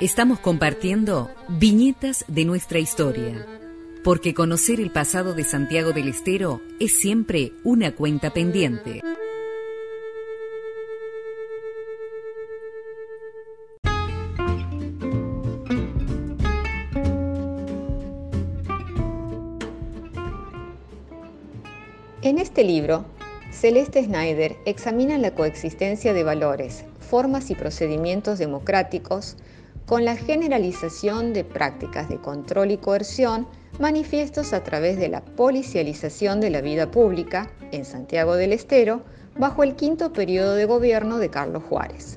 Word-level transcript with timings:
Estamos 0.00 0.40
compartiendo 0.40 1.30
viñetas 1.48 2.24
de 2.26 2.44
nuestra 2.44 2.80
historia, 2.80 3.46
porque 4.02 4.34
conocer 4.34 4.80
el 4.80 4.90
pasado 4.90 5.34
de 5.34 5.44
Santiago 5.44 5.92
del 5.92 6.08
Estero 6.08 6.60
es 6.80 6.98
siempre 6.98 7.52
una 7.62 7.94
cuenta 7.94 8.30
pendiente. 8.30 9.02
En 22.22 22.38
este 22.38 22.64
libro, 22.64 23.04
Celeste 23.52 24.04
Schneider 24.04 24.56
examina 24.64 25.18
la 25.18 25.34
coexistencia 25.34 26.12
de 26.12 26.24
valores, 26.24 26.84
formas 27.10 27.50
y 27.50 27.56
procedimientos 27.56 28.38
democráticos 28.38 29.36
con 29.84 30.04
la 30.04 30.14
generalización 30.14 31.32
de 31.32 31.42
prácticas 31.42 32.08
de 32.08 32.20
control 32.20 32.70
y 32.70 32.76
coerción 32.76 33.48
manifiestos 33.80 34.52
a 34.52 34.62
través 34.62 34.96
de 34.96 35.08
la 35.08 35.20
policialización 35.20 36.40
de 36.40 36.50
la 36.50 36.60
vida 36.60 36.92
pública 36.92 37.50
en 37.72 37.84
Santiago 37.84 38.36
del 38.36 38.52
Estero 38.52 39.02
bajo 39.36 39.64
el 39.64 39.74
quinto 39.74 40.12
periodo 40.12 40.54
de 40.54 40.66
gobierno 40.66 41.18
de 41.18 41.30
Carlos 41.30 41.64
Juárez. 41.68 42.16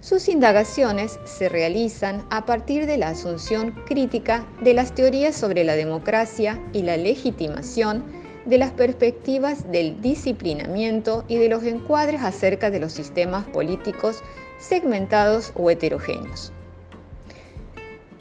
Sus 0.00 0.28
indagaciones 0.28 1.18
se 1.24 1.48
realizan 1.48 2.24
a 2.30 2.44
partir 2.44 2.86
de 2.86 2.98
la 2.98 3.08
asunción 3.08 3.72
crítica 3.86 4.46
de 4.62 4.74
las 4.74 4.94
teorías 4.94 5.34
sobre 5.34 5.64
la 5.64 5.74
democracia 5.74 6.60
y 6.72 6.82
la 6.82 6.96
legitimación 6.96 8.04
de 8.46 8.58
las 8.58 8.72
perspectivas 8.72 9.70
del 9.70 10.00
disciplinamiento 10.00 11.24
y 11.28 11.36
de 11.36 11.48
los 11.48 11.64
encuadres 11.64 12.22
acerca 12.22 12.70
de 12.70 12.80
los 12.80 12.92
sistemas 12.92 13.46
políticos 13.46 14.22
segmentados 14.58 15.52
o 15.54 15.70
heterogéneos. 15.70 16.52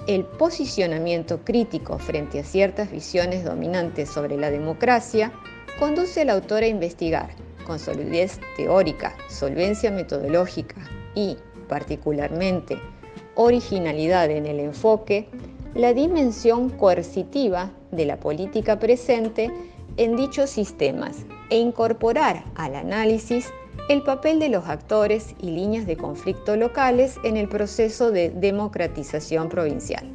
El 0.08 0.26
posicionamiento 0.26 1.40
crítico 1.46 1.98
frente 1.98 2.40
a 2.40 2.44
ciertas 2.44 2.92
visiones 2.92 3.46
dominantes 3.46 4.10
sobre 4.10 4.38
la 4.38 4.52
democracia 4.52 5.32
conduce 5.80 6.22
al 6.22 6.30
autor 6.30 6.64
a 6.64 6.68
investigar, 6.68 7.30
con 7.66 7.80
solidez 7.80 8.40
teórica, 8.58 9.16
solvencia 9.30 9.92
metodológica 9.92 10.76
y, 11.16 11.38
particularmente, 11.70 12.78
originalidad 13.36 14.30
en 14.30 14.46
el 14.46 14.60
enfoque, 14.60 15.30
la 15.74 15.94
dimensión 15.94 16.70
coercitiva 16.70 17.72
de 17.92 18.06
la 18.06 18.20
política 18.20 18.80
presente 18.80 19.52
en 19.98 20.16
dichos 20.16 20.50
sistemas 20.50 21.26
e 21.50 21.58
incorporar 21.58 22.44
al 22.56 22.76
análisis 22.76 23.52
el 23.90 24.02
papel 24.02 24.40
de 24.40 24.50
los 24.50 24.68
actores 24.68 25.36
y 25.40 25.52
líneas 25.52 25.86
de 25.86 25.98
conflicto 25.98 26.56
locales 26.56 27.18
en 27.24 27.38
el 27.38 27.50
proceso 27.50 28.12
de 28.12 28.30
democratización 28.30 29.50
provincial. 29.50 30.10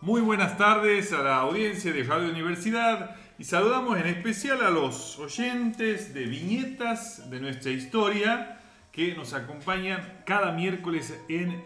Muy 0.00 0.22
buenas 0.22 0.56
tardes 0.56 1.12
a 1.12 1.22
la 1.22 1.36
audiencia 1.40 1.92
de 1.92 2.02
Radio 2.02 2.30
Universidad 2.30 3.16
y 3.38 3.44
saludamos 3.44 3.98
en 3.98 4.06
especial 4.06 4.62
a 4.62 4.70
los 4.70 5.18
oyentes 5.18 6.14
de 6.14 6.24
viñetas 6.24 7.30
de 7.30 7.38
nuestra 7.38 7.70
historia 7.70 8.60
que 8.92 9.14
nos 9.14 9.34
acompañan 9.34 10.22
cada 10.26 10.52
miércoles 10.52 11.14
en 11.28 11.62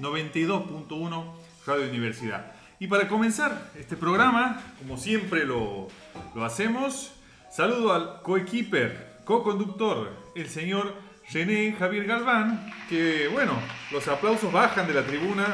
92.1 0.00 1.22
eh, 1.22 1.43
Radio 1.66 1.88
Universidad. 1.88 2.52
Y 2.78 2.86
para 2.88 3.08
comenzar 3.08 3.70
este 3.78 3.96
programa, 3.96 4.60
como 4.78 4.96
siempre 4.96 5.46
lo, 5.46 5.88
lo 6.34 6.44
hacemos, 6.44 7.12
saludo 7.50 7.92
al 7.92 8.22
coequiper, 8.22 9.20
co-conductor, 9.24 10.10
el 10.34 10.48
señor 10.48 10.94
René 11.32 11.74
Javier 11.78 12.04
Galván, 12.04 12.70
que 12.88 13.28
bueno, 13.28 13.58
los 13.90 14.06
aplausos 14.08 14.52
bajan 14.52 14.86
de 14.86 14.94
la 14.94 15.06
tribuna 15.06 15.46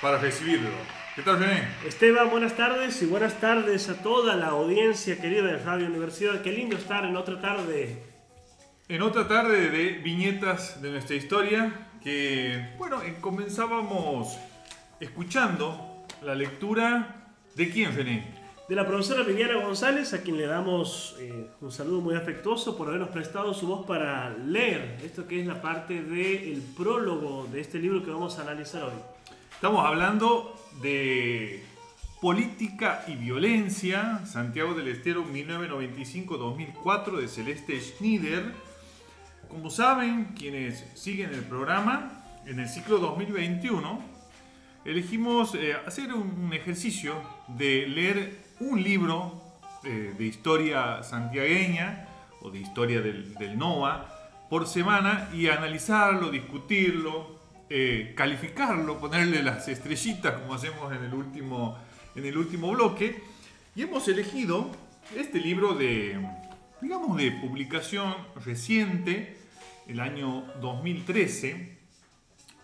para 0.00 0.18
recibirlo. 0.18 0.70
¿Qué 1.14 1.22
tal, 1.22 1.38
René? 1.38 1.68
Esteban, 1.86 2.28
buenas 2.30 2.56
tardes 2.56 3.00
y 3.02 3.06
buenas 3.06 3.40
tardes 3.40 3.88
a 3.88 4.02
toda 4.02 4.36
la 4.36 4.48
audiencia 4.48 5.18
querida 5.20 5.44
de 5.44 5.58
Radio 5.58 5.86
Universidad. 5.86 6.42
Qué 6.42 6.52
lindo 6.52 6.76
estar 6.76 7.04
en 7.04 7.16
otra 7.16 7.40
tarde. 7.40 8.02
En 8.88 9.02
otra 9.02 9.26
tarde 9.26 9.70
de 9.70 9.92
viñetas 9.92 10.82
de 10.82 10.90
nuestra 10.90 11.16
historia, 11.16 11.88
que 12.02 12.74
bueno, 12.78 13.00
comenzábamos 13.20 14.38
escuchando 15.00 16.06
la 16.22 16.34
lectura 16.34 17.34
de 17.54 17.70
quién, 17.70 17.94
René? 17.94 18.34
De 18.68 18.74
la 18.74 18.86
profesora 18.86 19.22
Viviana 19.22 19.62
González, 19.62 20.12
a 20.12 20.22
quien 20.22 20.36
le 20.36 20.46
damos 20.46 21.14
eh, 21.20 21.50
un 21.60 21.70
saludo 21.70 22.00
muy 22.00 22.16
afectuoso 22.16 22.76
por 22.76 22.88
habernos 22.88 23.10
prestado 23.10 23.54
su 23.54 23.68
voz 23.68 23.86
para 23.86 24.30
leer 24.30 24.98
esto 25.04 25.28
que 25.28 25.40
es 25.40 25.46
la 25.46 25.62
parte 25.62 26.02
del 26.02 26.60
prólogo 26.76 27.46
de 27.52 27.60
este 27.60 27.78
libro 27.78 28.04
que 28.04 28.10
vamos 28.10 28.38
a 28.38 28.42
analizar 28.42 28.82
hoy. 28.82 28.98
Estamos 29.52 29.86
hablando 29.86 30.58
de 30.82 31.62
Política 32.20 33.04
y 33.06 33.14
Violencia, 33.14 34.26
Santiago 34.26 34.74
del 34.74 34.88
Estero 34.88 35.24
1995-2004 35.26 37.20
de 37.20 37.28
Celeste 37.28 37.80
Schneider. 37.80 38.52
Como 39.48 39.70
saben, 39.70 40.34
quienes 40.36 40.84
siguen 40.94 41.32
el 41.32 41.44
programa, 41.44 42.24
en 42.46 42.58
el 42.58 42.68
ciclo 42.68 42.98
2021 42.98 44.15
elegimos 44.86 45.54
eh, 45.56 45.74
hacer 45.84 46.14
un, 46.14 46.52
ejercicio 46.52 47.20
de 47.48 47.86
leer 47.88 48.38
un 48.60 48.82
libro 48.82 49.42
eh, 49.84 50.14
de 50.16 50.24
historia 50.24 51.02
santiagueña 51.02 52.08
o 52.40 52.50
de 52.50 52.60
historia 52.60 53.00
del, 53.00 53.58
NOA 53.58 54.46
por 54.48 54.66
semana 54.68 55.28
y 55.34 55.48
analizarlo, 55.48 56.30
discutirlo, 56.30 57.40
eh, 57.68 58.14
calificarlo, 58.16 58.98
ponerle 59.00 59.42
las 59.42 59.66
estrellitas 59.66 60.40
como 60.40 60.54
hacemos 60.54 60.92
en 60.92 61.02
el, 61.02 61.12
último, 61.12 61.76
en 62.14 62.24
el 62.24 62.38
último 62.38 62.70
bloque. 62.70 63.20
Y 63.74 63.82
hemos 63.82 64.06
elegido 64.06 64.70
este 65.16 65.40
libro 65.40 65.74
de, 65.74 66.16
digamos, 66.80 67.16
de 67.16 67.32
publicación 67.32 68.14
reciente, 68.44 69.36
el 69.88 69.98
año 69.98 70.44
2013, 70.60 71.76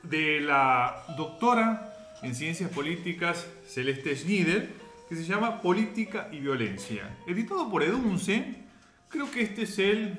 de 0.05 0.41
la 0.41 1.05
doctora 1.17 1.92
en 2.23 2.35
Ciencias 2.35 2.71
Políticas 2.71 3.47
Celeste 3.67 4.17
Schneider, 4.17 4.71
que 5.09 5.17
se 5.17 5.25
llama 5.25 5.61
Política 5.61 6.29
y 6.33 6.39
Violencia. 6.39 7.19
Editado 7.27 7.71
por 7.71 7.83
Edunce, 7.83 8.55
creo 9.09 9.31
que 9.31 9.43
este 9.43 9.63
es 9.63 9.79
el 9.79 10.19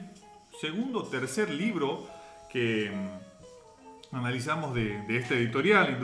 segundo 0.62 1.00
o 1.00 1.03
tercer 1.03 1.50
libro 1.50 2.08
que 2.52 2.91
mm, 2.91 4.16
analizamos 4.16 4.75
de, 4.75 5.03
este 5.09 5.36
editorial. 5.36 5.97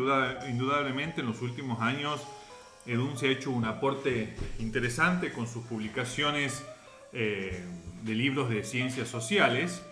indudablemente 0.50 1.22
en 1.22 1.28
los 1.28 1.42
últimos 1.42 1.82
años 1.82 2.22
Edunce 2.86 3.28
ha 3.28 3.32
hecho 3.32 3.52
un 3.52 3.66
aporte 3.66 4.34
interesante 4.58 5.32
con 5.32 5.48
sus 5.48 5.64
publicaciones 5.66 6.64
eh, 7.14 7.64
de 8.04 8.16
libros 8.16 8.50
de 8.50 8.64
ciencias 8.64 9.08
sociales. 9.08 9.84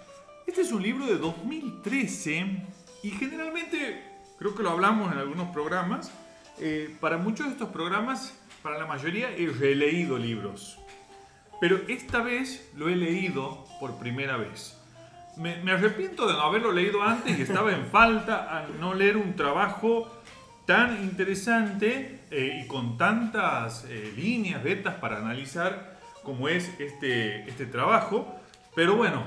Este 0.48 0.62
es 0.62 0.72
un 0.72 0.82
libro 0.82 1.06
de 1.06 1.18
2013 1.18 2.46
y 3.04 3.12
generalmente 3.12 4.17
creo 4.38 4.56
que 4.56 4.64
lo 4.64 4.72
hablamos 4.72 5.12
en 5.12 5.20
algunos 5.20 5.50
programas, 5.50 6.12
eh, 6.60 6.96
para 7.00 7.18
muchos 7.18 7.48
de 7.48 7.54
estos 7.54 7.70
programas, 7.70 8.38
para 8.64 8.78
la 8.78 8.86
mayoría 8.86 9.30
he 9.32 9.48
releído 9.48 10.18
libros, 10.18 10.80
pero 11.60 11.80
esta 11.88 12.22
vez 12.22 12.72
lo 12.76 12.90
he 12.90 12.96
leído 12.96 13.66
por 13.80 13.98
primera 13.98 14.38
vez. 14.38 14.76
Me, 15.38 15.72
arrepiento 15.72 16.28
de 16.28 16.34
no 16.34 16.42
haberlo 16.42 16.72
leído 16.72 17.04
antes 17.04 17.38
y 17.38 17.44
estaba 17.44 17.72
en 17.72 17.86
falta 17.86 18.58
al 18.58 18.80
no 18.80 18.96
leer 18.96 19.18
un 19.18 19.36
trabajo 19.36 20.12
tan 20.66 21.04
interesante 21.04 22.22
eh, 22.32 22.62
y 22.64 22.68
con 22.68 22.98
tantas 22.98 23.86
eh, 23.86 24.12
líneas, 24.16 24.64
vetas 24.64 24.96
para 24.96 25.18
analizar 25.18 26.00
como 26.24 26.50
es 26.50 26.72
este, 26.80 27.48
este 27.48 27.68
trabajo. 27.68 28.36
Pero 28.76 28.96
bueno, 28.96 29.26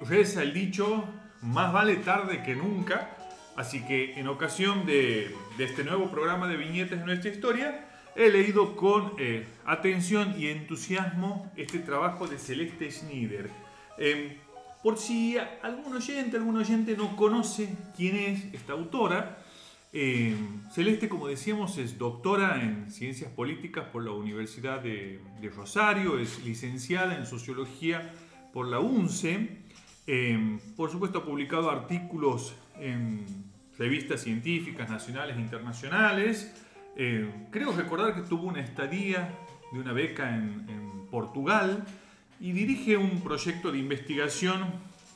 reza 0.00 0.42
el 0.42 0.54
dicho, 0.54 1.04
más 1.42 1.72
vale 1.72 1.96
tarde 1.96 2.42
que 2.42 2.54
nunca. 2.54 3.15
Así 3.56 3.80
que 3.86 4.18
en 4.20 4.28
ocasión 4.28 4.84
de, 4.84 5.34
este 5.58 5.82
nuevo 5.82 6.10
programa 6.10 6.46
de 6.46 6.56
viñetas 6.56 6.98
de 6.98 7.06
nuestra 7.06 7.30
historia, 7.30 7.88
he 8.14 8.30
leído 8.30 8.76
con 8.76 9.12
eh, 9.18 9.46
atención 9.64 10.34
y 10.38 10.48
entusiasmo 10.48 11.50
este 11.56 11.78
trabajo 11.78 12.26
de 12.26 12.38
Celeste 12.38 12.90
Schneider. 12.90 13.50
Em, 13.98 14.34
por 14.82 14.98
si 14.98 15.36
algún 15.62 15.96
oyente, 15.96 16.38
oyente 16.38 16.96
no 16.96 17.16
conoce 17.16 17.74
quién 17.96 18.16
es 18.16 18.54
esta 18.54 18.74
autora, 18.74 19.38
em, 19.92 20.68
Celeste, 20.70 21.08
como 21.08 21.26
decíamos, 21.26 21.78
es 21.78 21.96
doctora 21.96 22.62
en 22.62 22.90
Ciencias 22.90 23.30
Políticas 23.32 23.86
por 23.90 24.04
la 24.04 24.12
Universidad 24.12 24.82
de, 24.82 25.20
Rosario, 25.56 26.18
es 26.18 26.44
licenciada 26.44 27.16
en 27.16 27.24
Sociología 27.24 28.12
por 28.52 28.68
la 28.68 28.80
UNCE, 28.80 29.64
em, 30.06 30.58
por 30.76 30.90
supuesto 30.90 31.18
ha 31.18 31.24
publicado 31.24 31.70
artículos 31.70 32.54
en 32.78 33.24
revistas 33.78 34.22
científicas 34.22 34.90
nacionales 34.90 35.36
e 35.36 35.40
internacionales. 35.40 36.54
Eh, 36.96 37.30
creo 37.50 37.72
recordar 37.72 38.14
que 38.14 38.22
tuvo 38.22 38.48
una 38.48 38.60
estadía 38.60 39.30
de 39.72 39.80
una 39.80 39.92
beca 39.92 40.34
en, 40.34 40.86
Portugal 41.10 41.84
y 42.40 42.50
dirige 42.50 42.96
un 42.96 43.20
proyecto 43.20 43.70
de 43.70 43.78
investigación 43.78 44.66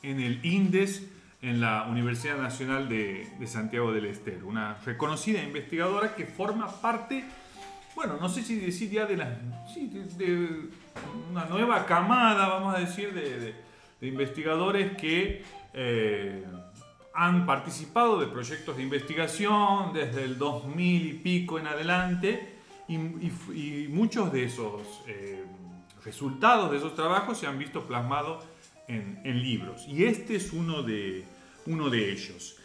en 0.01 0.21
el 0.21 0.43
INDES 0.43 1.05
en 1.41 1.59
la 1.59 1.85
Universidad 1.89 2.37
Nacional 2.37 2.87
de, 2.87 3.27
Santiago 3.45 3.91
del 3.91 4.05
Estero, 4.05 4.47
una 4.47 4.75
reconocida 4.85 5.43
investigadora 5.43 6.15
que 6.15 6.25
forma 6.25 6.81
parte, 6.81 7.25
bueno, 7.93 8.17
no 8.19 8.29
sé 8.29 8.41
si 8.41 8.55
decir 8.55 8.89
ya 8.89 9.05
de, 9.05 9.17
la, 9.17 9.37
de, 10.17 10.69
una 11.29 11.45
nueva 11.45 11.85
camada, 11.85 12.47
vamos 12.47 12.73
a 12.73 12.79
decir, 12.79 13.13
de, 13.13 13.53
investigadores 14.07 14.97
que 14.97 15.43
eh, 15.73 16.43
han 17.13 17.45
participado 17.45 18.19
de 18.19 18.27
proyectos 18.27 18.77
de 18.77 18.83
investigación 18.83 19.93
desde 19.93 20.23
el 20.23 20.37
2000 20.37 21.05
y 21.05 21.13
pico 21.13 21.59
en 21.59 21.67
adelante 21.67 22.55
y, 22.87 23.87
muchos 23.89 24.31
de 24.31 24.45
esos 24.45 24.81
eh, 25.07 25.43
resultados 26.03 26.71
de 26.71 26.77
esos 26.77 26.95
trabajos 26.95 27.37
se 27.37 27.47
han 27.47 27.57
visto 27.57 27.85
plasmados 27.85 28.43
en, 28.87 29.41
libros. 29.41 29.85
Y 29.87 30.03
este 30.03 30.35
es 30.35 30.51
uno 30.51 30.83
de, 30.83 31.23
uno 31.65 31.89
de 31.89 32.11
ellos. 32.11 32.57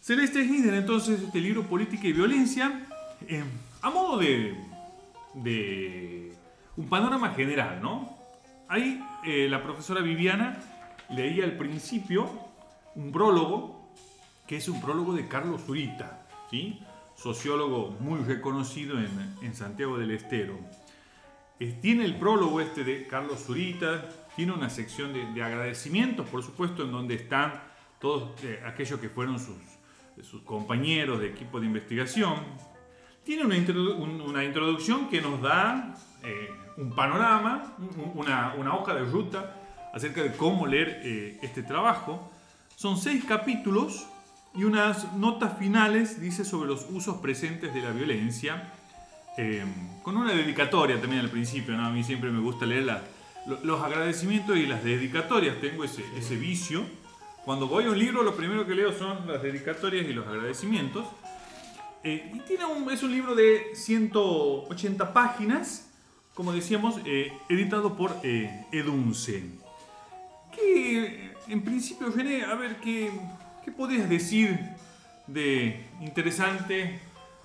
Celeste 0.00 0.44
Schneider, 0.44 0.74
entonces, 0.74 1.20
este 1.20 1.40
libro 1.40 1.64
Política 1.64 2.06
y 2.06 2.12
Violencia, 2.12 2.86
eh, 3.26 3.42
a 3.82 3.90
modo 3.90 4.18
de, 4.18 4.54
de, 5.34 6.32
un 6.76 6.88
panorama 6.88 7.30
general, 7.34 7.80
¿no? 7.82 8.16
Ahí 8.68 9.02
eh, 9.26 9.48
la 9.48 9.60
profesora 9.60 10.02
Viviana 10.02 10.56
leía 11.10 11.44
al 11.44 11.56
principio 11.56 12.30
un 12.94 13.10
prólogo, 13.10 13.92
que 14.46 14.56
es 14.56 14.68
un 14.68 14.80
prólogo 14.80 15.14
de 15.14 15.26
Carlos 15.26 15.62
Zurita, 15.66 16.26
¿sí? 16.48 16.80
sociólogo 17.16 17.96
muy 17.98 18.20
reconocido 18.20 18.96
en, 18.98 19.54
Santiago 19.54 19.98
del 19.98 20.12
Estero. 20.12 20.56
Eh, 21.58 21.76
tiene 21.82 22.04
el 22.04 22.14
prólogo 22.16 22.60
este 22.60 22.84
de 22.84 23.08
Carlos 23.08 23.40
Zurita, 23.44 24.08
tiene 24.36 24.52
una 24.52 24.70
sección 24.70 25.12
de, 25.12 25.42
agradecimientos, 25.42 26.28
por 26.28 26.44
supuesto, 26.44 26.84
en 26.84 26.92
donde 26.92 27.16
están 27.16 27.64
todos 27.98 28.44
eh, 28.44 28.62
aquellos 28.64 29.00
que 29.00 29.08
fueron 29.08 29.40
sus, 29.40 29.56
compañeros 30.44 31.18
de 31.18 31.30
equipo 31.30 31.58
de 31.58 31.66
investigación. 31.66 32.36
Tiene 33.24 33.44
una, 33.44 33.56
introducción 34.44 35.08
que 35.08 35.20
nos 35.20 35.42
da 35.42 35.94
un 36.76 36.94
panorama, 36.94 37.76
una, 38.14 38.74
hoja 38.74 38.94
de 38.94 39.04
ruta 39.04 39.54
acerca 39.92 40.22
de 40.22 40.32
cómo 40.32 40.66
leer 40.66 41.00
este 41.42 41.62
trabajo. 41.62 42.30
Son 42.74 42.98
seis 42.98 43.24
capítulos 43.24 44.06
y 44.54 44.64
unas 44.64 45.12
notas 45.14 45.58
finales, 45.58 46.20
dice, 46.20 46.44
sobre 46.44 46.68
los 46.68 46.86
usos 46.90 47.16
presentes 47.18 47.72
de 47.72 47.80
la 47.80 47.90
violencia 47.90 48.72
Em, 49.36 50.00
con 50.02 50.16
una 50.16 50.32
dedicatoria 50.32 50.98
también 50.98 51.20
al 51.22 51.30
principio. 51.30 51.76
A 51.78 51.90
mí 51.90 52.02
siempre 52.02 52.30
me 52.30 52.40
gusta 52.40 52.64
leer 52.64 53.02
los 53.62 53.82
agradecimientos 53.82 54.56
y 54.56 54.66
las 54.66 54.82
dedicatorias, 54.82 55.60
tengo 55.60 55.84
ese, 55.84 56.02
ese 56.16 56.36
vicio. 56.36 56.82
Cuando 57.44 57.68
voy 57.68 57.84
a 57.84 57.90
un 57.90 57.98
libro, 57.98 58.22
lo 58.22 58.34
primero 58.34 58.66
que 58.66 58.74
leo 58.74 58.92
son 58.92 59.26
las 59.26 59.42
dedicatorias 59.42 60.06
y 60.06 60.14
los 60.14 60.26
agradecimientos. 60.26 61.06
Eh, 62.02 62.32
y 62.34 62.38
tiene 62.40 62.64
es 62.92 63.02
un 63.02 63.10
libro 63.10 63.34
de 63.34 63.74
180 63.74 65.12
páginas, 65.12 65.85
como 66.36 66.52
decíamos, 66.52 67.00
eh, 67.04 67.32
editado 67.48 67.96
por 67.96 68.14
eh, 68.22 68.66
Edunce. 68.70 69.42
Que 70.54 71.32
en 71.48 71.62
principio, 71.62 72.10
René, 72.10 72.44
a 72.44 72.54
ver, 72.54 72.76
¿qué, 72.76 73.10
¿qué 73.64 73.72
podrías 73.72 74.08
decir 74.08 74.56
de 75.26 75.84
interesante 76.00 77.00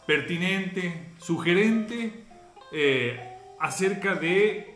pertinente, 0.05 1.13
sugerente 1.19 2.25
eh, 2.71 3.19
acerca 3.59 4.15
de 4.15 4.75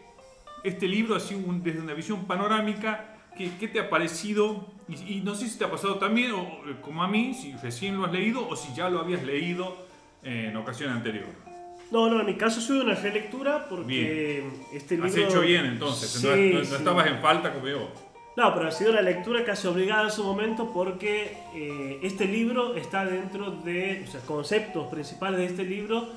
este 0.64 0.88
libro, 0.88 1.16
así 1.16 1.36
desde 1.62 1.80
una 1.80 1.94
visión 1.94 2.26
panorámica. 2.26 3.12
¿Qué, 3.38 3.68
te 3.68 3.82
ha 3.82 3.90
parecido? 3.90 4.66
Y, 4.88 5.20
no 5.20 5.36
sé 5.36 5.50
si 5.50 5.58
te 5.58 5.66
ha 5.66 5.72
pasado 5.72 5.96
también, 5.96 6.32
o, 6.32 6.42
eh, 6.42 6.78
como 6.82 7.04
a 7.04 7.08
mí, 7.08 7.34
si 7.34 7.54
recién 7.58 7.98
lo 7.98 8.06
has 8.06 8.14
leído 8.14 8.48
o 8.48 8.56
si 8.56 8.74
ya 8.74 8.90
lo 8.90 9.00
habías 9.00 9.24
leído 9.24 9.86
en 10.24 10.56
ocasión 10.56 10.92
anterior. 10.92 11.45
No, 11.92 12.10
no, 12.10 12.20
en 12.20 12.26
mi 12.26 12.36
caso 12.36 12.62
soy 12.62 12.80
una 12.80 12.96
relectura 12.96 13.68
porque 13.70 14.44
este 14.74 14.96
libro... 14.96 15.10
Has 15.10 15.18
hecho 15.18 15.42
bien 15.42 15.66
entonces, 15.66 16.24
no, 16.24 16.34
estabas 16.60 17.08
en 17.08 17.20
falta 17.20 17.54
como 17.54 17.68
yo. 17.68 17.90
No, 18.36 18.54
pero 18.54 18.68
ha 18.68 18.72
sido 18.72 18.92
la 18.92 19.02
lectura 19.02 19.46
casi 19.46 19.68
obligada 19.68 20.04
en 20.04 20.12
su 20.12 20.24
momento 20.24 20.72
porque 20.74 21.38
eh, 21.56 22.00
este 22.04 22.26
libro 22.26 22.76
está 22.76 23.06
dentro 23.06 23.52
de, 23.52 24.04
o 24.06 24.12
sea, 24.12 24.20
conceptos 24.22 24.88
principales 24.88 25.40
de 25.40 25.46
este 25.46 25.64
libro 25.64 26.10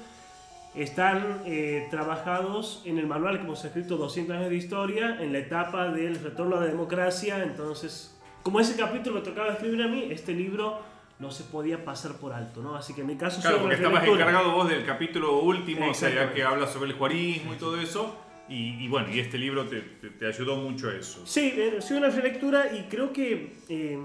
están 0.74 1.42
eh, 1.46 1.86
trabajados 1.90 2.82
en 2.84 2.98
el 2.98 3.06
manual 3.06 3.38
que 3.38 3.44
hemos 3.44 3.64
escrito 3.64 3.96
200 3.96 4.36
años 4.36 4.50
de 4.50 4.56
historia, 4.56 5.18
en 5.20 5.32
la 5.32 5.38
etapa 5.38 5.88
del 5.88 6.20
retorno 6.20 6.56
a 6.56 6.60
la 6.60 6.66
democracia, 6.66 7.42
entonces, 7.42 8.16
como 8.42 8.60
ese 8.60 8.76
capítulo 8.76 9.16
me 9.16 9.22
tocaba 9.22 9.52
escribir 9.52 9.82
a 9.82 9.88
mí, 9.88 10.08
este 10.10 10.32
libro 10.32 10.80
no 11.18 11.30
se 11.30 11.44
podía 11.44 11.84
pasar 11.84 12.16
por 12.18 12.32
alto, 12.32 12.62
¿no? 12.62 12.76
Así 12.76 12.94
que 12.94 13.00
en 13.00 13.08
mi 13.08 13.16
caso... 13.16 13.40
Claro, 13.40 13.60
porque 13.60 13.74
estabas 13.74 14.06
encargado 14.06 14.52
vos 14.52 14.68
del 14.68 14.84
capítulo 14.84 15.40
último, 15.40 15.90
o 15.90 15.94
sea, 15.94 16.32
que 16.32 16.42
habla 16.42 16.66
sobre 16.66 16.90
el 16.90 16.96
juarismo 16.96 17.54
y 17.54 17.56
todo 17.56 17.80
eso. 17.80 18.16
Y, 18.50 18.88
bueno, 18.88 19.08
y 19.12 19.20
este 19.20 19.36
libro 19.36 19.66
te, 19.66 19.80
te, 19.82 20.26
ayudó 20.26 20.56
mucho 20.56 20.88
a 20.88 20.94
eso. 20.94 21.26
Sí, 21.26 21.52
eh, 21.54 21.82
sido 21.82 21.98
una 21.98 22.08
relectura 22.08 22.72
y 22.72 22.84
creo 22.88 23.12
que 23.12 23.58
eh, 23.68 23.98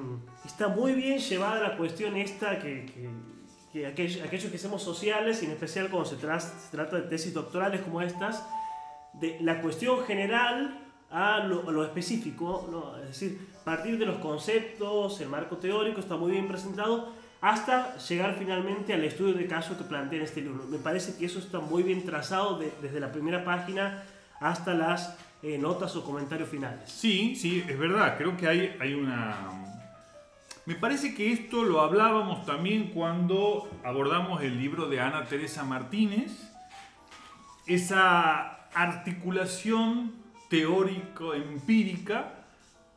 está 0.44 0.68
muy 0.68 0.92
bien 0.92 1.20
llevada 1.20 1.62
la 1.62 1.78
cuestión 1.78 2.18
esta 2.18 2.60
que, 2.60 2.86
que, 3.72 3.88
aquellos, 3.88 4.22
aquellos, 4.22 4.52
que 4.52 4.58
somos 4.58 4.84
sociales, 4.84 5.42
y 5.44 5.46
en 5.46 5.52
especial 5.52 5.90
cuando 5.90 6.10
se, 6.10 6.18
trata 6.18 6.98
de 6.98 7.04
tesis 7.04 7.34
doctorales 7.34 7.82
como 7.82 8.02
estas, 8.02 8.46
de 9.14 9.38
la 9.40 9.62
cuestión 9.62 10.04
general 10.04 10.93
a 11.14 11.40
lo, 11.40 11.72
lo 11.72 11.86
específico, 11.86 12.68
¿no? 12.72 12.98
es 12.98 13.08
decir, 13.08 13.48
partir 13.64 13.98
de 13.98 14.06
los 14.06 14.18
conceptos, 14.18 15.22
el 15.22 15.30
marco 15.30 15.58
teórico 15.58 16.00
está 16.00 16.18
muy 16.18 16.32
bien 16.32 16.48
presentado, 16.48 17.14
hasta 17.40 17.98
llegar 17.98 18.36
finalmente 18.38 18.94
al 18.94 19.04
estudio 19.04 19.34
de 19.34 19.48
caso 19.48 19.78
que 19.78 19.84
plantea 19.84 20.20
en 20.20 20.26
este 20.26 20.42
libro. 20.42 20.64
Me 20.70 20.78
parece 20.78 21.18
que 21.18 21.26
eso 21.26 21.40
está 21.40 21.60
muy 21.60 21.84
bien 21.84 22.06
trazado 22.06 22.60
desde 22.82 23.00
la 23.00 23.12
primera 23.12 23.44
página 23.44 24.04
hasta 24.40 24.74
las 24.74 25.18
eh, 25.42 25.58
notas 25.58 25.96
o 25.96 26.04
comentarios 26.04 26.50
finales. 26.50 26.90
Sí, 26.90 27.36
sí, 27.36 27.64
es 27.68 27.78
verdad. 27.78 28.18
Creo 28.18 28.36
que 28.38 28.48
hay, 28.48 28.76
hay 28.80 28.94
una... 28.94 29.36
Me 30.66 30.76
parece 30.76 31.14
que 31.14 31.34
esto 31.34 31.64
lo 31.64 31.82
hablábamos 31.82 32.46
también 32.46 32.92
cuando 32.92 33.70
abordamos 33.84 34.42
el 34.42 34.58
libro 34.58 34.88
de 34.88 35.02
Ana 35.02 35.26
Teresa 35.26 35.66
Martínez. 35.66 36.32
Esa 37.68 38.70
articulación 38.74 40.23
teórico-empírica 40.54 42.46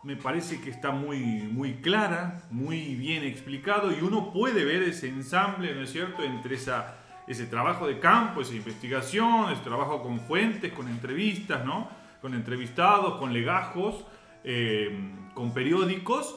me 0.02 0.14
parece 0.14 0.60
que 0.60 0.68
está 0.68 0.90
muy, 0.90 1.18
muy 1.18 1.76
clara, 1.76 2.42
muy 2.50 2.94
bien 2.96 3.24
explicado 3.24 3.90
y 3.90 4.02
uno 4.02 4.30
puede 4.30 4.62
ver 4.66 4.82
ese 4.82 5.08
ensamble, 5.08 5.74
¿no 5.74 5.80
es 5.80 5.90
cierto?, 5.90 6.22
entre 6.22 6.56
ese 6.56 7.46
trabajo 7.46 7.86
de 7.86 7.98
campo, 7.98 8.42
esa 8.42 8.54
investigación, 8.54 9.50
ese 9.50 9.62
trabajo 9.62 10.02
con 10.02 10.20
fuentes, 10.20 10.70
con 10.74 10.86
entrevistas, 10.86 11.64
¿no? 11.64 11.88
con 12.20 12.34
entrevistados, 12.34 13.16
con 13.18 13.32
legajos, 13.32 14.04
eh, 14.44 14.94
con 15.32 15.54
periódicos, 15.54 16.36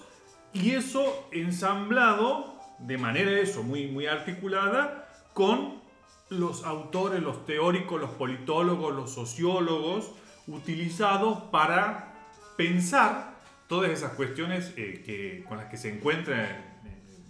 y 0.53 0.71
eso 0.71 1.27
ensamblado 1.33 2.57
de 2.79 2.97
manera 2.97 3.31
eso, 3.31 3.61
muy, 3.61 3.87
muy 3.87 4.07
articulada 4.07 5.09
con 5.33 5.81
los 6.29 6.63
autores, 6.63 7.21
los 7.21 7.45
teóricos, 7.45 7.99
los 7.99 8.11
politólogos, 8.11 8.95
los 8.95 9.11
sociólogos, 9.11 10.13
utilizados 10.49 11.43
para 11.51 12.13
pensar 12.57 13.39
todas 13.67 13.91
esas 13.91 14.13
cuestiones 14.13 14.73
eh, 14.75 15.03
que, 15.05 15.43
con 15.47 15.57
las 15.57 15.67
que 15.67 15.77
se 15.77 15.89
encuentra 15.89 16.65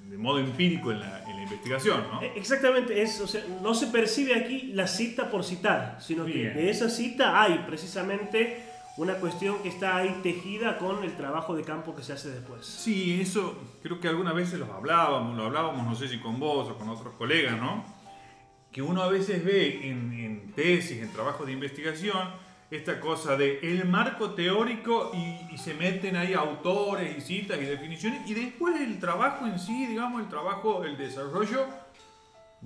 de 0.09 0.17
modo 0.17 0.39
empírico 0.39 0.91
en 0.91 1.01
la, 1.01 1.23
investigación, 1.39 2.03
¿no? 2.11 2.21
E, 2.21 2.33
exactamente, 2.35 3.01
es, 3.01 3.21
o 3.21 3.27
sea, 3.27 3.43
no 3.61 3.73
se 3.73 3.87
percibe 3.87 4.35
aquí 4.35 4.71
la 4.73 4.87
cita 4.87 5.29
por 5.31 5.43
citar, 5.43 5.97
sino 6.01 6.25
que 6.25 6.49
de 6.49 6.69
esa 6.69 6.89
cita 6.89 7.41
hay 7.41 7.63
precisamente 7.65 8.65
una 8.97 9.15
cuestión 9.15 9.61
que 9.63 9.69
está 9.69 9.97
ahí 9.97 10.19
tejida 10.21 10.77
con 10.77 11.03
el 11.03 11.15
trabajo 11.15 11.55
de 11.55 11.63
campo 11.63 11.95
que 11.95 12.03
se 12.03 12.13
hace 12.13 12.29
después. 12.29 12.65
Sí, 12.65 13.21
eso 13.21 13.57
creo 13.81 13.99
que 13.99 14.07
algunas 14.07 14.35
veces 14.35 14.59
lo 14.59 14.71
hablábamos, 14.73 15.37
lo 15.37 15.45
hablábamos, 15.45 15.85
no 15.85 15.95
sé 15.95 16.07
si 16.07 16.19
con 16.19 16.39
vos 16.39 16.69
o 16.69 16.77
con 16.77 16.89
otros 16.89 17.13
colegas, 17.13 17.57
¿no? 17.59 17.85
Que 18.71 18.81
uno 18.81 19.01
a 19.01 19.09
veces 19.09 19.43
ve 19.43 19.87
en, 19.87 20.13
en 20.13 20.51
tesis, 20.51 21.01
en 21.01 21.11
trabajos 21.11 21.47
de 21.47 21.53
investigación, 21.53 22.29
esta 22.71 22.99
cosa 22.99 23.35
de 23.35 23.59
el 23.63 23.87
marco 23.87 24.31
teórico 24.31 25.11
y, 25.13 25.57
se 25.57 25.73
meten 25.73 26.15
ahí 26.15 26.33
autores 26.33 27.17
y 27.17 27.19
citas 27.19 27.57
y 27.61 27.65
definiciones 27.65 28.29
y 28.29 28.33
después 28.33 28.79
el 28.79 28.97
trabajo 28.97 29.45
en 29.45 29.59
sí, 29.59 29.87
digamos, 29.87 30.21
el 30.21 30.29
trabajo, 30.29 30.85
el 30.85 30.97
desarrollo 30.97 31.67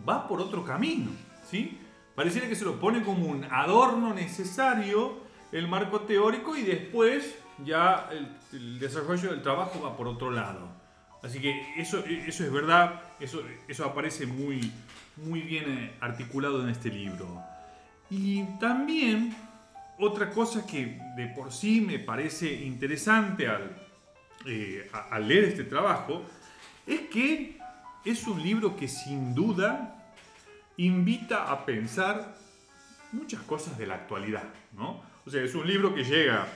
va 0.08 0.28
por 0.28 0.40
otro 0.40 0.64
camino, 0.64 1.10
¿sí? 1.50 1.80
Pareciera 2.14 2.48
que 2.48 2.56
se 2.56 2.66
lo 2.66 2.80
pone 2.80 3.02
como 3.02 3.26
un 3.26 3.46
adorno 3.46 4.14
necesario 4.14 5.18
el 5.52 5.68
marco 5.68 6.02
teórico 6.02 6.56
y 6.56 6.62
después 6.62 7.36
ya 7.66 8.10
el, 8.12 8.80
desarrollo 8.80 9.32
del 9.32 9.42
trabajo 9.42 9.82
va 9.82 9.98
por 9.98 10.08
otro 10.08 10.30
lado. 10.30 10.68
Así 11.24 11.40
que 11.40 11.60
eso, 11.78 12.04
eso 12.06 12.44
es 12.44 12.52
verdad, 12.52 13.02
eso, 13.20 13.42
eso 13.68 13.86
aparece 13.86 14.28
muy, 14.28 14.72
muy 15.18 15.42
bien 15.42 15.66
eh, 15.68 15.98
articulado 16.00 16.62
en 16.62 16.70
este 16.70 16.90
libro. 16.90 17.42
Y 18.10 18.44
también 18.60 19.36
otra 20.00 20.30
cosa 20.30 20.66
que 20.66 21.00
de 21.16 21.28
por 21.28 21.52
sí 21.52 21.82
me 21.82 22.00
parece 22.00 22.52
interesante 22.52 23.48
al, 23.48 23.76
eh, 24.46 24.90
al 25.12 25.28
leer 25.28 25.46
este 25.46 25.64
trabajo 25.64 26.24
es 26.86 27.02
que 27.02 27.58
es 28.06 28.28
un 28.28 28.42
libro 28.42 28.76
que 28.76 28.88
sin 28.88 29.34
duda 29.34 29.96
invita 30.78 31.52
a 31.52 31.66
pensar 31.66 32.36
muchas 33.12 33.42
cosas 33.42 33.78
de 33.78 33.88
la 33.88 33.96
actualidad, 33.96 34.44
¿no? 34.74 35.02
O 35.26 35.30
sea, 35.30 35.42
es 35.42 35.56
un 35.56 35.66
libro 35.66 35.94
que 35.94 36.04
llega 36.04 36.48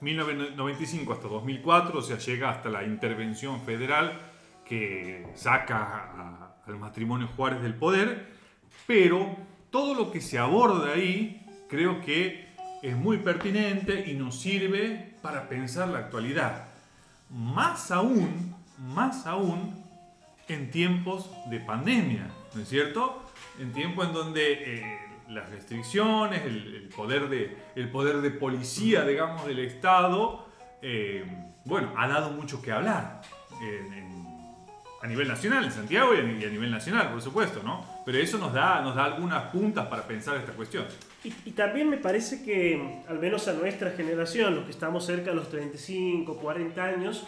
1995 0.00 1.12
hasta 1.12 1.28
2004, 1.28 1.98
o 1.98 2.02
sea, 2.02 2.16
llega 2.18 2.50
hasta 2.50 2.68
la 2.70 2.84
intervención 2.84 3.60
federal 3.62 4.18
que 4.64 5.26
saca 5.34 6.54
al 6.66 6.78
matrimonio 6.78 7.28
Juárez 7.36 7.60
del 7.62 7.74
poder, 7.74 8.28
pero 8.86 9.36
todo 9.70 9.94
lo 9.94 10.10
que 10.10 10.20
se 10.20 10.38
aborda 10.38 10.92
ahí 10.92 11.44
creo 11.68 12.00
que 12.00 12.48
es 12.82 12.96
muy 12.96 13.18
pertinente 13.18 14.04
y 14.08 14.14
nos 14.14 14.40
sirve 14.40 15.14
para 15.22 15.48
pensar 15.48 15.88
la 15.88 15.98
actualidad. 15.98 16.68
Más 17.30 17.90
aún, 17.90 18.54
más 18.78 19.26
aún 19.26 19.84
en 20.48 20.70
tiempos 20.70 21.30
de 21.50 21.60
pandemia, 21.60 22.30
¿no 22.54 22.62
es 22.62 22.68
cierto? 22.68 23.22
En 23.58 23.72
tiempos 23.72 24.08
en 24.08 24.14
donde 24.14 24.52
eh, 24.52 24.98
las 25.28 25.50
restricciones, 25.50 26.44
el, 26.44 26.88
poder 26.96 27.28
de, 27.28 27.56
el 27.74 27.90
poder 27.90 28.22
de 28.22 28.30
policía, 28.30 29.04
digamos, 29.04 29.46
del 29.46 29.58
Estado, 29.58 30.48
eh, 30.80 31.24
bueno, 31.64 31.92
ha 31.96 32.08
dado 32.08 32.30
mucho 32.30 32.62
que 32.62 32.72
hablar 32.72 33.20
a 35.00 35.06
nivel 35.06 35.28
nacional, 35.28 35.64
en 35.64 35.72
Santiago 35.72 36.14
y 36.14 36.18
a, 36.18 36.22
nivel 36.22 36.70
nacional, 36.70 37.10
por 37.10 37.22
supuesto, 37.22 37.62
¿no? 37.62 37.84
Pero 38.04 38.18
eso 38.18 38.38
nos 38.38 38.52
da, 38.52 38.80
nos 38.82 38.96
da 38.96 39.04
algunas 39.04 39.44
puntas 39.44 39.86
para 39.86 40.02
pensar 40.02 40.36
esta 40.36 40.52
cuestión. 40.52 40.86
Y, 41.24 41.50
también 41.50 41.90
me 41.90 41.96
parece 41.96 42.44
que, 42.44 43.02
al 43.08 43.18
menos 43.18 43.48
a 43.48 43.52
nuestra 43.52 43.90
generación, 43.90 44.54
los 44.54 44.64
que 44.64 44.70
estamos 44.70 45.04
cerca 45.04 45.30
de 45.30 45.36
los 45.36 45.48
35, 45.48 46.36
40 46.36 46.84
años, 46.84 47.24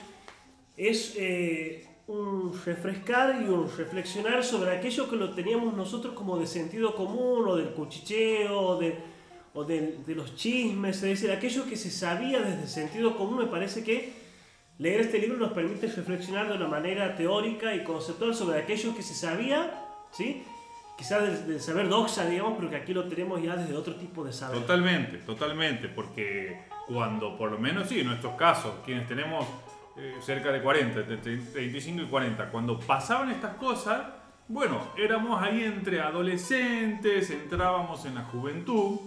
es 0.77 1.15
eh, 1.19 1.89
un 2.07 2.53
refrescar 2.65 3.43
y 3.43 3.49
un 3.49 3.69
reflexionar 3.77 4.45
sobre 4.45 4.77
aquello 4.77 5.11
que 5.11 5.17
lo 5.17 5.35
teníamos 5.35 5.75
nosotros 5.75 6.15
como 6.15 6.39
de 6.39 6.47
sentido 6.47 6.95
común 6.95 7.49
o 7.49 7.57
del 7.57 7.71
cuchicheo 7.71 8.61
o 8.61 8.79
de, 8.79 8.97
de, 9.67 10.15
los 10.15 10.37
chismes, 10.37 10.97
es 10.97 11.03
decir, 11.03 11.31
aquello 11.33 11.67
que 11.67 11.77
se 11.77 11.91
sabía 11.91 12.41
desde 12.41 12.69
sentido 12.69 13.17
común, 13.17 13.39
me 13.39 13.47
parece 13.47 13.83
que 13.83 14.13
leer 14.79 15.01
este 15.03 15.19
libro 15.19 15.37
nos 15.37 15.53
permite 15.53 15.89
reflexionar 15.89 16.49
de 16.49 16.55
una 16.55 16.69
manera 16.69 17.17
teórica 17.17 17.75
y 17.75 17.83
conceptual 17.83 18.35
sobre 18.35 18.61
aquello 18.61 18.95
que 18.95 19.03
se 19.03 19.15
sabía, 19.15 19.89
¿sí? 20.13 20.45
Quizás 21.01 21.47
del, 21.49 21.59
saber 21.59 21.89
doxa, 21.89 22.27
digamos, 22.27 22.59
pero 22.59 22.69
que 22.69 22.77
aquí 22.77 22.93
lo 22.93 23.09
tenemos 23.09 23.43
ya 23.43 23.57
desde 23.57 23.75
otro 23.75 23.95
tipo 23.95 24.23
de 24.23 24.35
saber. 24.35 24.61
Totalmente, 24.61 25.17
totalmente, 25.19 25.89
porque 25.89 26.61
cuando, 26.87 27.39
por 27.39 27.51
lo 27.51 27.59
menos 27.59 27.89
sí, 27.89 28.01
en 28.01 28.09
nuestros 28.09 28.35
casos, 28.35 28.75
quienes 28.85 29.09
tenemos 29.09 29.47
eh, 29.97 30.17
cerca 30.21 30.53
de 30.53 30.61
40, 30.61 31.07
35 31.07 32.03
y 32.03 32.05
40. 32.05 32.51
Cuando 32.51 32.79
pasaban 32.79 33.31
estas 33.31 33.55
cosas, 33.55 34.03
bueno, 34.47 34.89
éramos 34.99 35.41
ahí 35.43 35.65
entre 35.65 36.03
adolescentes, 36.03 37.31
entrábamos 37.31 38.05
en 38.05 38.17
la 38.17 38.25
juventud 38.25 39.01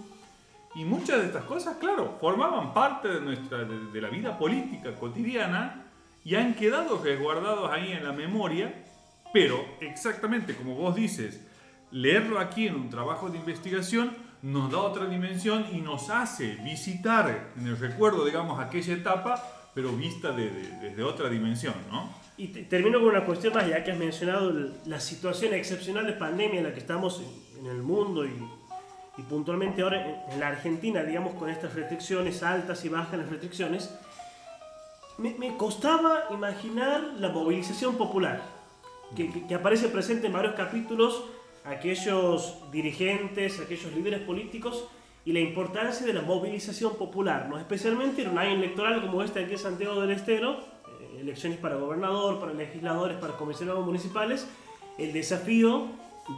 y 0.74 0.84
muchas 0.84 1.20
de 1.20 1.26
estas 1.26 1.44
cosas, 1.44 1.76
claro, 1.76 2.18
formaban 2.20 2.74
parte 2.74 3.06
de, 3.06 3.20
nuestra, 3.20 3.58
de, 3.58 4.00
la 4.00 4.08
vida 4.08 4.36
política 4.36 4.96
cotidiana 4.96 5.84
y 6.24 6.34
han 6.34 6.54
quedado 6.54 7.00
resguardados 7.00 7.70
ahí 7.70 7.92
en 7.92 8.02
la 8.02 8.10
memoria, 8.10 8.82
pero 9.32 9.64
exactamente 9.80 10.56
como 10.56 10.74
vos 10.74 10.96
dices, 10.96 11.40
leerlo 11.94 12.40
aquí 12.40 12.66
en 12.66 12.74
un 12.74 12.90
trabajo 12.90 13.30
de 13.30 13.38
investigación 13.38 14.10
nos 14.42 14.70
da 14.70 14.78
otra 14.78 15.06
dimensión 15.06 15.64
y 15.72 15.80
nos 15.80 16.10
hace 16.10 16.56
visitar 16.56 17.52
en 17.56 17.66
el 17.68 17.78
recuerdo, 17.78 18.24
digamos, 18.24 18.60
aquella 18.60 18.94
etapa 18.94 19.42
pero 19.74 19.90
vista 19.92 20.30
desde 20.30 21.02
otra 21.02 21.28
dimensión, 21.28 21.74
¿no? 21.90 22.12
Y 22.36 22.48
termino 22.48 22.98
con 23.00 23.08
una 23.08 23.24
cuestión 23.24 23.54
más, 23.54 23.68
ya 23.68 23.82
que 23.82 23.92
has 23.92 23.98
mencionado 23.98 24.52
la 24.86 25.00
situación 25.00 25.54
excepcional 25.54 26.06
de 26.06 26.12
pandemia 26.12 26.58
en 26.58 26.64
la 26.64 26.72
que 26.72 26.80
estamos 26.80 27.22
en, 27.58 27.66
el 27.66 27.82
mundo 27.82 28.24
y, 28.24 28.36
y, 29.16 29.22
puntualmente 29.22 29.82
ahora 29.82 30.26
en, 30.30 30.38
la 30.38 30.48
Argentina, 30.48 31.02
digamos, 31.02 31.34
con 31.34 31.48
estas 31.48 31.74
restricciones 31.74 32.42
altas 32.42 32.84
y 32.84 32.88
bajas 32.88 33.18
las 33.18 33.28
restricciones, 33.28 33.92
me, 35.18 35.34
me 35.38 35.56
costaba 35.56 36.24
imaginar 36.30 37.02
la 37.18 37.30
movilización 37.30 37.96
popular, 37.96 38.42
que, 39.16 39.32
que, 39.32 39.46
que 39.46 39.54
aparece 39.54 39.88
presente 39.88 40.26
en 40.26 40.32
varios 40.32 40.54
capítulos, 40.54 41.24
aquellos 41.64 42.58
dirigentes, 42.70 43.60
aquellos 43.60 43.92
líderes 43.92 44.20
políticos 44.20 44.88
y 45.24 45.32
la 45.32 45.40
importancia 45.40 46.06
de 46.06 46.12
la 46.12 46.20
movilización 46.20 46.96
popular, 46.96 47.48
¿no? 47.48 47.58
especialmente 47.58 48.22
en 48.22 48.30
un 48.30 48.38
año 48.38 48.52
electoral 48.52 49.00
como 49.00 49.22
este 49.22 49.40
aquí 49.40 49.52
en 49.52 49.58
Santiago 49.58 50.00
del 50.00 50.10
Estero, 50.10 50.58
eh, 51.00 51.20
elecciones 51.20 51.58
para 51.58 51.76
gobernador, 51.76 52.38
para 52.38 52.52
legisladores, 52.52 53.16
para 53.16 53.36
comisionados 53.36 53.84
municipales, 53.84 54.46
el 54.98 55.12
desafío 55.12 55.86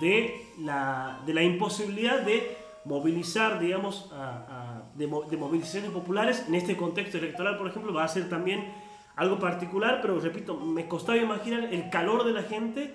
de 0.00 0.46
la, 0.60 1.20
de 1.26 1.34
la 1.34 1.42
imposibilidad 1.42 2.20
de 2.20 2.56
movilizar, 2.84 3.58
digamos, 3.58 4.08
de, 4.94 5.06
de, 5.06 5.36
movilizaciones 5.36 5.90
populares 5.90 6.44
en 6.46 6.54
este 6.54 6.76
contexto 6.76 7.18
electoral, 7.18 7.58
por 7.58 7.66
ejemplo, 7.66 7.92
va 7.92 8.04
a 8.04 8.08
ser 8.08 8.28
también 8.28 8.64
algo 9.16 9.40
particular, 9.40 9.98
pero 10.00 10.20
repito, 10.20 10.56
me 10.56 10.86
costaba 10.86 11.18
imaginar 11.18 11.64
el 11.64 11.90
calor 11.90 12.24
de 12.24 12.32
la 12.32 12.44
gente 12.44 12.94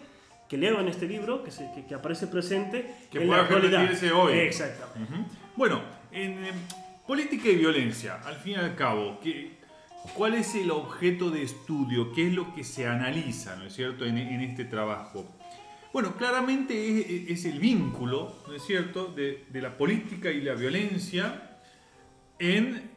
que 0.51 0.57
leo 0.57 0.81
en 0.81 0.89
este 0.89 1.07
libro, 1.07 1.45
que, 1.45 1.49
se, 1.49 1.71
que, 1.87 1.95
aparece 1.95 2.27
presente 2.27 2.93
que 3.09 3.19
en 3.19 3.29
la 3.29 3.43
actualidad. 3.43 3.89
hoy. 4.13 4.33
Exactamente. 4.33 5.13
Bueno, 5.55 5.81
en 6.11 6.43
em, 6.43 6.55
política 7.07 7.47
y 7.47 7.55
violencia, 7.55 8.19
al 8.25 8.35
fin 8.35 8.55
y 8.55 8.55
al 8.57 8.75
cabo, 8.75 9.17
¿qué, 9.23 9.53
¿cuál 10.13 10.33
es 10.33 10.53
el 10.55 10.69
objeto 10.71 11.31
de 11.31 11.43
estudio? 11.43 12.11
¿Qué 12.11 12.27
es 12.27 12.33
lo 12.33 12.53
que 12.53 12.65
se 12.65 12.85
analiza, 12.85 13.55
¿no 13.55 13.63
es 13.63 13.73
cierto?, 13.73 14.03
en, 14.03 14.17
este 14.17 14.65
trabajo. 14.65 15.25
Bueno, 15.93 16.17
claramente 16.17 17.31
es, 17.31 17.45
el 17.45 17.57
vínculo, 17.57 18.35
¿no 18.45 18.53
es 18.53 18.63
cierto?, 18.63 19.05
de, 19.05 19.45
la 19.53 19.77
política 19.77 20.31
y 20.31 20.41
la 20.41 20.53
violencia 20.53 21.61
en, 22.39 22.91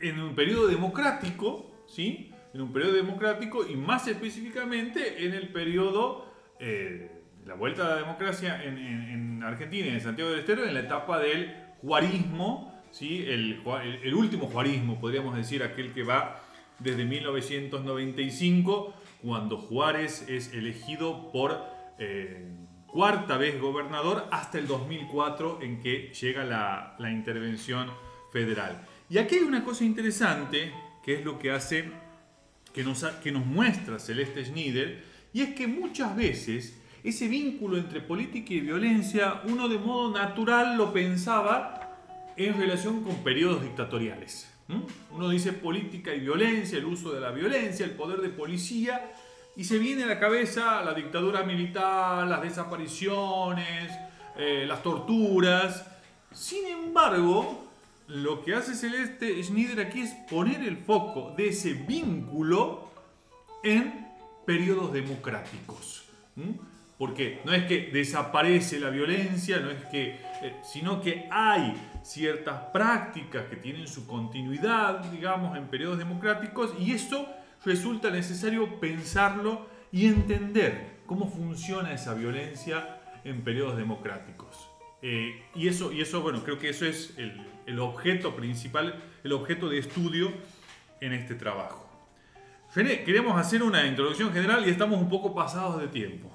en 0.00 0.18
un 0.18 0.34
periodo 0.34 0.66
democrático, 0.66 1.84
¿sí? 1.86 2.31
En 2.54 2.60
un 2.60 2.72
periodo 2.72 2.92
democrático 2.92 3.66
y 3.66 3.76
más 3.76 4.06
específicamente 4.08 5.24
en 5.24 5.32
el 5.32 5.48
periodo 5.48 6.32
eh, 6.58 7.10
la 7.46 7.54
vuelta 7.54 7.86
a 7.86 7.88
la 7.90 7.96
democracia 7.96 8.62
en, 8.62 9.42
Argentina 9.42 9.88
y 9.88 9.90
en 9.90 10.00
Santiago 10.00 10.30
del 10.30 10.40
Estero 10.40 10.64
en 10.64 10.72
la 10.72 10.80
etapa 10.80 11.18
del 11.18 11.52
juarismo, 11.80 12.80
¿sí? 12.92 13.24
el, 13.26 13.60
el, 14.04 14.14
último 14.14 14.46
juarismo, 14.46 15.00
podríamos 15.00 15.34
decir, 15.34 15.64
aquel 15.64 15.92
que 15.92 16.04
va 16.04 16.40
desde 16.78 17.04
1995, 17.04 18.94
cuando 19.20 19.56
Juárez 19.56 20.28
es 20.28 20.54
elegido 20.54 21.32
por 21.32 21.60
eh, 21.98 22.46
cuarta 22.86 23.36
vez 23.36 23.60
gobernador, 23.60 24.28
hasta 24.30 24.58
el 24.58 24.68
2004 24.68 25.58
en 25.62 25.80
que 25.80 26.12
llega 26.12 26.44
la, 26.44 26.94
la 27.00 27.10
intervención 27.10 27.90
federal. 28.32 28.86
Y 29.10 29.18
aquí 29.18 29.34
hay 29.36 29.42
una 29.42 29.64
cosa 29.64 29.84
interesante, 29.84 30.72
que 31.04 31.14
es 31.14 31.24
lo 31.24 31.38
que 31.40 31.50
hace, 31.50 31.90
que 32.72 32.82
nos, 32.84 33.46
muestra 33.46 33.98
Celeste 33.98 34.44
Schneider, 34.44 35.04
y 35.32 35.42
es 35.42 35.54
que 35.54 35.66
muchas 35.66 36.16
veces 36.16 36.78
ese 37.04 37.28
vínculo 37.28 37.76
entre 37.76 38.00
política 38.00 38.54
y 38.54 38.60
violencia, 38.60 39.42
uno 39.44 39.68
de 39.68 39.78
modo 39.78 40.12
natural 40.12 40.76
lo 40.76 40.92
pensaba 40.92 41.98
en 42.36 42.58
relación 42.58 43.02
con 43.02 43.16
periodos 43.24 43.62
dictatoriales. 43.62 44.48
Uno 45.10 45.28
dice 45.28 45.52
política 45.52 46.14
y 46.14 46.20
violencia, 46.20 46.78
el 46.78 46.86
uso 46.86 47.12
de 47.12 47.20
la 47.20 47.30
violencia, 47.30 47.84
el 47.84 47.92
poder 47.92 48.20
de 48.20 48.30
policía, 48.30 49.12
y 49.54 49.64
se 49.64 49.78
viene 49.78 50.04
a 50.04 50.06
la 50.06 50.18
cabeza 50.18 50.82
la 50.82 50.94
dictadura 50.94 51.42
militar, 51.42 52.26
las 52.26 52.40
desapariciones, 52.40 53.92
eh, 54.38 54.64
las 54.66 54.82
torturas. 54.82 55.86
Sin 56.32 56.66
embargo, 56.66 57.71
lo 58.12 58.44
que 58.44 58.54
hace 58.54 58.74
Celeste 58.74 59.42
Schneider 59.42 59.86
aquí 59.86 60.02
es 60.02 60.10
poner 60.30 60.62
el 60.62 60.76
foco 60.76 61.32
de 61.34 61.48
ese 61.48 61.72
vínculo 61.72 62.90
en 63.62 64.06
periodos 64.44 64.92
democráticos. 64.92 66.04
Porque 66.98 67.40
no 67.46 67.54
es 67.54 67.64
que 67.64 67.90
desaparece 67.90 68.78
la 68.78 68.90
violencia, 68.90 69.60
no 69.60 69.70
es 69.70 69.82
que, 69.86 70.20
eh, 70.42 70.56
sino 70.62 71.00
que 71.00 71.26
hay 71.30 71.74
ciertas 72.02 72.64
prácticas 72.72 73.46
que 73.46 73.56
tienen 73.56 73.88
su 73.88 74.06
continuidad, 74.06 75.04
digamos, 75.10 75.56
en 75.56 75.68
periodos 75.68 75.96
democráticos 75.96 76.74
y 76.78 76.92
eso 76.92 77.26
resulta 77.64 78.10
necesario 78.10 78.78
pensarlo 78.78 79.66
y 79.90 80.06
entender 80.06 80.98
cómo 81.06 81.28
funciona 81.28 81.94
esa 81.94 82.12
violencia 82.12 83.00
en 83.24 83.42
periodos 83.42 83.78
democráticos. 83.78 84.71
Eh, 85.02 85.42
y, 85.54 85.68
eso, 85.68 85.92
y 85.92 86.00
eso, 86.00 86.22
bueno, 86.22 86.44
creo 86.44 86.58
que 86.58 86.68
eso 86.68 86.86
es 86.86 87.14
el, 87.18 87.44
el 87.66 87.78
objeto 87.80 88.34
principal, 88.36 89.02
el 89.24 89.32
objeto 89.32 89.68
de 89.68 89.78
estudio 89.78 90.32
en 91.00 91.12
este 91.12 91.34
trabajo. 91.34 91.88
queremos 92.74 93.36
hacer 93.38 93.62
una 93.62 93.86
introducción 93.86 94.32
general 94.32 94.66
y 94.66 94.70
estamos 94.70 95.00
un 95.00 95.08
poco 95.08 95.34
pasados 95.34 95.80
de 95.80 95.88
tiempo. 95.88 96.30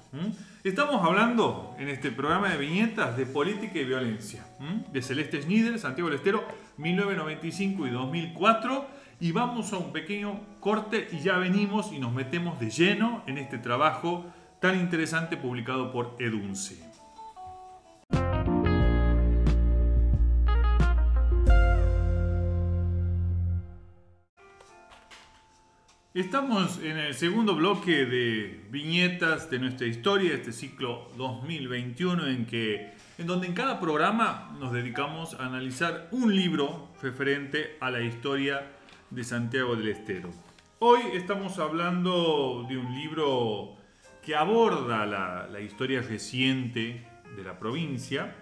Estamos 0.62 1.04
hablando 1.04 1.74
en 1.78 1.88
este 1.88 2.10
programa 2.10 2.50
de 2.50 2.58
viñetas 2.58 3.16
de 3.16 3.26
política 3.26 3.78
y 3.78 3.84
violencia, 3.84 4.46
de 4.92 5.02
Celeste 5.02 5.42
Schneider, 5.42 5.78
Santiago 5.78 6.10
del 6.10 6.18
Estero, 6.18 6.46
1995 6.76 7.86
y 7.86 7.90
2004, 7.90 8.86
y 9.20 9.32
vamos 9.32 9.72
a 9.72 9.78
un 9.78 9.92
pequeño 9.92 10.40
corte 10.60 11.08
y 11.12 11.20
ya 11.20 11.38
venimos 11.38 11.92
y 11.92 11.98
nos 11.98 12.12
metemos 12.12 12.60
de 12.60 12.70
lleno 12.70 13.24
en 13.26 13.38
este 13.38 13.58
trabajo 13.58 14.26
tan 14.60 14.78
interesante 14.78 15.36
publicado 15.36 15.92
por 15.92 16.16
Edunce. 16.18 16.87
Estamos 26.18 26.80
en 26.82 26.98
el 26.98 27.14
segundo 27.14 27.54
bloque 27.54 28.04
de 28.04 28.64
viñetas 28.70 29.48
de 29.50 29.60
nuestra 29.60 29.86
historia, 29.86 30.34
este 30.34 30.50
ciclo 30.50 31.08
2021, 31.16 32.26
en, 32.26 32.44
que, 32.44 32.90
en 33.18 33.26
donde 33.28 33.46
en 33.46 33.52
cada 33.52 33.78
programa 33.78 34.52
nos 34.58 34.72
dedicamos 34.72 35.34
a 35.34 35.46
analizar 35.46 36.08
un 36.10 36.34
libro 36.34 36.88
referente 37.00 37.76
a 37.78 37.92
la 37.92 38.00
historia 38.00 38.66
de 39.10 39.22
Santiago 39.22 39.76
del 39.76 39.90
Estero. 39.90 40.30
Hoy 40.80 40.98
estamos 41.14 41.60
hablando 41.60 42.66
de 42.68 42.78
un 42.78 42.92
libro 43.00 43.76
que 44.20 44.34
aborda 44.34 45.06
la, 45.06 45.60
historia 45.60 46.02
reciente 46.02 47.06
de 47.36 47.44
la 47.44 47.60
provincia, 47.60 48.34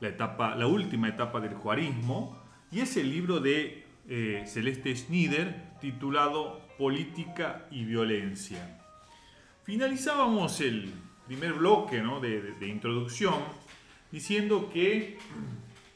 la, 0.00 0.08
etapa, 0.08 0.54
la 0.56 0.66
última 0.66 1.10
etapa 1.10 1.40
del 1.40 1.52
juarismo, 1.52 2.42
y 2.72 2.80
es 2.80 2.96
el 2.96 3.10
libro 3.10 3.38
de 3.38 3.84
eh, 4.08 4.44
Celeste 4.46 4.96
Schneider 4.96 5.76
titulado 5.78 6.66
política 6.78 7.66
y 7.70 7.84
violencia. 7.84 8.78
Finalizábamos 9.64 10.60
el 10.60 10.90
primer 11.26 11.52
bloque 11.54 12.00
de, 12.00 12.68
introducción 12.68 13.34
diciendo 14.10 14.70
que 14.72 15.18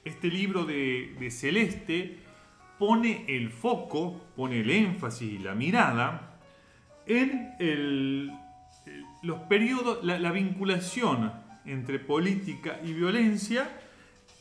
este 0.04 0.28
libro 0.28 0.64
de, 0.64 1.28
Celeste 1.30 2.18
pone 2.78 3.24
el 3.28 3.50
foco, 3.50 4.20
pone 4.36 4.60
el 4.60 4.70
énfasis 4.70 5.32
y 5.32 5.38
la 5.38 5.54
mirada 5.54 6.36
en 7.06 8.36
los 9.22 9.38
periodos, 9.48 10.04
la, 10.04 10.32
vinculación 10.32 11.32
entre 11.64 11.98
política 11.98 12.80
y 12.84 12.92
violencia 12.92 13.70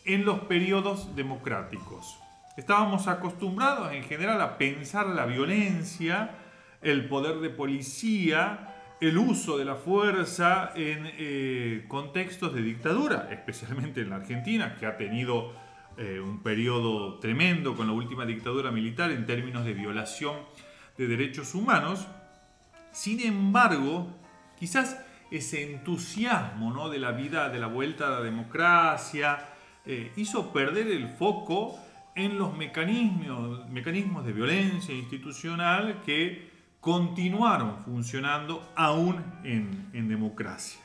en 0.04 0.26
los 0.26 0.42
periodos 0.42 1.16
democráticos. 1.16 2.18
Estábamos 2.62 3.08
acostumbrados 3.08 3.92
en 3.92 4.04
general 4.04 4.40
a 4.40 4.60
pensar 4.60 5.08
la 5.08 5.26
violencia, 5.26 6.30
el 6.84 7.08
poder 7.08 7.40
de 7.40 7.50
policía, 7.50 8.76
el 9.02 9.18
uso 9.18 9.58
de 9.58 9.66
la 9.66 9.74
fuerza 9.74 10.72
en 10.76 11.10
eh, 11.18 11.86
contextos 11.88 12.54
de 12.54 12.62
dictadura, 12.62 13.30
especialmente 13.32 14.02
en 14.02 14.12
la 14.12 14.18
Argentina, 14.18 14.76
que 14.80 14.86
ha 14.86 14.96
tenido 14.96 15.54
eh, 15.98 16.20
un 16.24 16.44
periodo 16.44 17.18
tremendo 17.18 17.76
con 17.76 17.88
la 17.88 17.94
última 17.94 18.28
dictadura 18.28 18.70
militar 18.70 19.10
en 19.10 19.26
términos 19.26 19.66
de 19.66 19.74
violación 19.74 20.36
de 21.00 21.08
derechos 21.08 21.56
humanos. 21.56 22.06
Sin 22.92 23.22
embargo, 23.22 24.08
quizás 24.60 25.04
ese 25.32 25.64
entusiasmo 25.64 26.72
¿no? 26.72 26.90
de 26.90 27.00
la 27.00 27.12
vida, 27.12 27.50
de 27.50 27.58
la 27.58 27.66
vuelta 27.66 28.06
a 28.06 28.12
la 28.12 28.22
democracia, 28.22 29.48
eh, 29.84 30.12
hizo 30.16 30.54
perder 30.54 30.90
el 30.90 31.10
foco 31.10 31.80
en 32.22 32.38
los 32.38 32.56
mecanismos, 32.56 33.68
mecanismos 33.70 34.26
de 34.26 34.34
violencia 34.34 34.94
institucional 34.94 36.02
que 36.06 36.50
continuaron 36.80 37.78
funcionando 37.84 38.72
aún 38.76 39.24
en, 39.44 40.08
democracia. 40.08 40.82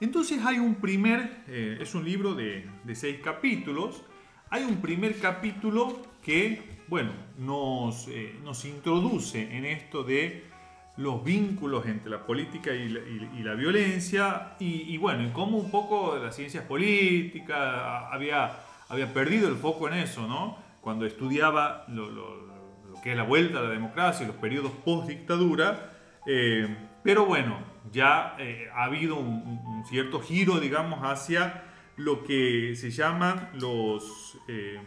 Entonces 0.00 0.44
hay 0.44 0.58
un 0.58 0.76
primer, 0.76 1.44
eh, 1.46 1.78
es 1.80 1.94
un 1.94 2.04
libro 2.04 2.34
de, 2.34 2.68
seis 2.94 3.20
capítulos, 3.22 4.02
hay 4.48 4.64
un 4.64 4.80
primer 4.80 5.18
capítulo 5.18 6.02
que, 6.22 6.80
bueno, 6.88 7.12
nos, 7.38 8.08
eh, 8.08 8.34
nos 8.42 8.64
introduce 8.64 9.56
en 9.56 9.64
esto 9.64 10.02
de 10.02 10.50
los 10.96 11.24
vínculos 11.24 11.86
entre 11.86 12.10
la 12.10 12.26
política 12.26 12.74
y 12.74 12.88
la, 13.42 13.54
violencia 13.54 14.56
y, 14.58 14.96
bueno, 14.98 15.26
y 15.26 15.30
cómo 15.30 15.56
un 15.56 15.70
poco 15.70 16.16
las 16.16 16.36
ciencias 16.36 16.64
políticas 16.64 17.58
había 18.10 18.58
había 18.90 19.14
perdido 19.14 19.48
el 19.48 19.56
foco 19.56 19.88
en 19.88 19.94
eso, 19.94 20.26
¿no? 20.26 20.58
Cuando 20.80 21.06
estudiaba 21.06 21.84
lo, 21.88 22.10
que 23.02 23.12
es 23.12 23.16
la 23.16 23.22
vuelta 23.22 23.60
a 23.60 23.62
la 23.62 23.70
democracia 23.70 24.24
y 24.24 24.26
los 24.26 24.36
periodos 24.36 24.72
post-dictadura. 24.84 25.92
Eh, 26.26 26.76
pero 27.02 27.24
bueno, 27.24 27.58
ya 27.92 28.34
eh, 28.38 28.68
ha 28.74 28.84
habido 28.84 29.16
un, 29.16 29.84
cierto 29.88 30.20
giro, 30.20 30.58
digamos, 30.58 31.00
hacia 31.02 31.62
lo 31.96 32.24
que 32.24 32.74
se 32.74 32.90
llaman 32.90 33.50
los, 33.54 34.38
eh, 34.48 34.80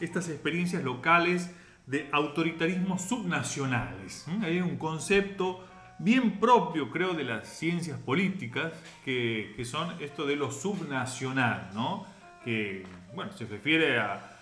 estas 0.00 0.28
experiencias 0.28 0.84
locales 0.84 1.54
de 1.86 2.08
autoritarismo 2.12 2.98
subnacionales. 2.98 4.26
Hay 4.42 4.60
un 4.60 4.76
concepto 4.76 5.64
bien 5.98 6.38
propio, 6.38 6.90
creo, 6.90 7.14
de 7.14 7.24
las 7.24 7.48
ciencias 7.48 7.98
políticas, 7.98 8.72
que, 9.04 9.52
que 9.56 9.64
son 9.64 10.00
esto 10.00 10.26
de 10.26 10.36
lo 10.36 10.52
subnacional, 10.52 11.70
¿no? 11.74 12.06
Que 12.44 12.84
bueno, 13.14 13.32
se 13.32 13.46
refiere 13.46 13.98
a, 13.98 14.34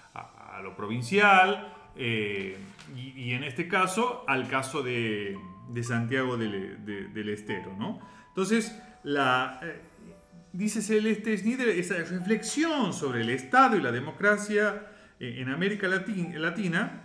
lo 0.62 0.74
provincial 0.74 1.70
eh, 1.96 2.56
y, 2.96 3.32
en 3.32 3.44
este 3.44 3.68
caso 3.68 4.24
al 4.26 4.48
caso 4.48 4.82
de, 4.82 5.36
Santiago 5.82 6.38
del, 6.38 7.28
Estero. 7.28 7.76
¿no? 7.78 8.00
Entonces, 8.28 8.74
la, 9.02 9.60
eh, 9.62 9.82
dice 10.52 10.80
Celeste 10.80 11.36
Schneider, 11.36 11.68
esa 11.68 11.96
reflexión 11.96 12.94
sobre 12.94 13.20
el 13.20 13.30
Estado 13.30 13.76
y 13.76 13.82
la 13.82 13.92
democracia 13.92 14.86
eh, 15.20 15.36
en 15.38 15.50
América 15.50 15.88
Latina, 15.88 17.02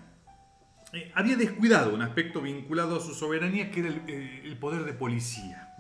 había 1.14 1.36
descuidado 1.38 1.94
un 1.94 2.02
aspecto 2.02 2.42
vinculado 2.42 2.98
a 2.98 3.00
su 3.00 3.14
soberanía 3.14 3.72
que 3.72 3.80
era 3.82 3.90
el, 3.90 4.58
poder 4.60 4.84
de 4.84 4.94
policía. 4.94 5.74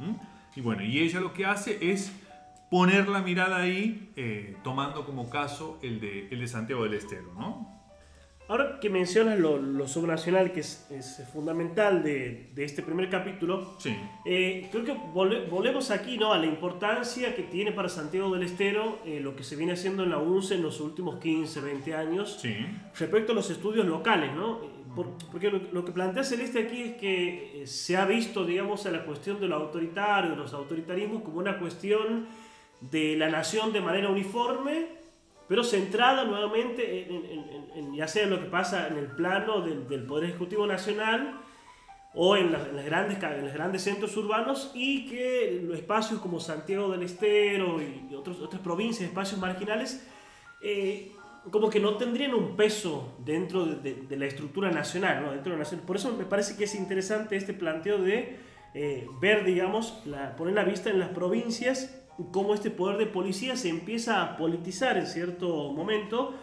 Y 0.56 0.62
bueno, 0.62 0.84
y 0.84 1.00
ella 1.00 1.20
lo 1.20 1.34
que 1.34 1.46
hace 1.46 1.78
es 1.92 2.12
poner 2.72 3.10
la 3.10 3.22
mirada 3.22 3.58
ahí, 3.58 4.10
eh, 4.16 4.56
tomando 4.64 5.06
como 5.06 5.30
caso 5.30 5.78
el 5.84 6.00
de, 6.00 6.30
el 6.32 6.40
de 6.40 6.48
Santiago 6.48 6.84
del 6.84 6.94
Estero, 6.94 7.34
¿no? 7.38 7.70
Ahora 8.48 8.80
que 8.80 8.90
mencionas 8.90 9.40
lo, 9.40 9.88
subnacional, 9.88 10.52
que 10.52 10.62
es, 10.62 10.88
fundamental 11.32 12.02
de, 12.02 12.50
de, 12.54 12.64
este 12.64 12.82
primer 12.82 13.10
capítulo, 13.10 13.76
sí. 13.78 13.96
Eh, 14.26 14.68
creo 14.72 14.84
que 14.84 14.94
volvemos 15.14 15.92
aquí 15.92 16.18
¿no? 16.18 16.34
a 16.34 16.38
la 16.38 16.46
importancia 16.46 17.36
que 17.36 17.44
tiene 17.44 17.72
para 17.72 17.88
Santiago 17.88 18.34
del 18.34 18.44
Estero 18.44 19.00
eh, 19.06 19.20
lo 19.22 19.36
que 19.36 19.44
se 19.44 19.56
viene 19.56 19.74
haciendo 19.74 20.04
en 20.04 20.10
la 20.10 20.18
UNCE 20.18 20.56
en 20.56 20.64
los 20.64 20.82
últimos 20.82 21.20
15, 21.20 21.62
20 21.62 21.96
años 21.96 22.40
sí. 22.42 22.56
respecto 22.98 23.32
a 23.32 23.36
los 23.36 23.50
estudios 23.50 23.86
locales. 23.86 24.34
¿no? 24.34 24.60
porque 25.32 25.50
lo, 25.50 25.60
lo, 25.72 25.86
que 25.86 25.94
plantea 25.94 26.24
Celeste 26.24 26.60
aquí 26.60 26.82
es 26.82 26.96
que 26.98 27.64
se 27.66 27.96
ha 27.96 28.06
visto, 28.06 28.46
digamos, 28.46 28.86
a 28.86 28.92
la 28.92 29.06
cuestión 29.06 29.40
de 29.40 29.48
lo 29.48 29.56
autoritario, 29.56 30.32
de 30.32 30.36
los 30.36 30.54
autoritarismos, 30.54 31.22
como 31.22 31.40
una 31.40 31.58
cuestión 31.58 32.28
de 32.82 33.16
la 33.16 33.30
nación 33.30 33.72
de 33.72 33.82
manera 33.82 34.10
uniforme, 34.10 34.88
pero 35.48 35.64
centrada 35.64 36.24
nuevamente 36.26 37.08
en, 37.76 37.94
ya 37.94 38.08
sea 38.08 38.26
lo 38.26 38.40
que 38.40 38.48
pasa 38.48 38.88
en 38.88 38.98
el 38.98 39.08
plano 39.08 39.62
del, 39.62 40.04
Poder 40.04 40.30
Ejecutivo 40.30 40.66
Nacional 40.66 41.40
o 42.14 42.36
en, 42.36 42.52
las, 42.52 42.68
grandes, 42.86 43.22
en 43.22 43.46
los 43.46 43.54
grandes 43.54 43.84
centros 43.84 44.16
urbanos 44.18 44.72
y 44.74 45.08
que 45.08 45.62
los 45.64 45.78
espacios 45.78 46.20
como 46.20 46.40
Santiago 46.40 46.92
del 46.92 47.04
Estero 47.04 47.82
y 47.82 48.14
otros, 48.16 48.42
otras 48.42 48.62
provincias, 48.62 49.08
espacios 49.08 49.40
marginales, 49.40 50.06
eh, 50.62 51.12
como 51.50 51.70
que 51.70 51.80
no 51.80 51.96
tendrían 51.96 52.34
un 52.34 52.56
peso 52.56 53.16
dentro 53.20 53.66
de, 53.66 54.06
la 54.10 54.26
estructura 54.26 54.70
nacional, 54.72 55.24
¿no? 55.24 55.32
dentro 55.32 55.52
de 55.52 55.58
la 55.58 55.64
nación. 55.64 55.82
Por 55.82 55.96
eso 55.96 56.16
me 56.16 56.26
parece 56.26 56.56
que 56.56 56.66
es 56.66 56.76
interesante 56.76 57.36
este 57.36 57.54
planteo 57.54 57.98
de 57.98 58.38
eh, 58.74 59.08
ver, 59.20 59.44
digamos, 59.44 60.02
la, 60.06 60.36
poner 60.36 60.54
la 60.54 60.64
vista 60.64 60.90
en 60.90 61.00
las 61.00 61.10
provincias 61.10 62.01
cómo 62.32 62.54
este 62.54 62.72
poder 62.72 62.98
de 62.98 63.06
policía 63.06 63.56
se 63.56 63.70
empieza 63.70 64.22
a 64.22 64.38
politizar 64.38 64.98
en 64.98 65.08
cierto 65.08 65.72
momento 65.72 66.36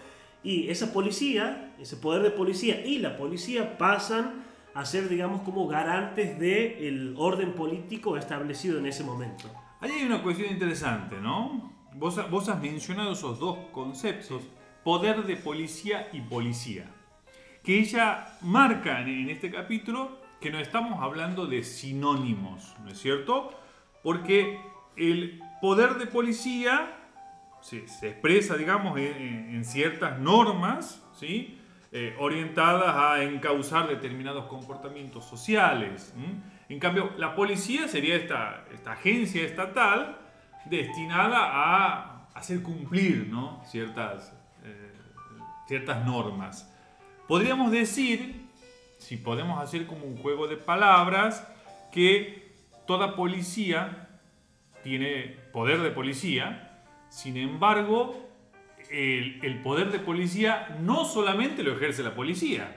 y 0.42 0.68
esa 0.68 0.92
policía, 0.92 1.74
ese 1.78 1.96
poder 1.96 2.22
de 2.22 2.30
policía 2.30 2.84
y 2.84 2.98
la 2.98 3.16
policía 3.16 3.76
pasan 3.78 4.44
a 4.74 4.84
ser, 4.84 5.08
digamos, 5.08 5.42
como 5.42 5.66
garantes 5.66 6.38
del 6.38 7.14
orden 7.18 7.52
político 7.54 8.16
establecido 8.16 8.78
en 8.78 8.86
ese 8.86 9.02
momento. 9.02 9.50
Ahí 9.80 9.90
hay 9.90 10.04
una 10.04 10.22
cuestión 10.22 10.50
interesante, 10.50 11.16
¿no? 11.20 11.72
Vos, 11.94 12.18
vos 12.30 12.48
has 12.48 12.60
mencionado 12.60 13.12
esos 13.12 13.40
dos 13.40 13.58
conceptos, 13.72 14.42
poder 14.84 15.24
de 15.24 15.36
policía 15.36 16.08
y 16.12 16.20
policía, 16.20 16.86
que 17.64 17.80
ella 17.80 18.38
marca 18.40 19.00
en 19.00 19.28
este 19.30 19.50
capítulo 19.50 20.20
que 20.40 20.50
no 20.50 20.60
estamos 20.60 21.02
hablando 21.02 21.46
de 21.46 21.64
sinónimos, 21.64 22.76
¿no 22.84 22.90
es 22.90 23.00
cierto? 23.00 23.50
Porque 24.02 24.60
el 24.96 25.42
poder 25.60 25.94
de 25.94 26.06
policía 26.06 26.94
se, 27.60 27.78
expresa, 27.78 28.56
digamos, 28.56 28.98
en, 28.98 29.64
ciertas 29.64 30.18
normas, 30.18 31.02
¿sí? 31.18 31.58
eh, 31.92 32.14
orientadas 32.18 32.94
a 32.96 33.22
encauzar 33.22 33.88
determinados 33.88 34.46
comportamientos 34.46 35.24
sociales. 35.24 36.14
En 36.68 36.78
cambio, 36.78 37.12
la 37.16 37.34
policía 37.34 37.88
sería 37.88 38.16
esta, 38.16 38.64
agencia 38.86 39.42
estatal 39.42 40.18
destinada 40.66 41.38
a 41.40 42.28
hacer 42.34 42.62
cumplir 42.62 43.28
¿no? 43.28 43.62
ciertas, 43.64 44.32
eh, 44.64 44.92
ciertas 45.66 46.04
normas. 46.04 46.72
Podríamos 47.26 47.70
decir, 47.70 48.46
si 48.98 49.16
podemos 49.16 49.62
hacer 49.62 49.86
como 49.86 50.04
un 50.04 50.16
juego 50.18 50.46
de 50.46 50.56
palabras, 50.56 51.46
que 51.90 52.54
toda 52.86 53.16
policía 53.16 54.08
tiene 54.82 55.36
poder 55.58 55.80
de 55.80 55.90
policía, 55.90 56.70
sin 57.08 57.36
embargo, 57.36 58.30
el, 58.92 59.60
poder 59.64 59.90
de 59.90 59.98
policía 59.98 60.78
no 60.80 61.04
solamente 61.04 61.64
lo 61.64 61.72
ejerce 61.72 62.04
la 62.04 62.14
policía. 62.14 62.76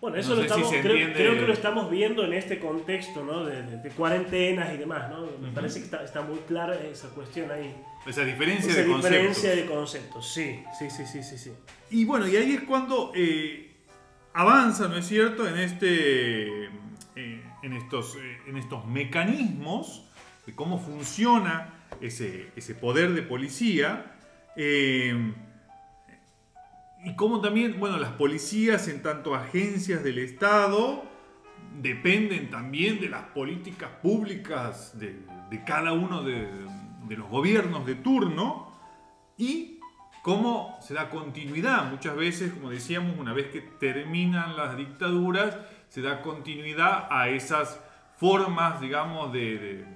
Bueno, 0.00 0.16
eso 0.16 0.36
lo 0.36 0.42
estamos, 0.42 0.70
creo, 0.80 1.34
que 1.34 1.44
lo 1.44 1.52
estamos 1.52 1.90
viendo 1.90 2.24
en 2.24 2.34
este 2.34 2.60
contexto 2.60 3.24
¿no? 3.24 3.44
de, 3.44 3.90
cuarentenas 3.96 4.72
y 4.74 4.76
demás. 4.76 5.10
¿no? 5.10 5.26
Me 5.40 5.50
parece 5.50 5.80
que 5.80 6.04
está, 6.04 6.22
muy 6.22 6.38
clara 6.46 6.76
esa 6.76 7.08
cuestión 7.08 7.50
ahí. 7.50 7.74
Esa 8.06 8.22
diferencia 8.22 8.70
esa 8.70 8.82
de 8.82 8.94
diferencia 8.94 9.50
de 9.56 9.66
conceptos, 9.66 10.32
sí, 10.32 10.62
sí, 10.78 10.88
sí, 10.90 11.04
sí, 11.04 11.36
sí, 11.36 11.50
Y 11.90 12.04
bueno, 12.04 12.28
y 12.28 12.36
ahí 12.36 12.52
es 12.52 12.60
cuando 12.60 13.10
eh, 13.12 13.72
avanza, 14.34 14.86
¿no 14.86 14.98
es 14.98 15.06
cierto?, 15.08 15.48
en, 15.48 15.58
este, 15.58 16.66
eh, 17.16 17.42
en, 17.64 17.72
estos, 17.72 18.14
eh, 18.14 18.38
en 18.46 18.56
estos 18.56 18.86
mecanismos 18.86 20.04
de 20.46 20.54
cómo 20.54 20.78
funciona 20.78 21.74
ese, 22.00 22.74
poder 22.80 23.12
de 23.14 23.22
policía 23.22 24.14
eh, 24.56 25.34
y 27.04 27.14
como 27.14 27.40
también, 27.40 27.78
bueno, 27.78 27.96
las 27.98 28.10
policías 28.12 28.88
en 28.88 29.02
tanto 29.02 29.34
agencias 29.34 30.02
del 30.02 30.18
Estado 30.18 31.04
dependen 31.80 32.50
también 32.50 33.00
de 33.00 33.08
las 33.08 33.22
políticas 33.26 33.90
públicas 34.02 34.98
de, 34.98 35.20
cada 35.64 35.92
uno 35.92 36.22
de, 36.24 36.48
los 37.08 37.28
gobiernos 37.28 37.86
de 37.86 37.94
turno 37.94 38.72
y 39.36 39.78
cómo 40.22 40.76
se 40.82 40.94
da 40.94 41.08
continuidad. 41.08 41.88
Muchas 41.88 42.16
veces, 42.16 42.52
como 42.52 42.70
decíamos, 42.70 43.16
una 43.16 43.32
vez 43.32 43.46
que 43.48 43.60
terminan 43.60 44.56
las 44.56 44.76
dictaduras, 44.76 45.56
se 45.88 46.02
da 46.02 46.20
continuidad 46.20 47.06
a 47.10 47.28
esas 47.28 47.80
formas, 48.16 48.80
digamos, 48.80 49.32
de 49.32 49.86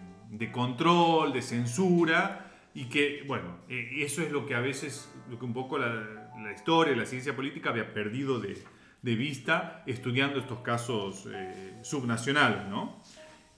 control, 0.53 1.33
de 1.33 1.43
censura, 1.43 2.51
y 2.75 2.87
que, 2.87 3.25
bueno, 3.27 3.59
eh, 3.69 3.91
eso 3.99 4.23
es 4.23 4.31
lo 4.31 4.47
que 4.47 4.55
a 4.55 4.61
veces, 4.61 5.13
lo 5.31 5.39
que 5.39 5.45
un 5.45 5.53
poco 5.53 5.79
la, 5.79 6.31
la 6.43 6.53
historia, 6.53 6.97
la 6.97 7.07
ciencia 7.07 7.37
política 7.37 7.71
había 7.71 7.93
perdido 7.93 8.41
de, 8.41 8.63
de 9.03 9.17
vista 9.17 9.83
estudiando 9.87 10.39
estos 10.39 10.61
casos 10.61 11.29
eh, 11.33 11.79
subnacionales, 11.83 12.67
¿no? 12.69 13.03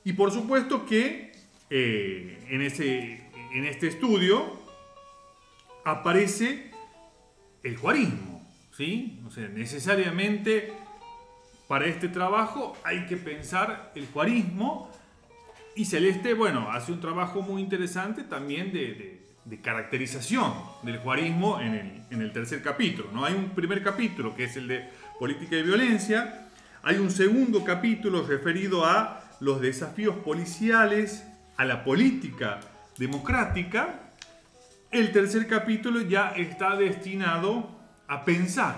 Y 0.03 0.15
por 0.15 0.33
supuesto 0.33 0.85
que 0.85 1.33
eh, 1.71 2.47
en, 2.49 2.63
ese, 2.63 3.31
en 3.53 3.65
este 3.65 3.89
estudio 3.89 4.59
aparece 5.85 6.71
el 7.63 7.77
juarismo, 7.77 8.47
¿sí? 8.73 9.21
O 9.27 9.31
sea, 9.31 9.49
necesariamente 9.49 10.73
para 11.69 11.87
este 11.87 12.09
trabajo 12.09 12.77
hay 12.85 13.07
que 13.07 13.17
pensar 13.17 13.93
el 13.95 14.07
juarismo 14.07 14.91
y 15.77 15.85
Celeste, 15.87 16.35
bueno, 16.35 16.71
hace 16.71 16.93
un 16.93 17.01
trabajo 17.01 17.43
muy 17.43 17.61
interesante 17.61 18.23
también 18.23 18.73
de, 18.73 19.23
caracterización 19.63 20.53
del 20.83 20.99
juarismo 20.99 21.61
en 21.61 22.07
el, 22.11 22.33
tercer 22.33 22.63
capítulo. 22.63 23.11
¿no? 23.13 23.25
Hay 23.25 23.35
un 23.35 23.51
primer 23.51 23.83
capítulo 23.83 24.35
que 24.35 24.45
es 24.45 24.57
el 24.57 24.69
de 24.69 24.89
política 25.19 25.57
y 25.57 25.63
violencia, 25.63 26.49
hay 26.83 26.97
un 26.97 27.11
segundo 27.11 27.65
capítulo 27.65 28.23
referido 28.27 28.85
a 28.85 29.23
los 29.41 29.61
desafíos 29.61 30.17
policiales, 30.17 31.25
a 31.57 31.65
la 31.65 31.85
política 31.85 32.61
democrática. 32.99 34.13
El 34.91 35.13
tercer 35.13 35.49
capítulo 35.49 36.03
ya 36.03 36.31
está 36.31 36.77
destinado 36.77 37.69
a 38.07 38.25
pensar 38.25 38.77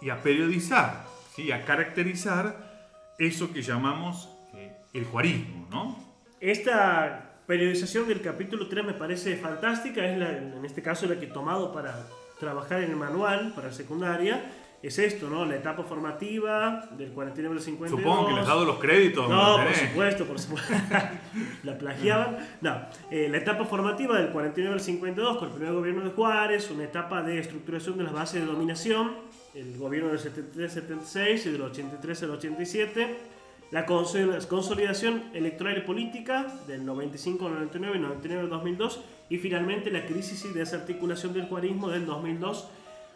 y 0.00 0.10
a 0.10 0.22
periodizar, 0.22 1.04
¿sí? 1.36 1.52
a 1.52 1.64
caracterizar 1.64 2.88
eso 3.18 3.52
que 3.52 3.62
llamamos 3.62 4.30
eh, 4.54 4.72
el 4.94 5.04
juarismo. 5.04 5.68
¿no? 5.70 6.11
Esta 6.42 7.36
periodización 7.46 8.08
del 8.08 8.20
capítulo 8.20 8.66
3 8.66 8.84
me 8.84 8.94
parece 8.94 9.36
fantástica, 9.36 10.04
es 10.04 10.18
la, 10.18 10.36
en 10.36 10.64
este 10.64 10.82
caso 10.82 11.06
la 11.06 11.14
que 11.14 11.26
he 11.26 11.28
tomado 11.28 11.72
para 11.72 12.04
trabajar 12.40 12.82
en 12.82 12.90
el 12.90 12.96
manual 12.96 13.52
para 13.54 13.72
secundaria. 13.72 14.44
Es 14.82 14.98
esto, 14.98 15.30
¿no? 15.30 15.44
La 15.44 15.54
etapa 15.54 15.84
formativa 15.84 16.88
del 16.98 17.12
49 17.12 17.54
al 17.54 17.62
52. 17.62 18.00
Supongo 18.00 18.26
que 18.26 18.32
les 18.32 18.42
has 18.42 18.48
dado 18.48 18.64
los 18.64 18.80
créditos. 18.80 19.28
No, 19.30 19.58
por 19.58 19.72
supuesto, 19.72 20.24
por 20.24 20.40
supuesto. 20.40 20.74
la 21.62 21.78
plagiaban. 21.78 22.38
No, 22.60 22.86
eh, 23.12 23.28
la 23.30 23.38
etapa 23.38 23.64
formativa 23.64 24.18
del 24.18 24.30
49 24.30 24.74
al 24.74 24.80
52 24.80 25.38
con 25.38 25.48
el 25.48 25.54
primer 25.54 25.74
gobierno 25.74 26.02
de 26.02 26.10
Juárez, 26.10 26.68
una 26.72 26.82
etapa 26.82 27.22
de 27.22 27.38
estructuración 27.38 27.98
de 27.98 28.02
las 28.02 28.12
bases 28.12 28.40
de 28.40 28.46
dominación, 28.48 29.12
el 29.54 29.78
gobierno 29.78 30.08
del 30.08 30.18
73-76 30.18 31.46
y 31.46 31.50
del 31.52 31.62
83 31.62 32.22
al 32.24 32.30
87 32.32 33.31
la 33.72 33.86
consolidación 33.86 35.30
electoral 35.32 35.78
y 35.78 35.80
política 35.80 36.46
del 36.66 36.84
95 36.84 37.46
al 37.46 37.54
99 37.54 37.96
y 37.96 38.00
99 38.02 38.42
al 38.42 38.50
2002 38.50 39.00
y 39.30 39.38
finalmente 39.38 39.90
la 39.90 40.04
crisis 40.04 40.44
y 40.44 40.48
desarticulación 40.48 41.32
del 41.32 41.46
juarismo 41.46 41.88
del 41.88 42.04
2002 42.04 42.68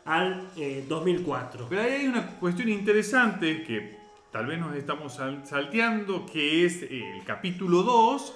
al 0.07 0.49
2004. 0.89 1.65
Eh, 1.65 1.67
Pero 1.69 1.83
ahí 1.83 1.91
hay 1.91 2.07
una 2.07 2.27
cuestión 2.39 2.71
interesante 2.71 3.65
que 3.65 3.99
tal 4.33 4.47
vez 4.47 4.59
nos 4.59 4.75
estamos 4.75 5.21
salteando, 5.45 6.25
que 6.25 6.65
es 6.65 6.83
el 6.85 7.23
capítulo 7.27 7.83
2, 7.83 8.35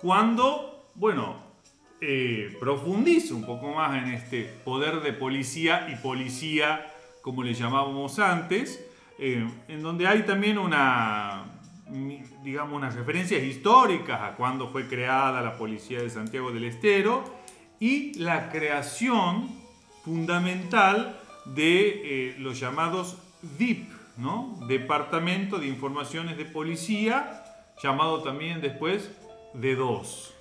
cuando, 0.00 0.86
bueno, 0.94 1.36
eh, 2.00 2.56
profundiza 2.58 3.34
un 3.34 3.44
poco 3.44 3.72
más 3.72 4.02
en 4.02 4.14
este 4.14 4.44
poder 4.64 5.02
de 5.02 5.12
policía 5.12 5.86
y 5.92 5.96
policía, 5.96 6.86
como 7.20 7.42
le 7.42 7.52
llamábamos 7.52 8.18
antes, 8.20 8.82
eh, 9.18 9.46
en 9.66 9.82
donde 9.82 10.06
hay 10.06 10.22
también 10.22 10.58
una, 10.58 11.44
digamos, 12.42 12.76
unas 12.76 12.94
referencias 12.94 13.42
históricas 13.42 14.20
a 14.20 14.34
cuándo 14.34 14.68
fue 14.68 14.86
creada 14.86 15.40
la 15.40 15.56
Policía 15.56 16.00
de 16.00 16.10
Santiago 16.10 16.50
del 16.50 16.64
Estero 16.64 17.24
y 17.80 18.14
la 18.18 18.50
creación 18.50 19.48
fundamental 20.04 21.18
de 21.44 22.30
eh, 22.30 22.36
los 22.38 22.58
llamados 22.58 23.18
DIP, 23.58 23.88
¿no? 24.16 24.58
Departamento 24.66 25.58
de 25.58 25.66
Informaciones 25.66 26.36
de 26.36 26.44
Policía, 26.44 27.44
llamado 27.82 28.22
también 28.22 28.60
después 28.60 29.10
D2. 29.54 30.32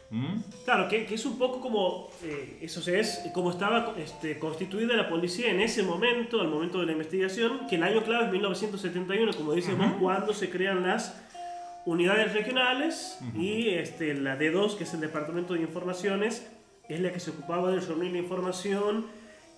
Claro, 0.64 0.88
que, 0.88 1.14
es 1.14 1.26
un 1.26 1.38
poco 1.38 1.60
como, 1.60 2.10
eh, 2.24 2.60
eso 2.62 2.80
es, 2.90 3.30
como 3.34 3.52
estaba 3.52 3.94
este, 3.98 4.40
constituida 4.40 4.96
la 4.96 5.10
policía 5.10 5.52
en 5.52 5.60
ese 5.60 5.84
momento, 5.84 6.40
al 6.40 6.48
momento 6.48 6.80
de 6.80 6.86
la 6.86 6.94
investigación, 6.94 7.68
que 7.70 7.76
el 7.76 7.84
año 7.84 8.02
clave 8.04 8.26
es 8.26 8.32
1971, 8.32 9.34
como 9.36 9.54
decíamos, 9.54 9.98
cuando 10.00 10.34
se 10.34 10.50
crean 10.50 10.84
las 10.84 11.27
unidades 11.88 12.34
regionales 12.34 13.18
y 13.34 13.70
este, 13.70 14.14
la 14.14 14.38
D2, 14.38 14.78
que 14.78 14.84
es 14.84 14.94
el 14.94 15.00
Departamento 15.00 15.54
de 15.54 15.62
Informaciones, 15.62 16.52
es 16.90 17.00
la 17.00 17.14
que 17.14 17.22
se 17.22 17.32
ocupaba 17.32 17.72
de 17.72 17.80
reunir 17.80 18.12
la 18.12 18.18
información 18.18 19.06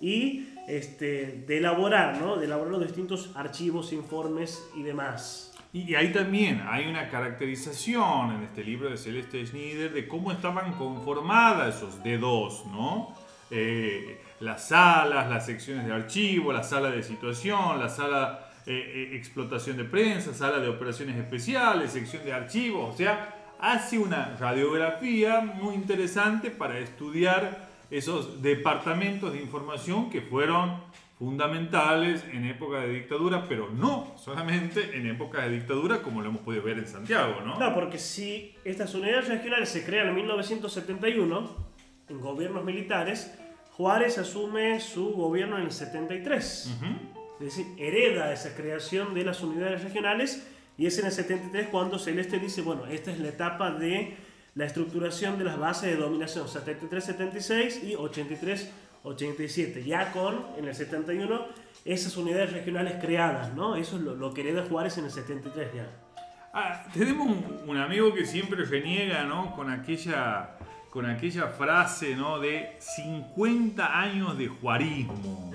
y 0.00 0.48
este, 0.68 1.44
de 1.46 1.58
elaborar, 1.58 2.20
¿no? 2.20 2.36
de 2.36 2.46
elaborar 2.46 2.70
los 2.70 2.86
distintos 2.86 3.32
archivos, 3.34 3.92
informes 3.92 4.64
y 4.76 4.84
demás. 4.84 5.52
Y 5.72 5.96
ahí 5.96 6.12
también 6.12 6.62
hay 6.68 6.86
una 6.86 7.08
caracterización 7.08 8.36
en 8.36 8.42
este 8.44 8.62
libro 8.62 8.88
de 8.88 8.96
Celeste 8.96 9.44
Schneider 9.44 9.92
de 9.92 10.06
cómo 10.06 10.30
estaban 10.30 10.74
conformadas 10.74 11.76
esos 11.76 12.00
D2, 12.02 12.66
¿no? 12.66 13.14
Eh, 13.50 14.20
las 14.38 14.68
salas, 14.68 15.28
las 15.28 15.46
secciones 15.46 15.84
de 15.86 15.92
archivo, 15.92 16.52
la 16.52 16.62
sala 16.62 16.90
de 16.90 17.02
situación, 17.02 17.78
la 17.78 17.88
sala 17.88 18.49
eh, 18.66 18.72
eh, 19.12 19.16
explotación 19.16 19.78
de 19.78 19.84
prensa, 19.84 20.34
sala 20.34 20.58
de 20.58 20.68
operaciones 20.68 21.16
especiales, 21.16 21.92
sección 21.92 22.24
de 22.24 22.32
archivos, 22.32 22.94
o 22.94 22.96
sea, 22.96 23.54
hace 23.58 23.98
una 23.98 24.36
radiografía 24.38 25.40
muy 25.40 25.74
interesante 25.74 26.50
para 26.50 26.78
estudiar 26.78 27.68
esos 27.90 28.42
departamentos 28.42 29.32
de 29.32 29.40
información 29.40 30.10
que 30.10 30.20
fueron 30.20 30.78
fundamentales 31.18 32.24
en 32.32 32.46
época 32.46 32.80
de 32.80 32.92
dictadura, 32.94 33.46
pero 33.48 33.70
no 33.70 34.14
solamente 34.16 34.96
en 34.96 35.06
época 35.06 35.42
de 35.42 35.50
dictadura 35.50 36.02
como 36.02 36.22
lo 36.22 36.28
hemos 36.28 36.42
podido 36.42 36.62
ver 36.62 36.78
en 36.78 36.86
Santiago, 36.86 37.40
¿no? 37.44 37.58
No, 37.58 37.74
porque 37.74 37.98
si 37.98 38.54
estas 38.64 38.94
unidades 38.94 39.28
regionales 39.28 39.68
se 39.68 39.84
crean 39.84 40.08
en 40.08 40.14
1971, 40.14 41.56
en 42.08 42.20
gobiernos 42.20 42.64
militares, 42.64 43.34
Juárez 43.72 44.18
asume 44.18 44.80
su 44.80 45.12
gobierno 45.12 45.58
en 45.58 45.64
el 45.64 45.72
73 45.72 46.78
es 47.40 47.56
decir, 47.56 47.66
hereda 47.78 48.32
esa 48.32 48.54
creación 48.54 49.14
de 49.14 49.24
las 49.24 49.42
unidades 49.42 49.82
regionales 49.82 50.46
y 50.76 50.86
es 50.86 50.98
en 50.98 51.06
el 51.06 51.12
73 51.12 51.68
cuando 51.68 51.98
Celeste 51.98 52.38
dice, 52.38 52.62
bueno, 52.62 52.86
esta 52.86 53.10
es 53.10 53.18
la 53.18 53.28
etapa 53.28 53.70
de 53.70 54.16
la 54.54 54.66
estructuración 54.66 55.38
de 55.38 55.44
las 55.44 55.58
bases 55.58 55.90
de 55.90 55.96
dominación, 55.96 56.46
73-76 56.46 57.84
y 57.84 57.94
87, 57.94 59.84
ya 59.84 60.12
con, 60.12 60.46
en 60.58 60.66
el 60.66 60.74
71, 60.74 61.46
esas 61.84 62.16
unidades 62.16 62.52
regionales 62.52 62.94
creadas, 63.00 63.54
¿no? 63.54 63.76
Eso 63.76 63.96
es 63.96 64.02
lo, 64.02 64.14
lo 64.14 64.34
que 64.34 64.42
hereda 64.42 64.66
Juárez 64.68 64.98
en 64.98 65.06
el 65.06 65.10
73 65.10 65.68
ya. 65.74 65.86
Ah, 66.52 66.84
tenemos 66.92 67.28
un, 67.66 67.76
amigo 67.76 68.12
que 68.12 68.26
siempre 68.26 68.64
reniega, 68.64 69.24
¿no? 69.24 69.54
Con 69.54 69.70
aquella, 69.70 70.56
con 70.90 71.06
aquella 71.06 71.46
frase, 71.46 72.16
¿no? 72.16 72.40
De 72.40 72.76
50 72.80 74.00
años 74.00 74.36
de 74.36 74.48
juarismo. 74.48 75.52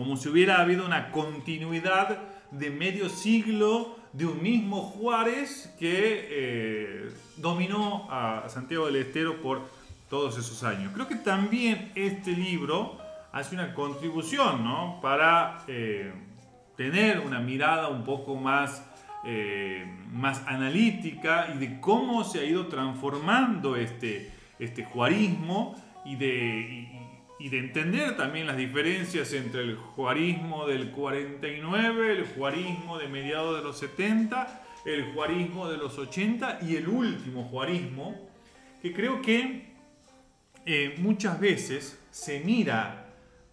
Como 0.00 0.16
si 0.16 0.30
hubiera 0.30 0.62
habido 0.62 0.86
una 0.86 1.10
continuidad 1.10 2.20
de 2.50 2.70
medio 2.70 3.10
siglo 3.10 3.98
de 4.14 4.24
un 4.24 4.42
mismo 4.42 4.80
Juárez 4.80 5.74
que 5.78 6.26
eh, 6.30 7.12
dominó 7.36 8.08
a 8.10 8.48
Santiago 8.48 8.86
del 8.86 8.96
Estero 8.96 9.42
por 9.42 9.68
todos 10.08 10.38
esos 10.38 10.64
años. 10.64 10.92
Creo 10.94 11.06
que 11.06 11.16
también 11.16 11.92
este 11.94 12.32
libro 12.32 12.96
hace 13.30 13.54
una 13.54 13.74
contribución 13.74 14.64
¿no? 14.64 15.00
para 15.02 15.58
eh, 15.68 16.14
tener 16.78 17.20
una 17.20 17.40
mirada 17.40 17.88
un 17.88 18.02
poco 18.02 18.36
más, 18.36 18.82
eh, 19.26 19.84
más 20.12 20.42
analítica 20.46 21.52
y 21.54 21.58
de 21.58 21.78
cómo 21.78 22.24
se 22.24 22.40
ha 22.40 22.44
ido 22.44 22.68
transformando 22.68 23.76
este, 23.76 24.32
este 24.58 24.82
juarismo 24.82 25.74
y 26.06 26.16
de, 26.16 26.99
de 27.48 27.58
entender 27.58 28.16
también 28.16 28.46
las 28.46 28.56
diferencias 28.56 29.32
entre 29.32 29.62
el 29.62 29.76
juarismo 29.76 30.66
del 30.66 30.90
49, 30.90 32.12
el 32.12 32.24
juarismo 32.26 32.98
de 32.98 33.08
mediados 33.08 33.56
de 33.56 33.62
los 33.62 33.78
70, 33.78 34.62
el 34.84 35.12
juarismo 35.12 35.68
de 35.68 35.78
los 35.78 35.98
80 35.98 36.58
y 36.62 36.76
el 36.76 36.88
último 36.88 37.44
juarismo, 37.44 38.14
que 38.82 38.92
creo 38.92 39.22
que 39.22 39.70
eh, 40.66 40.94
muchas 40.98 41.40
veces 41.40 41.98
se 42.10 42.40
mira 42.40 43.06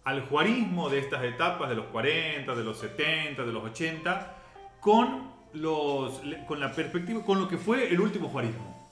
al 0.04 0.22
juarismo 0.22 0.88
de 0.88 0.98
estas 0.98 1.24
etapas 1.24 1.68
de 1.70 1.76
los 1.76 1.86
40, 1.86 2.54
de 2.54 2.64
los 2.64 2.78
70, 2.78 3.44
de 3.44 3.52
los 3.52 3.64
80, 3.64 4.36
con, 4.80 5.32
los, 5.54 6.20
con 6.46 6.60
la 6.60 6.72
perspectiva, 6.72 7.24
con 7.24 7.40
lo 7.40 7.48
que 7.48 7.58
fue 7.58 7.88
el 7.88 8.00
último 8.00 8.28
juarismo. 8.28 8.90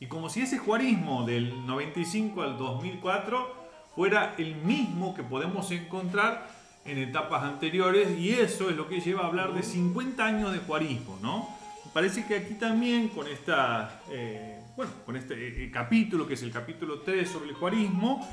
Y 0.00 0.06
como 0.06 0.28
si 0.28 0.42
ese 0.42 0.58
juarismo 0.58 1.26
del 1.26 1.66
95 1.66 2.42
al 2.42 2.56
2004 2.56 3.57
fuera 3.98 4.36
el 4.38 4.54
mismo 4.54 5.12
que 5.12 5.24
podemos 5.24 5.72
encontrar 5.72 6.46
en 6.84 6.98
etapas 6.98 7.42
anteriores 7.42 8.16
y 8.16 8.30
eso 8.30 8.70
es 8.70 8.76
lo 8.76 8.86
que 8.86 9.00
lleva 9.00 9.22
a 9.22 9.26
hablar 9.26 9.52
de 9.54 9.64
50 9.64 10.24
años 10.24 10.52
de 10.52 10.60
juarismo, 10.60 11.18
¿no? 11.20 11.48
Parece 11.92 12.24
que 12.24 12.36
aquí 12.36 12.54
también 12.54 13.08
con 13.08 13.26
esta, 13.26 14.02
eh, 14.12 14.60
bueno, 14.76 14.92
con 15.04 15.16
este 15.16 15.34
eh, 15.34 15.64
eh, 15.64 15.70
capítulo 15.72 16.28
que 16.28 16.34
es 16.34 16.42
el 16.44 16.52
capítulo 16.52 17.00
3 17.00 17.28
sobre 17.28 17.48
el 17.48 17.56
juarismo, 17.56 18.24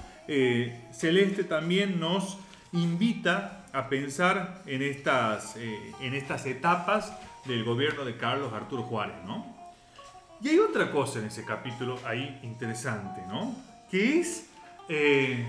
Celeste 0.92 1.46
también 1.46 2.00
nos 2.00 2.38
invita 2.72 3.66
a 3.74 3.90
pensar 3.90 4.62
en 4.68 4.84
estas, 4.84 5.56
en 5.56 6.14
estas 6.14 6.46
etapas 6.46 7.12
del 7.46 7.64
gobierno 7.64 8.06
de 8.06 8.16
Carlos 8.18 8.54
Arturo 8.54 8.84
Juárez, 8.84 9.16
¿no? 9.26 9.48
Y 10.44 10.50
hay 10.50 10.60
otra 10.60 10.92
cosa 10.92 11.18
en 11.18 11.26
ese 11.26 11.44
capítulo 11.44 11.98
ahí 12.06 12.40
interesante, 12.44 13.22
¿no? 13.28 13.56
Que 13.90 14.20
es 14.20 14.50
eh, 14.90 15.46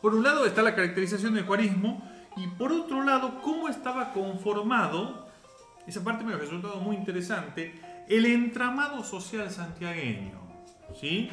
por 0.00 0.14
un 0.14 0.22
lado 0.22 0.44
está 0.46 0.62
la 0.62 0.74
caracterización 0.74 1.34
del 1.34 1.44
juarismo 1.44 2.02
y 2.36 2.46
por 2.48 2.72
otro 2.72 3.02
lado 3.02 3.40
cómo 3.40 3.68
estaba 3.68 4.12
conformado, 4.12 5.28
esa 5.86 6.02
parte 6.02 6.24
me 6.24 6.34
ha 6.34 6.38
resultado 6.38 6.76
muy 6.80 6.96
interesante, 6.96 7.74
el 8.08 8.26
entramado 8.26 9.04
social 9.04 9.50
santiagueño. 9.50 10.40
¿sí? 11.00 11.30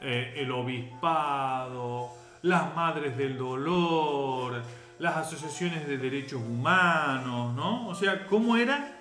Eh, 0.00 0.34
el 0.36 0.52
obispado, 0.52 2.10
las 2.42 2.74
madres 2.74 3.16
del 3.16 3.36
dolor, 3.36 4.62
las 4.98 5.16
asociaciones 5.16 5.86
de 5.86 5.98
derechos 5.98 6.40
humanos, 6.40 7.54
¿no? 7.54 7.88
O 7.88 7.94
sea, 7.94 8.26
cómo 8.26 8.56
era 8.56 8.98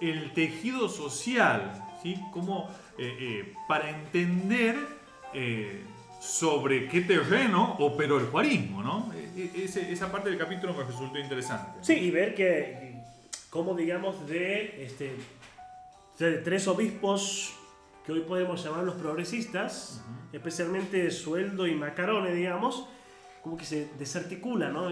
el 0.00 0.32
tejido 0.32 0.88
social, 0.88 1.72
¿sí? 2.02 2.18
Como 2.32 2.68
eh, 2.98 3.54
para 3.68 3.90
entender 3.90 4.76
sobre 6.26 6.88
qué 6.88 7.02
terreno 7.02 7.76
operó 7.78 8.18
el 8.18 8.26
juarismo, 8.26 8.82
¿no? 8.82 9.12
E, 9.14 9.52
e, 9.54 9.92
esa 9.92 10.10
parte 10.10 10.28
del 10.28 10.38
capítulo 10.38 10.74
me 10.74 10.84
resultó 10.84 11.18
interesante. 11.18 11.78
Sí, 11.82 11.94
y 11.94 12.10
ver 12.10 12.34
que, 12.34 13.00
como 13.50 13.74
digamos, 13.74 14.26
de, 14.26 14.84
este, 14.84 15.16
de 16.18 16.38
tres 16.38 16.66
obispos 16.66 17.54
que 18.04 18.12
hoy 18.12 18.20
podemos 18.20 18.64
llamar 18.64 18.84
los 18.84 18.96
progresistas, 18.96 20.04
especialmente 20.32 21.10
Sueldo 21.10 21.66
y 21.66 21.74
Macarone, 21.74 22.32
digamos, 22.32 22.88
como 23.42 23.56
que 23.56 23.64
se 23.64 23.88
desarticula, 23.98 24.70
¿no? 24.70 24.90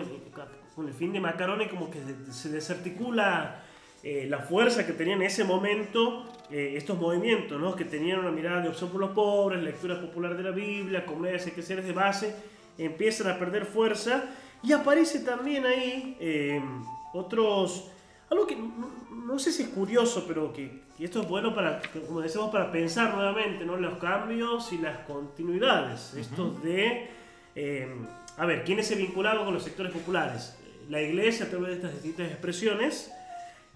Con 0.74 0.88
el 0.88 0.94
fin 0.94 1.12
de 1.12 1.20
Macarone 1.20 1.68
como 1.68 1.90
que 1.90 2.00
se 2.30 2.48
desarticula 2.48 3.62
eh, 4.06 4.26
la 4.28 4.40
fuerza 4.40 4.84
que 4.84 4.92
tenían 4.92 5.22
en 5.22 5.28
ese 5.28 5.44
momento 5.44 6.26
eh, 6.50 6.74
estos 6.76 6.98
movimientos, 6.98 7.58
¿no? 7.58 7.74
que 7.74 7.86
tenían 7.86 8.18
una 8.18 8.30
mirada 8.30 8.60
de 8.60 8.68
opción 8.68 8.90
por 8.90 9.00
los 9.00 9.12
pobres, 9.12 9.62
lectura 9.62 9.98
popular 9.98 10.36
de 10.36 10.42
la 10.42 10.50
Biblia, 10.50 11.06
comedias 11.06 11.46
y 11.46 11.62
seres 11.62 11.86
de 11.86 11.92
base, 11.92 12.36
empiezan 12.76 13.28
a 13.30 13.38
perder 13.38 13.64
fuerza 13.64 14.24
y 14.62 14.72
aparece 14.72 15.20
también 15.20 15.64
ahí 15.64 16.18
eh, 16.20 16.60
otros, 17.14 17.88
algo 18.28 18.46
que 18.46 18.58
no, 19.10 19.38
sé 19.38 19.50
si 19.50 19.62
es 19.62 19.68
curioso, 19.70 20.26
pero 20.28 20.52
que, 20.52 20.82
esto 20.98 21.22
es 21.22 21.26
bueno 21.26 21.54
para, 21.54 21.80
como 22.06 22.20
decimos, 22.20 22.50
para 22.50 22.70
pensar 22.70 23.14
nuevamente, 23.14 23.64
¿no? 23.64 23.78
los 23.78 23.96
cambios 23.96 24.70
y 24.74 24.76
las 24.76 24.98
continuidades, 25.06 26.12
estos 26.12 26.62
de, 26.62 27.08
a 28.36 28.44
ver, 28.44 28.64
¿quiénes 28.64 28.86
se 28.86 28.96
vinculaban 28.96 29.46
con 29.46 29.54
los 29.54 29.62
sectores 29.62 29.92
populares? 29.92 30.58
La 30.90 31.00
iglesia 31.00 31.46
a 31.46 31.48
través 31.48 31.68
de 31.68 31.74
estas 31.76 31.92
distintas 31.94 32.30
expresiones, 32.30 33.13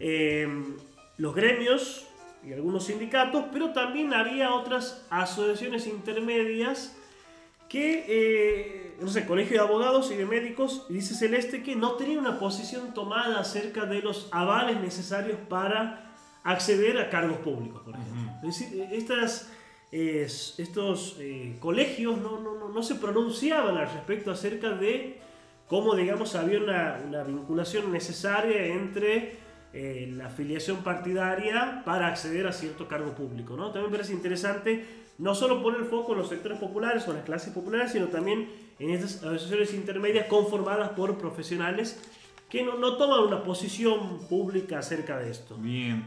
Em, 0.01 0.77
los 1.17 1.35
gremios 1.35 2.07
y 2.45 2.53
algunos 2.53 2.85
sindicatos, 2.85 3.47
pero 3.53 3.73
también 3.73 4.15
había 4.15 4.55
otras 4.55 5.05
asociaciones 5.11 5.87
intermedias 5.87 6.97
que, 7.69 8.05
eh, 8.09 8.97
no 9.01 9.09
sé, 9.09 9.27
colegio 9.27 9.61
de 9.61 9.69
abogados 9.69 10.11
y 10.11 10.17
de 10.17 10.25
médicos, 10.25 10.87
y 10.89 10.95
dice 10.95 11.15
Celeste 11.15 11.63
que 11.63 11.77
no 11.77 11.93
tenía 11.93 12.19
una 12.19 12.39
posición 12.39 12.95
tomada 12.95 13.41
acerca 13.41 13.85
de 13.85 14.01
los 14.01 14.29
avales 14.33 14.81
necesarios 14.81 15.39
para 15.49 16.15
acceder 16.45 16.99
a 16.99 17.11
cargos 17.11 17.39
públicos, 17.39 17.83
por 17.83 17.95
ejemplo. 17.95 18.49
Es 18.49 18.59
decir, 18.59 18.89
estas, 18.93 19.53
estos 19.91 21.17
eh, 21.19 21.57
colegios 21.61 22.19
no, 22.19 22.41
no, 22.41 22.69
no, 22.69 22.83
se 22.83 22.95
pronunciaban 22.95 23.77
al 23.77 23.91
respecto 23.91 24.31
acerca 24.31 24.71
de 24.71 25.21
cómo, 25.67 25.95
digamos, 25.95 26.37
había 26.37 26.61
una, 26.61 27.01
una 27.05 27.25
vinculación 27.25 27.93
necesaria 27.93 28.65
entre 28.67 29.48
eh, 29.81 30.09
la 30.13 30.27
afiliación 30.27 30.83
partidaria 30.83 31.83
para 31.85 32.09
acceder 32.09 32.49
a 32.49 32.53
cierto 32.53 32.89
cargo 32.89 33.15
público. 33.15 33.57
¿no? 33.57 33.67
También 33.67 33.93
me 33.93 33.97
parece 33.97 34.13
interesante 34.13 34.85
no 35.19 35.37
solo 35.37 35.63
poner 35.63 35.85
foco 35.85 36.15
en 36.15 36.19
los 36.19 36.29
sectores 36.29 36.59
populares 36.59 37.07
o 37.07 37.11
en 37.11 37.19
las 37.19 37.25
clases 37.25 37.53
populares, 37.53 37.93
sino 37.93 38.09
también 38.09 38.49
en 38.81 38.91
estas 38.91 39.23
asociaciones 39.23 39.73
intermedias 39.75 40.27
conformadas 40.27 40.89
por 40.91 41.17
profesionales 41.17 42.03
que 42.51 42.65
no, 42.65 42.77
no 42.77 42.97
toman 42.97 43.21
una 43.21 43.45
posición 43.45 44.27
pública 44.29 44.81
acerca 44.81 45.17
de 45.17 45.31
esto. 45.31 45.57
Bien. 45.57 46.03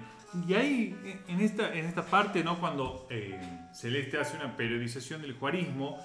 Y 0.50 0.54
ahí, 0.54 0.94
en 1.30 1.40
esta, 1.40 1.74
en 1.74 1.86
esta 1.86 2.06
parte, 2.06 2.44
¿no? 2.44 2.60
cuando 2.60 3.08
eh, 3.10 3.40
Celeste 3.74 4.18
hace 4.18 4.36
una 4.36 4.58
periodización 4.58 5.22
del 5.22 5.32
juarismo, 5.32 5.98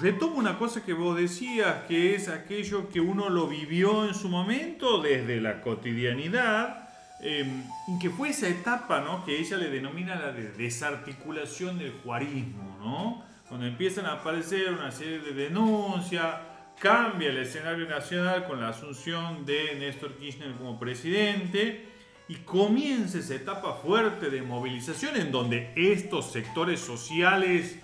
retomo 0.00 0.34
una 0.34 0.58
cosa 0.58 0.84
que 0.84 0.94
vos 0.94 1.16
decías, 1.16 1.84
que 1.86 2.16
es 2.16 2.28
aquello 2.28 2.88
que 2.88 3.00
uno 3.00 3.28
lo 3.28 3.46
vivió 3.46 4.04
en 4.04 4.14
su 4.14 4.28
momento 4.28 5.00
desde 5.00 5.40
la 5.40 5.60
cotidianidad, 5.60 6.87
eh, 7.20 7.64
que 8.00 8.10
fue 8.10 8.30
esa 8.30 8.48
etapa 8.48 9.00
¿no? 9.00 9.24
que 9.24 9.38
ella 9.38 9.56
le 9.56 9.70
denomina 9.70 10.14
la 10.14 10.32
de 10.32 10.52
desarticulación 10.52 11.78
del 11.78 11.92
juarismo, 12.04 12.76
¿no? 12.80 13.24
cuando 13.48 13.66
empiezan 13.66 14.06
a 14.06 14.12
aparecer 14.12 14.72
una 14.72 14.90
serie 14.90 15.20
de 15.20 15.32
denuncias, 15.32 16.36
cambia 16.78 17.30
el 17.30 17.38
escenario 17.38 17.88
nacional 17.88 18.46
con 18.46 18.60
la 18.60 18.68
asunción 18.68 19.44
de 19.44 19.74
Néstor 19.76 20.16
Kirchner 20.16 20.52
como 20.52 20.78
presidente 20.78 21.88
y 22.28 22.36
comienza 22.36 23.18
esa 23.18 23.34
etapa 23.34 23.74
fuerte 23.74 24.30
de 24.30 24.42
movilización 24.42 25.16
en 25.16 25.32
donde 25.32 25.72
estos 25.74 26.30
sectores 26.30 26.78
sociales 26.78 27.78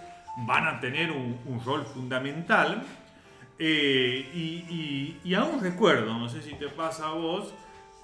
van 0.47 0.66
a 0.66 0.81
tener 0.81 1.11
un, 1.11 1.61
rol 1.64 1.85
fundamental. 1.87 2.85
Eh, 3.59 4.31
y, 4.35 5.16
y, 5.25 5.35
aún 5.35 5.61
recuerdo, 5.61 6.12
no 6.12 6.29
sé 6.29 6.42
si 6.42 6.55
te 6.55 6.68
pasa 6.68 7.07
a 7.07 7.12
vos, 7.12 7.55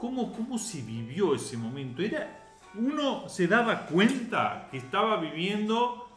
cómo, 0.01 0.33
cómo 0.33 0.59
se 0.59 0.81
vivió 0.81 1.35
ese 1.35 1.57
momento. 1.57 2.03
Era, 2.03 2.57
uno 2.75 3.29
se 3.29 3.47
daba 3.47 3.87
cuenta 3.87 4.69
que 4.71 4.79
estaba 4.79 5.21
viviendo, 5.21 6.09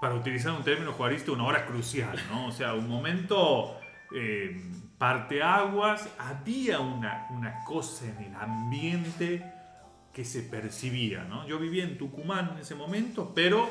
para 0.00 0.14
utilizar 0.14 0.52
un 0.52 0.64
término 0.64 0.92
juarista, 0.92 1.32
una 1.32 1.44
hora 1.44 1.66
crucial, 1.66 2.18
¿no? 2.30 2.46
O 2.46 2.52
sea, 2.52 2.72
un 2.74 2.88
momento 2.88 3.76
eh, 4.14 4.58
parteaguas, 4.96 6.08
había 6.18 6.80
una, 6.80 7.26
una 7.30 7.62
cosa 7.64 8.06
en 8.06 8.24
el 8.24 8.34
ambiente 8.34 9.44
que 10.14 10.24
se 10.24 10.42
percibía, 10.42 11.24
¿no? 11.24 11.46
Yo 11.46 11.58
vivía 11.58 11.84
en 11.84 11.98
Tucumán 11.98 12.50
en 12.54 12.58
ese 12.58 12.74
momento, 12.74 13.32
pero 13.34 13.68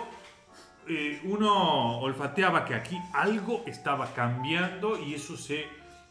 eh, 0.87 1.19
uno 1.23 1.99
olfateaba 1.99 2.65
que 2.65 2.75
aquí 2.75 2.97
algo 3.13 3.63
estaba 3.65 4.13
cambiando 4.13 4.99
y 4.99 5.15
eso 5.15 5.35
se 5.35 5.65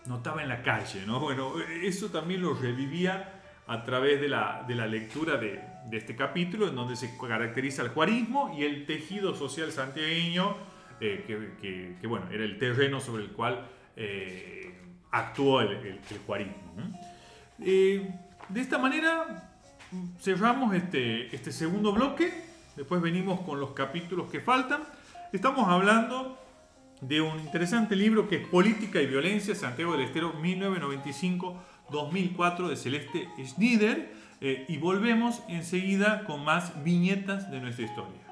notaba 0.09 0.43
en 0.43 0.49
la 0.49 0.63
calle, 0.63 1.05
¿no? 1.07 1.21
Bueno, 1.21 1.55
eso 1.83 2.09
también 2.09 2.43
lo 2.43 2.55
revivía 2.55 3.41
a 3.67 3.85
través 3.85 4.21
de 4.21 4.29
la, 4.29 4.65
de 4.67 4.75
la 4.75 4.87
lectura 4.87 5.37
de, 5.37 5.63
este 5.93 6.17
capítulo, 6.17 6.69
en 6.69 6.75
donde 6.75 6.97
se 6.97 7.17
caracteriza 7.17 7.83
el 7.83 7.91
juarismo 7.91 8.55
y 8.59 8.65
el 8.65 8.87
tejido 8.87 9.35
social 9.35 9.73
santiagueño, 9.73 10.57
eh, 11.01 11.97
que, 12.01 12.07
bueno, 12.07 12.27
era 12.31 12.45
el 12.45 12.59
terreno 12.59 13.01
sobre 13.01 13.25
el 13.25 13.31
cual 13.31 13.67
eh, 13.97 14.75
actuó 15.11 15.61
el, 15.61 15.73
el, 15.73 16.01
el 16.11 16.19
juarismo. 16.27 16.55
Eh, 17.61 18.11
de 18.49 18.61
esta 18.61 18.79
manera 18.79 19.51
cerramos 20.21 20.75
este, 20.75 21.35
este 21.35 21.53
segundo 21.53 21.93
bloque, 21.93 22.33
después 22.77 23.01
venimos 23.01 23.41
con 23.41 23.61
los 23.61 23.73
capítulos 23.73 24.31
que 24.31 24.41
faltan. 24.41 24.83
Estamos 25.33 25.69
hablando 25.69 26.38
de 27.01 27.21
un 27.21 27.39
interesante 27.41 27.97
libro 27.97 28.29
que 28.29 28.37
es 28.37 28.47
Política 28.49 29.01
y 29.01 29.07
Violencia, 29.07 29.55
Santiago 29.55 29.93
del 29.93 30.03
Estero, 30.03 30.35
1995-2004, 30.43 32.69
de 32.69 32.77
Celeste 32.77 33.29
Schneider, 33.45 34.13
eh, 34.41 34.65
y 34.69 34.79
volvemos 34.79 35.43
enseguida 35.49 36.25
con 36.25 36.45
más 36.45 36.85
viñetas 36.85 37.51
de 37.51 37.61
nuestra 37.61 37.87
historia. 37.87 38.29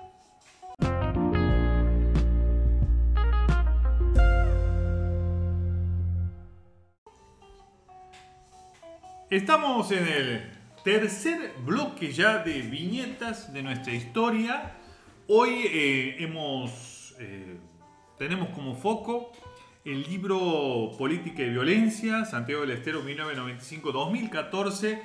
Estamos 9.29 9.91
en 9.91 10.07
el 10.07 10.53
tercer 10.85 11.55
bloque 11.65 12.13
ya 12.13 12.45
de 12.45 12.63
viñetas 12.63 13.53
de 13.53 13.65
nuestra 13.65 13.93
historia. 13.93 14.75
Hoy 15.27 15.65
eh, 15.67 16.17
hemos, 16.21 17.17
eh, 17.19 17.57
tenemos 18.19 18.49
como 18.51 18.75
foco 18.75 19.33
el 19.85 20.03
libro 20.03 20.93
Política 20.99 21.43
y 21.43 21.51
Violencia, 21.51 22.25
Santiago 22.25 22.63
del 22.63 22.73
Estero 22.73 23.05
1995-2014, 23.05 25.01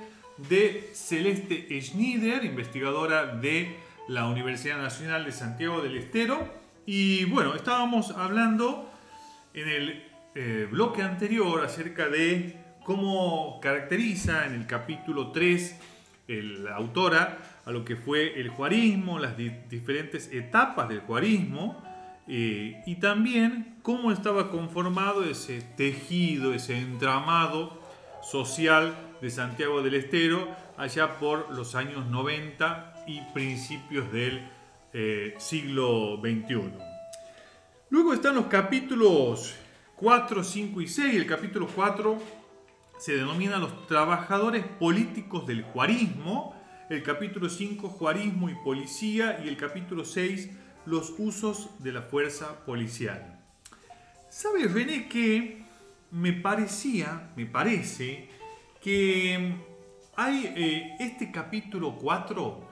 de 0.49 0.89
Celeste 0.93 1.67
Schneider, 1.81 2.43
investigadora 2.43 3.27
de 3.27 3.75
la 4.07 4.27
Universidad 4.27 4.77
Nacional 4.77 5.25
de 5.25 5.31
Santiago 5.31 5.81
del 5.81 5.97
Estero. 5.97 6.51
Y 6.85 7.25
bueno, 7.25 7.53
estábamos 7.53 8.09
hablando 8.11 8.89
en 9.53 9.67
el 9.67 10.03
eh, 10.33 10.67
bloque 10.71 11.03
anterior 11.03 11.63
acerca 11.63 12.07
de 12.07 12.57
cómo 12.83 13.59
caracteriza 13.61 14.47
en 14.47 14.55
el 14.55 14.65
capítulo 14.65 15.31
3 15.31 15.79
la 16.27 16.75
autora 16.75 17.37
a 17.65 17.71
lo 17.71 17.83
que 17.83 17.97
fue 17.97 18.39
el 18.39 18.49
juarismo, 18.49 19.19
las 19.19 19.35
di 19.37 19.51
diferentes 19.69 20.31
etapas 20.31 20.87
del 20.87 21.01
juarismo 21.01 21.83
eh, 22.33 22.81
y 22.85 22.95
también 22.95 23.75
cómo 23.81 24.09
estaba 24.09 24.51
conformado 24.51 25.25
ese 25.25 25.61
tejido, 25.75 26.53
ese 26.53 26.77
entramado 26.77 27.77
social 28.23 28.95
de 29.21 29.29
Santiago 29.29 29.81
del 29.81 29.95
Estero 29.95 30.47
allá 30.77 31.19
por 31.19 31.51
los 31.51 31.75
años 31.75 32.05
90 32.07 33.03
y 33.05 33.19
principios 33.33 34.09
del 34.13 34.47
eh, 34.93 35.35
siglo 35.39 36.21
XXI. 36.21 36.71
Luego 37.89 38.13
están 38.13 38.35
los 38.35 38.45
capítulos 38.45 39.53
4, 39.97 40.41
5 40.41 40.81
y 40.81 40.87
6. 40.87 41.13
El 41.13 41.27
capítulo 41.27 41.67
4 41.67 42.17
se 42.97 43.17
denomina 43.17 43.57
los 43.57 43.87
trabajadores 43.87 44.63
políticos 44.79 45.45
del 45.45 45.63
juarismo, 45.63 46.55
el 46.89 47.03
capítulo 47.03 47.49
5 47.49 47.89
juarismo 47.89 48.49
y 48.49 48.55
policía 48.63 49.41
y 49.43 49.49
el 49.49 49.57
capítulo 49.57 50.05
6 50.05 50.60
los 50.85 51.13
usos 51.17 51.69
de 51.79 51.91
la 51.91 52.01
fuerza 52.01 52.65
policial. 52.65 53.39
¿Sabe 54.29 54.67
René 54.67 55.07
que 55.07 55.63
me 56.11 56.33
parecía, 56.33 57.31
me 57.35 57.45
parece 57.45 58.29
que 58.81 59.55
hay 60.15 60.53
eh, 60.55 60.95
este 60.99 61.31
capítulo 61.31 61.95
4, 61.95 62.69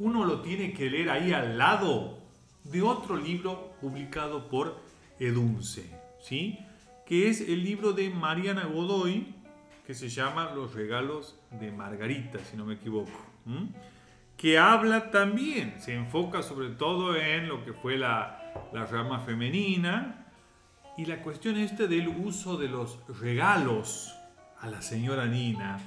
uno 0.00 0.24
lo 0.24 0.42
tiene 0.42 0.72
que 0.72 0.90
leer 0.90 1.10
ahí 1.10 1.32
al 1.32 1.58
lado 1.58 2.18
de 2.64 2.82
otro 2.82 3.16
libro 3.16 3.72
publicado 3.80 4.48
por 4.48 4.80
Edunce, 5.18 5.84
¿sí? 6.20 6.58
que 7.06 7.28
es 7.28 7.40
el 7.40 7.64
libro 7.64 7.92
de 7.92 8.10
Mariana 8.10 8.66
Godoy, 8.66 9.34
que 9.86 9.94
se 9.94 10.08
llama 10.08 10.52
Los 10.54 10.74
regalos 10.74 11.40
de 11.58 11.72
Margarita, 11.72 12.38
si 12.44 12.56
no 12.56 12.66
me 12.66 12.74
equivoco. 12.74 13.10
Que 14.38 14.56
habla 14.58 15.10
también, 15.10 15.74
se 15.78 15.94
enfoca 15.94 16.42
sobre 16.42 16.70
todo 16.70 17.14
en 17.14 17.48
lo 17.48 17.62
que 17.64 17.74
fue 17.74 17.98
la, 17.98 18.54
la 18.72 18.86
rama 18.86 19.20
femenina 19.20 20.26
y 20.96 21.04
la 21.04 21.20
cuestión 21.22 21.58
este 21.58 21.88
del 21.88 22.08
uso 22.08 22.56
de 22.56 22.68
los 22.68 22.98
regalos 23.20 24.14
a 24.60 24.68
la 24.68 24.80
señora 24.80 25.26
Nina. 25.26 25.78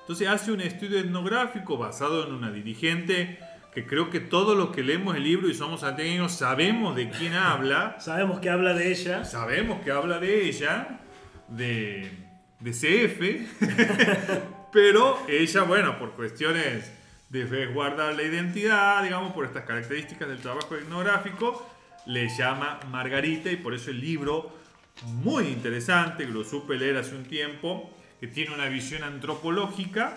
Entonces 0.00 0.28
hace 0.28 0.52
un 0.52 0.60
estudio 0.60 0.98
etnográfico 0.98 1.78
basado 1.78 2.26
en 2.26 2.34
una 2.34 2.50
dirigente 2.50 3.38
que 3.72 3.86
creo 3.86 4.10
que 4.10 4.20
todos 4.20 4.56
los 4.56 4.70
que 4.70 4.82
leemos 4.82 5.16
el 5.16 5.22
libro 5.24 5.48
y 5.48 5.54
somos 5.54 5.84
ateos 5.84 6.32
sabemos 6.32 6.96
de 6.96 7.08
quién 7.08 7.32
habla. 7.34 7.96
sabemos 8.00 8.40
que 8.40 8.50
habla 8.50 8.74
de 8.74 8.90
ella. 8.90 9.24
Sabemos 9.24 9.80
que 9.82 9.92
habla 9.92 10.18
de 10.18 10.48
ella, 10.48 11.00
de 11.48 12.28
de 12.60 12.72
CF, 12.72 13.60
pero 14.72 15.18
ella, 15.28 15.62
bueno, 15.62 15.98
por 15.98 16.12
cuestiones 16.12 16.92
de 17.28 17.44
resguardar 17.44 18.14
la 18.14 18.22
identidad, 18.22 19.02
digamos, 19.02 19.32
por 19.32 19.44
estas 19.44 19.64
características 19.64 20.28
del 20.28 20.38
trabajo 20.38 20.76
etnográfico, 20.76 21.68
le 22.06 22.28
llama 22.28 22.80
Margarita 22.90 23.50
y 23.50 23.56
por 23.56 23.74
eso 23.74 23.90
el 23.90 24.00
libro, 24.00 24.56
muy 25.04 25.44
interesante, 25.46 26.24
que 26.24 26.32
lo 26.32 26.42
supe 26.42 26.76
leer 26.76 26.96
hace 26.96 27.14
un 27.14 27.24
tiempo, 27.24 27.90
que 28.18 28.26
tiene 28.26 28.54
una 28.54 28.66
visión 28.66 29.04
antropológica, 29.04 30.16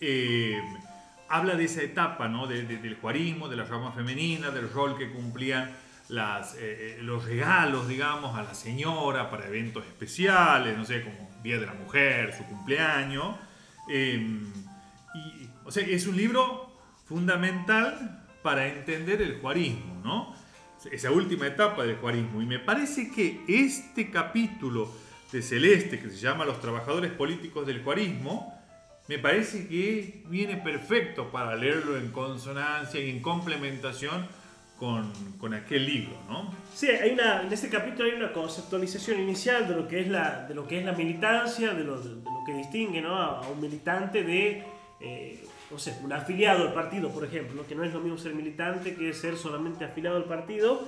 eh, 0.00 0.60
habla 1.28 1.54
de 1.54 1.64
esa 1.64 1.82
etapa, 1.82 2.28
¿no? 2.28 2.46
del 2.46 2.96
juarismo, 3.00 3.48
de 3.48 3.56
la 3.56 3.64
rama 3.64 3.92
femenina, 3.92 4.50
del 4.50 4.70
rol 4.70 4.96
que 4.96 5.10
cumplían 5.10 5.70
las, 6.08 6.54
eh, 6.54 6.58
eh, 6.60 6.98
los 7.02 7.24
regalos, 7.24 7.88
digamos, 7.88 8.36
a 8.36 8.42
la 8.42 8.54
señora 8.54 9.30
para 9.30 9.46
eventos 9.46 9.84
especiales, 9.86 10.76
no 10.76 10.84
sé, 10.84 11.02
como 11.02 11.30
Día 11.42 11.58
de 11.58 11.66
la 11.66 11.74
Mujer, 11.74 12.34
su 12.36 12.44
cumpleaños. 12.44 13.36
O 15.64 15.70
sea, 15.70 15.86
es 15.86 16.06
un 16.06 16.16
libro 16.16 16.70
fundamental 17.06 18.24
para 18.42 18.66
entender 18.68 19.22
el 19.22 19.40
juarismo, 19.40 20.00
¿no? 20.04 20.34
Esa 20.90 21.10
última 21.10 21.46
etapa 21.46 21.84
del 21.84 21.96
juarismo. 21.96 22.42
Y 22.42 22.46
me 22.46 22.58
parece 22.58 23.10
que 23.10 23.42
este 23.48 24.10
capítulo 24.10 24.90
de 25.32 25.40
Celeste, 25.40 25.98
que 25.98 26.10
se 26.10 26.16
llama 26.16 26.44
Los 26.44 26.60
trabajadores 26.60 27.10
políticos 27.12 27.66
del 27.66 27.82
juarismo, 27.82 28.52
me 29.08 29.18
parece 29.18 29.66
que 29.66 30.22
viene 30.28 30.56
perfecto 30.56 31.30
para 31.30 31.56
leerlo 31.56 31.96
en 31.96 32.10
consonancia 32.10 33.00
y 33.00 33.10
en 33.10 33.20
complementación 33.20 34.26
con, 34.78 35.10
con, 35.38 35.54
aquel 35.54 35.86
libro, 35.86 36.16
¿no? 36.28 36.52
Sí, 36.74 36.88
hay 36.88 37.12
una, 37.12 37.42
en 37.42 37.52
este 37.52 37.68
capítulo 37.68 38.08
hay 38.08 38.16
una 38.16 38.32
conceptualización 38.32 39.20
inicial 39.20 39.68
de 39.68 39.76
lo 39.76 39.88
que 39.88 40.00
es 40.00 40.08
la, 40.08 40.46
de 40.46 40.54
lo 40.54 40.66
que 40.66 40.80
es 40.80 40.84
la 40.84 40.92
militancia, 40.92 41.72
de 41.72 41.84
lo, 41.84 42.02
que 42.44 42.52
distingue 42.52 43.00
¿no? 43.00 43.16
a, 43.16 43.40
a, 43.40 43.48
un 43.48 43.60
militante 43.60 44.22
de, 44.22 44.64
eh, 45.00 45.44
no 45.74 45.80
sé, 45.80 45.98
un 46.04 46.12
afiliado 46.12 46.62
al 46.62 46.72
partido, 46.72 47.10
por 47.10 47.24
ejemplo, 47.24 47.66
que 47.66 47.74
no 47.74 47.82
es 47.82 47.92
lo 47.92 47.98
mismo 47.98 48.16
ser 48.16 48.32
militante 48.32 48.94
que 48.94 49.12
ser 49.12 49.36
solamente 49.36 49.84
afiliado 49.84 50.16
al 50.16 50.24
partido, 50.24 50.82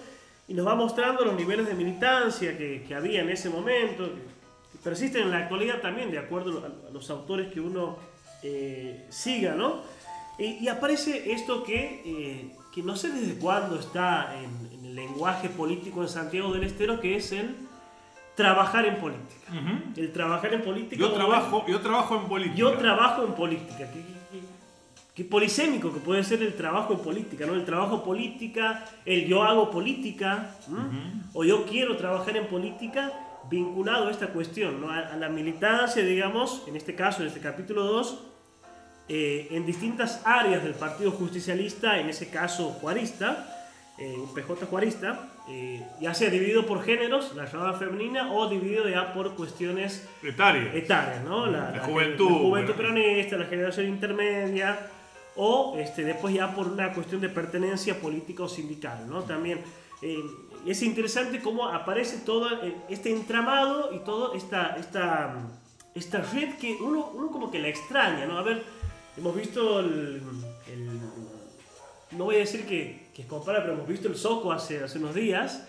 y 0.46 0.55
nos 0.55 0.64
va 0.64 0.77
mostrando 0.77 1.25
los 1.25 1.35
niveles 1.35 1.66
de 1.66 1.75
militancia 1.75 2.57
que, 2.57 2.85
que 2.87 2.94
había 2.94 3.22
en 3.22 3.31
ese 3.31 3.51
momento, 3.51 4.05
que 4.05 4.79
persisten 4.85 5.22
en 5.22 5.33
la 5.33 5.38
actualidad 5.38 5.81
también, 5.81 6.12
de 6.12 6.20
acuerdo 6.20 6.64
a, 6.64 6.92
los 6.92 7.11
autores 7.11 7.53
que 7.53 7.61
uno 7.61 7.96
eh, 8.44 9.07
siga, 9.09 9.57
¿no? 9.57 9.83
Y, 10.38 10.64
y, 10.64 10.68
aparece 10.68 11.33
esto 11.33 11.64
que... 11.64 12.03
Eh, 12.05 12.53
que 12.72 12.83
no 12.83 12.94
sé 12.94 13.09
desde 13.09 13.38
cuándo 13.38 13.81
está 13.81 14.37
en, 14.37 14.70
en, 14.70 14.85
el 14.85 14.94
lenguaje 14.94 15.49
político 15.49 16.03
en 16.03 16.11
Santiago 16.11 16.53
del 16.53 16.62
Estero, 16.62 17.01
que 17.01 17.16
es 17.16 17.33
el 17.33 17.57
trabajar 18.35 18.85
en 18.85 18.96
política. 18.96 19.51
Uh 19.51 19.55
-huh. 19.55 19.99
El 19.99 20.12
trabajar 20.12 20.53
en 20.53 20.61
política. 20.62 21.01
Yo 21.01 21.11
trabajo, 21.11 21.64
yo 21.66 21.81
trabajo 21.81 22.16
en 22.16 22.29
política. 22.29 22.57
Yo 22.59 22.72
trabajo 22.75 23.25
en 23.25 23.33
política. 23.33 23.88
Qué, 25.16 25.24
polisémico 25.24 25.92
que 25.92 26.00
puede 26.00 26.22
ser 26.22 26.42
el 26.42 26.55
trabajo 26.55 26.92
en 26.92 27.00
política, 27.00 27.46
¿no? 27.46 27.55
El 27.55 27.64
trabajo 27.64 28.05
política, 28.05 28.85
el 29.05 29.26
yo 29.26 29.42
hago 29.42 29.70
política, 29.70 30.55
uh 30.68 30.72
-huh. 30.72 31.22
o 31.33 31.44
yo 31.44 31.64
quiero 31.64 31.97
trabajar 31.97 32.36
en 32.36 32.47
política 32.47 33.12
vinculado 33.51 34.09
a 34.09 34.11
esta 34.11 34.28
cuestión, 34.28 34.80
¿no? 34.80 34.90
a, 34.90 34.99
a 34.99 35.16
la 35.16 35.28
militancia, 35.28 36.03
digamos, 36.03 36.62
en 36.66 36.76
este 36.76 36.95
caso, 36.95 37.22
en 37.22 37.28
este 37.28 37.40
capítulo 37.40 37.84
2, 37.84 38.18
eh, 39.09 39.49
en 39.53 39.64
distintas 39.64 40.20
áreas 40.24 40.64
del 40.64 40.74
Partido 40.74 41.12
Justicialista, 41.12 42.01
en 42.01 42.09
ese 42.09 42.28
caso 42.28 42.70
juarista, 42.70 43.47
eh, 43.99 44.16
PJ 44.34 44.66
juarista, 44.66 45.28
eh, 45.49 45.80
ya 46.01 46.12
sea 46.12 46.28
dividido 46.28 46.66
por 46.66 46.82
géneros, 46.82 47.34
la 47.36 47.45
llamada 47.47 47.74
femenina, 47.74 48.32
o 48.32 48.49
dividido 48.49 48.88
ya 48.88 49.14
por 49.14 49.36
cuestiones 49.36 50.09
etarias, 50.24 50.74
etarias 50.74 51.22
¿no? 51.22 51.47
La, 51.47 51.70
la, 51.70 51.76
la 51.76 51.84
juventud, 51.84 52.28
la 52.28 52.36
juventud 52.36 52.74
peronista, 52.74 53.36
la 53.38 53.47
generación 53.47 53.86
intermedia, 53.86 54.90
o 55.37 55.76
este, 55.78 56.05
después 56.05 56.34
ya 56.34 56.55
por 56.55 56.68
una 56.68 56.93
cuestión 56.93 57.20
de 57.20 57.28
pertenencia 57.28 58.01
política 58.01 58.45
o 58.45 58.49
sindical, 58.49 59.09
¿no? 59.09 59.22
También 59.22 59.61
eh, 60.03 60.22
es 60.66 60.82
interesante 60.82 61.41
cómo 61.41 61.68
aparece 61.68 62.18
todo 62.18 62.49
este 62.89 63.11
entramado 63.12 63.95
y 63.95 64.01
toda 64.01 64.37
esta, 64.37 64.76
esta, 64.76 65.37
esta 65.95 66.20
red 66.20 66.55
que 66.57 66.76
uno, 66.80 67.11
uno 67.14 67.30
como 67.30 67.51
que 67.51 67.59
la 67.59 67.68
extraña, 67.68 68.26
¿no? 68.26 68.39
A 68.39 68.43
ver, 68.43 68.64
hemos 69.16 69.34
visto 69.34 69.80
el, 69.80 70.22
no 72.12 72.24
voy 72.24 72.37
a 72.37 72.39
decir 72.39 72.66
que, 72.66 73.09
que 73.14 73.22
es 73.22 73.28
compara, 73.28 73.61
pero 73.61 73.74
hemos 73.74 73.89
visto 73.89 74.09
el 74.09 74.16
Soco 74.16 74.53
hace, 74.53 74.82
hace 74.82 74.99
unos 74.99 75.14
días, 75.14 75.66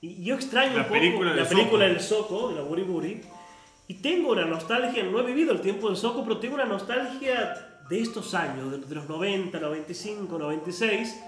y 0.00 0.24
yo 0.24 0.34
extraño 0.34 0.76
la 0.76 0.82
un 0.82 0.82
poco 0.84 0.94
película 0.94 1.34
la 1.34 1.48
película 1.48 1.84
del 1.84 2.00
Soco, 2.00 2.48
de 2.48 2.54
la 2.56 2.62
Buri 2.62 2.82
Buri, 2.82 3.20
y 3.88 3.94
tengo 3.94 4.32
una 4.32 4.44
nostalgia, 4.44 5.02
no 5.02 5.20
he 5.20 5.24
vivido 5.24 5.52
el 5.52 5.60
tiempo 5.60 5.88
del 5.88 5.96
Soco, 5.96 6.22
pero 6.22 6.38
tengo 6.38 6.54
una 6.54 6.64
nostalgia 6.64 7.69
de 7.90 8.00
estos 8.00 8.34
años, 8.34 8.88
de, 8.88 8.94
los 8.94 9.08
90, 9.08 9.58
95, 9.58 10.38
96, 10.38 11.20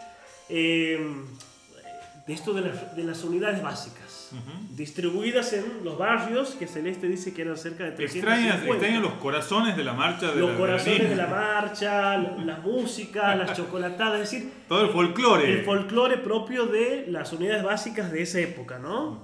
de 0.48 2.32
esto 2.32 2.54
de 2.54 3.04
las, 3.04 3.24
unidades 3.24 3.60
básicas, 3.60 4.30
distribuidas 4.70 5.52
en 5.54 5.64
los 5.82 5.98
barrios, 5.98 6.50
que 6.50 6.68
Celeste 6.68 7.08
dice 7.08 7.34
que 7.34 7.42
eran 7.42 7.56
cerca 7.56 7.84
de 7.84 7.90
350. 7.90 8.70
Extrañan, 8.70 9.02
los 9.02 9.14
corazones 9.14 9.76
de 9.76 9.82
la 9.82 9.92
marcha 9.92 10.30
de 10.30 10.40
Los 10.40 10.52
corazones 10.52 11.10
de 11.10 11.16
la 11.16 11.26
marcha, 11.26 12.16
las 12.44 12.62
músicas, 12.62 13.36
las 13.36 13.56
chocolatadas, 13.56 14.20
es 14.20 14.30
decir... 14.30 14.52
Todo 14.68 14.84
el 14.84 14.90
folclore. 14.90 15.52
El 15.52 15.64
folclore 15.64 16.18
propio 16.18 16.66
de 16.66 17.06
las 17.08 17.32
unidades 17.32 17.64
básicas 17.64 18.12
de 18.12 18.22
esa 18.22 18.38
época, 18.38 18.78
¿no? 18.78 19.20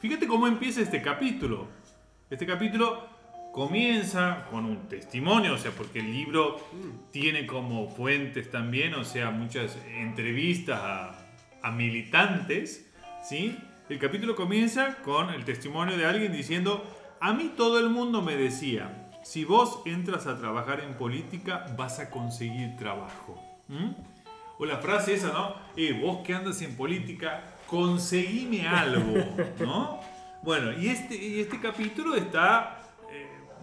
Fíjate 0.00 0.26
cómo 0.26 0.48
empieza 0.48 0.80
este 0.80 1.00
capítulo. 1.00 1.68
Este 2.28 2.46
capítulo 2.46 3.09
comienza 3.52 4.46
con 4.50 4.64
un 4.64 4.88
testimonio, 4.88 5.54
o 5.54 5.58
sea, 5.58 5.72
porque 5.72 6.00
el 6.00 6.12
libro 6.12 6.58
tiene 7.10 7.46
como 7.46 7.88
fuentes 7.88 8.50
también, 8.50 8.94
o 8.94 9.04
sea, 9.04 9.30
muchas 9.30 9.76
entrevistas 9.96 10.80
a, 10.80 11.18
a 11.62 11.70
militantes, 11.70 12.90
¿sí? 13.22 13.56
El 13.88 13.98
capítulo 13.98 14.36
comienza 14.36 14.96
con 15.02 15.30
el 15.30 15.44
testimonio 15.44 15.96
de 15.96 16.06
alguien 16.06 16.32
diciendo, 16.32 16.84
a 17.20 17.32
mí 17.32 17.52
todo 17.56 17.80
el 17.80 17.90
mundo 17.90 18.22
me 18.22 18.36
decía, 18.36 19.10
si 19.22 19.44
vos 19.44 19.82
entras 19.84 20.26
a 20.26 20.38
trabajar 20.38 20.80
en 20.80 20.94
política, 20.94 21.66
vas 21.76 21.98
a 21.98 22.10
conseguir 22.10 22.76
trabajo. 22.76 23.42
O 24.58 24.64
la 24.64 24.78
frase 24.78 25.14
esa, 25.14 25.32
¿no? 25.32 25.54
Eh, 25.76 25.98
vos 26.00 26.20
que 26.24 26.34
andas 26.34 26.60
en 26.62 26.76
política, 26.76 27.44
conseguime 27.66 28.66
algo, 28.66 29.16
¿no? 29.58 30.00
Bueno, 30.42 30.72
y 30.72 30.88
este, 30.88 31.16
y 31.16 31.40
este 31.40 31.60
capítulo 31.60 32.14
está, 32.14 32.79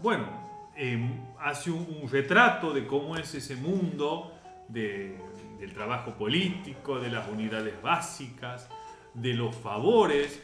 bueno, 0.02 0.28
em, 0.76 1.10
hace 1.40 1.72
un, 1.72 2.08
retrato 2.10 2.74
de 2.74 2.86
cómo 2.86 3.18
es 3.18 3.34
ese 3.34 3.56
mundo 3.56 4.34
del 4.68 5.74
trabajo 5.74 6.12
político, 6.14 7.00
de 7.00 7.10
las 7.10 7.28
unidades 7.30 7.82
básicas, 7.82 8.70
de 9.14 9.34
los 9.34 9.56
favores. 9.56 10.42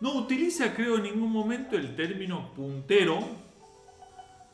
No 0.00 0.14
utiliza, 0.14 0.74
creo, 0.74 0.96
en 0.96 1.04
ningún 1.04 1.30
momento 1.30 1.76
el 1.76 1.94
término 1.94 2.52
puntero, 2.54 3.20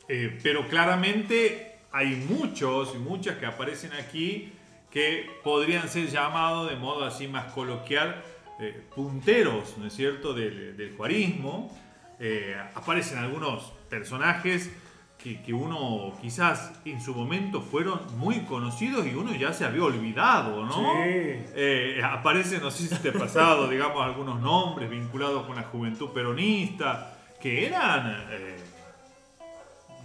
eh, 0.07 0.37
pero 0.43 0.67
claramente 0.67 1.79
hay 1.91 2.15
muchos 2.29 2.93
y 2.95 2.97
muchas 2.97 3.37
que 3.37 3.45
aparecen 3.45 3.93
aquí 3.93 4.51
que 4.91 5.29
podrían 5.43 5.89
ser 5.89 6.07
llamados 6.07 6.69
de 6.69 6.77
modo 6.77 7.03
así 7.03 7.27
más 7.27 7.51
coloquial 7.53 8.23
eh, 8.59 8.81
punteros, 8.95 9.77
¿no 9.77 9.87
es 9.87 9.93
cierto?, 9.93 10.33
del, 10.33 10.77
del 10.77 10.95
juarismo. 10.95 11.69
Eh, 12.19 12.55
aparecen 12.73 13.17
algunos 13.17 13.73
personajes 13.95 14.69
que, 15.17 15.41
que, 15.41 15.53
uno 15.53 16.17
quizás 16.21 16.73
en 16.83 16.99
su 16.99 17.15
momento 17.15 17.61
fueron 17.61 17.99
muy 18.17 18.41
conocidos 18.41 19.07
y 19.07 19.15
uno 19.15 19.33
ya 19.33 19.53
se 19.53 19.63
había 19.63 19.83
olvidado, 19.83 20.65
¿no? 20.65 20.93
Eh, 21.05 22.01
aparecen, 22.03 22.61
no 22.61 22.69
sé 22.71 22.87
si 22.87 22.95
te 23.01 23.09
ha 23.09 23.13
pasado, 23.13 23.67
digamos, 23.75 24.03
algunos 24.03 24.41
nombres 24.41 24.89
vinculados 24.89 25.47
con 25.47 25.55
la 25.55 25.63
juventud 25.63 26.09
peronista, 26.09 27.17
que 27.39 27.65
eran, 27.65 28.25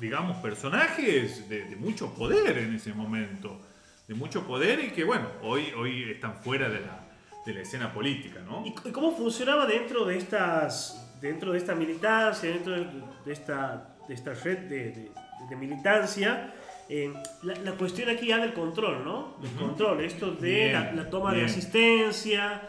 digamos, 0.01 0.37
personajes 0.37 1.49
de, 1.49 1.65
de, 1.65 1.77
mucho 1.77 2.15
poder 2.15 2.59
en 2.59 2.77
ese 2.77 2.95
momento, 2.95 3.61
de 4.07 4.15
mucho 4.15 4.47
poder 4.47 4.85
y 4.85 4.91
que, 4.91 5.03
bueno, 5.03 5.27
hoy, 5.43 5.73
hoy 5.77 6.11
están 6.11 6.37
fuera 6.37 6.69
de 6.69 6.81
la, 6.81 7.11
de 7.45 7.55
la 7.55 7.61
escena 7.63 7.93
política, 7.93 8.41
¿no? 8.41 8.65
¿Y 8.65 8.73
cómo 8.93 9.17
funcionaba 9.17 9.67
dentro 9.67 10.05
de 10.05 10.19
estas, 10.19 11.10
dentro 11.21 11.53
de 11.53 11.59
esta 11.59 11.75
militancia, 11.75 12.51
dentro 12.51 12.75
de 12.75 13.33
esta, 13.33 13.97
de 14.09 14.15
esta 14.15 14.35
red 14.35 14.59
de, 14.69 15.11
de, 15.49 15.57
militancia? 15.57 16.55
Eh, 16.89 17.13
la, 17.43 17.73
cuestión 17.73 18.09
aquí 18.09 18.27
ya 18.29 18.39
del 18.39 18.53
control, 18.53 19.05
¿no? 19.05 19.37
El 19.43 19.51
control, 19.53 20.01
esto 20.01 20.33
de 20.33 20.73
la, 20.73 21.09
toma 21.09 21.33
de 21.33 21.45
asistencia, 21.45 22.63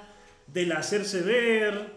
del 0.46 0.72
hacerse 0.74 1.22
ver, 1.22 1.96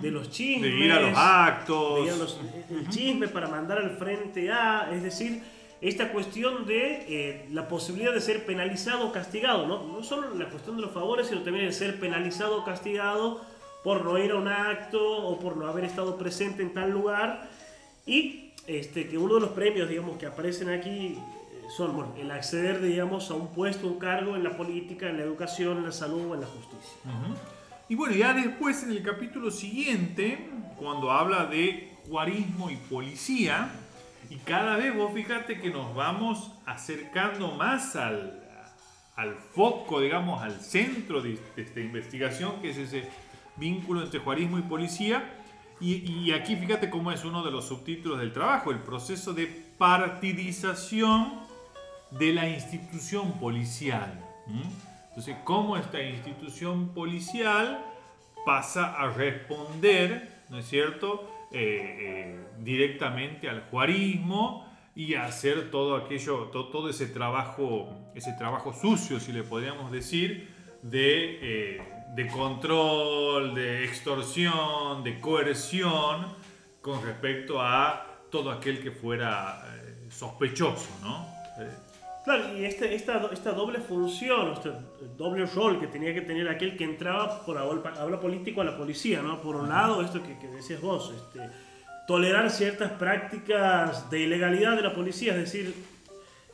de 0.00 0.10
los 0.10 0.30
chismes. 0.30 0.70
De 0.70 0.78
ir 0.78 0.92
a 0.92 1.00
los 1.00 1.16
actos. 1.16 2.06
De 2.06 2.16
los, 2.16 2.40
el 2.70 2.88
chisme 2.88 3.28
para 3.28 3.48
mandar 3.48 3.78
al 3.78 3.90
frente 3.90 4.50
a, 4.50 4.88
es 4.92 5.02
decir, 5.02 5.42
esta 5.80 6.10
cuestión 6.12 6.66
de 6.66 7.04
eh, 7.08 7.48
la 7.52 7.68
posibilidad 7.68 8.12
de 8.14 8.20
ser 8.20 8.46
penalizado 8.46 9.08
o 9.08 9.12
castigado, 9.12 9.66
¿no? 9.66 9.86
no 9.86 10.02
solo 10.02 10.34
la 10.34 10.48
cuestión 10.48 10.76
de 10.76 10.82
los 10.82 10.92
favores, 10.92 11.26
sino 11.26 11.42
también 11.42 11.66
de 11.66 11.72
ser 11.72 12.00
penalizado 12.00 12.58
o 12.58 12.64
castigado 12.64 13.44
por 13.86 14.04
no 14.04 14.18
ir 14.18 14.32
a 14.32 14.34
un 14.34 14.48
acto 14.48 15.00
o 15.00 15.38
por 15.38 15.56
no 15.56 15.68
haber 15.68 15.84
estado 15.84 16.18
presente 16.18 16.60
en 16.60 16.74
tal 16.74 16.90
lugar. 16.90 17.48
Y 18.04 18.50
este, 18.66 19.08
que 19.08 19.16
uno 19.16 19.34
de 19.34 19.40
los 19.42 19.50
premios, 19.50 19.88
digamos, 19.88 20.18
que 20.18 20.26
aparecen 20.26 20.70
aquí 20.70 21.14
eh, 21.16 21.62
son 21.76 21.94
bueno, 21.94 22.12
el 22.18 22.28
acceder, 22.32 22.82
digamos, 22.82 23.30
a 23.30 23.34
un 23.34 23.46
puesto, 23.54 23.86
un 23.86 24.00
cargo 24.00 24.34
en 24.34 24.42
la 24.42 24.56
política, 24.56 25.08
en 25.08 25.18
la 25.18 25.22
educación, 25.22 25.78
en 25.78 25.84
la 25.84 25.92
salud 25.92 26.32
o 26.32 26.34
en 26.34 26.40
la 26.40 26.48
justicia. 26.48 26.98
Y 27.88 27.94
bueno, 27.94 28.16
ya 28.16 28.32
después 28.32 28.82
en 28.82 28.90
el 28.90 29.04
capítulo 29.04 29.52
siguiente, 29.52 30.50
cuando 30.76 31.12
habla 31.12 31.46
de 31.46 31.92
juarismo 32.08 32.70
y 32.70 32.76
policía, 32.90 33.70
y 34.28 34.34
cada 34.38 34.74
vez 34.78 34.96
vos 34.96 35.12
fíjate 35.14 35.60
que 35.60 35.70
nos 35.70 35.94
vamos 35.94 36.50
acercando 36.66 37.52
más 37.52 37.94
al, 37.94 38.42
al 39.16 39.34
foco, 39.34 40.00
digamos, 40.00 40.42
al 40.42 40.60
centro 40.60 41.22
de, 41.22 41.38
esta 41.56 41.80
investigación, 41.80 42.60
que 42.60 42.70
es 42.70 42.76
ese 42.76 43.08
vínculo 43.56 44.02
entre 44.02 44.20
juarismo 44.20 44.58
y 44.58 44.62
policía. 44.62 45.32
Y, 45.80 46.32
aquí 46.32 46.56
fíjate 46.56 46.88
cómo 46.88 47.12
es 47.12 47.24
uno 47.24 47.44
de 47.44 47.50
los 47.50 47.66
subtítulos 47.66 48.18
del 48.18 48.32
trabajo, 48.32 48.70
el 48.70 48.78
proceso 48.78 49.34
de 49.34 49.46
partidización 49.76 51.34
de 52.10 52.32
la 52.32 52.48
institución 52.48 53.38
policial. 53.38 54.24
Entonces, 55.08 55.36
cómo 55.44 55.76
esta 55.76 56.02
institución 56.02 56.94
policial 56.94 57.84
pasa 58.46 58.94
a 58.94 59.10
responder, 59.10 60.30
¿no 60.48 60.58
es 60.58 60.66
cierto?, 60.66 61.30
eh, 61.52 61.98
eh, 62.00 62.40
directamente 62.58 63.48
al 63.48 63.62
juarismo 63.70 64.66
y 64.94 65.14
hacer 65.14 65.70
todo 65.70 65.96
aquello, 65.96 66.50
todo, 66.50 66.88
ese 66.88 67.06
trabajo, 67.06 67.88
ese 68.14 68.32
trabajo 68.32 68.72
sucio, 68.72 69.20
si 69.20 69.32
le 69.32 69.42
podríamos 69.42 69.92
decir, 69.92 70.48
de, 70.82 71.38
eh, 71.42 71.82
de 72.16 72.26
control, 72.28 73.54
de 73.54 73.84
extorsión, 73.84 75.04
de 75.04 75.20
coerción 75.20 76.34
con 76.80 77.04
respecto 77.04 77.60
a 77.60 78.22
todo 78.30 78.50
aquel 78.50 78.82
que 78.82 78.90
fuera 78.90 79.62
sospechoso, 80.08 80.88
¿no? 81.02 81.26
Claro, 82.24 82.58
y 82.58 82.64
este, 82.64 82.94
esta, 82.94 83.28
esta 83.32 83.52
doble 83.52 83.78
función, 83.78 84.54
este 84.54 84.72
doble 85.16 85.46
rol 85.46 85.78
que 85.78 85.86
tenía 85.86 86.12
que 86.12 86.22
tener 86.22 86.48
aquel 86.48 86.76
que 86.76 86.84
entraba 86.84 87.44
por 87.44 87.56
habla 87.58 88.18
político 88.18 88.62
a 88.62 88.64
la 88.64 88.76
policía, 88.76 89.22
¿no? 89.22 89.40
Por 89.40 89.54
un 89.54 89.68
lado, 89.68 90.02
esto 90.02 90.22
que, 90.22 90.38
que 90.38 90.48
decías 90.48 90.80
vos, 90.80 91.12
este, 91.14 91.48
tolerar 92.06 92.50
ciertas 92.50 92.92
prácticas 92.92 94.10
de 94.10 94.20
ilegalidad 94.20 94.74
de 94.74 94.82
la 94.82 94.94
policía, 94.94 95.34
es 95.34 95.40
decir, 95.40 95.74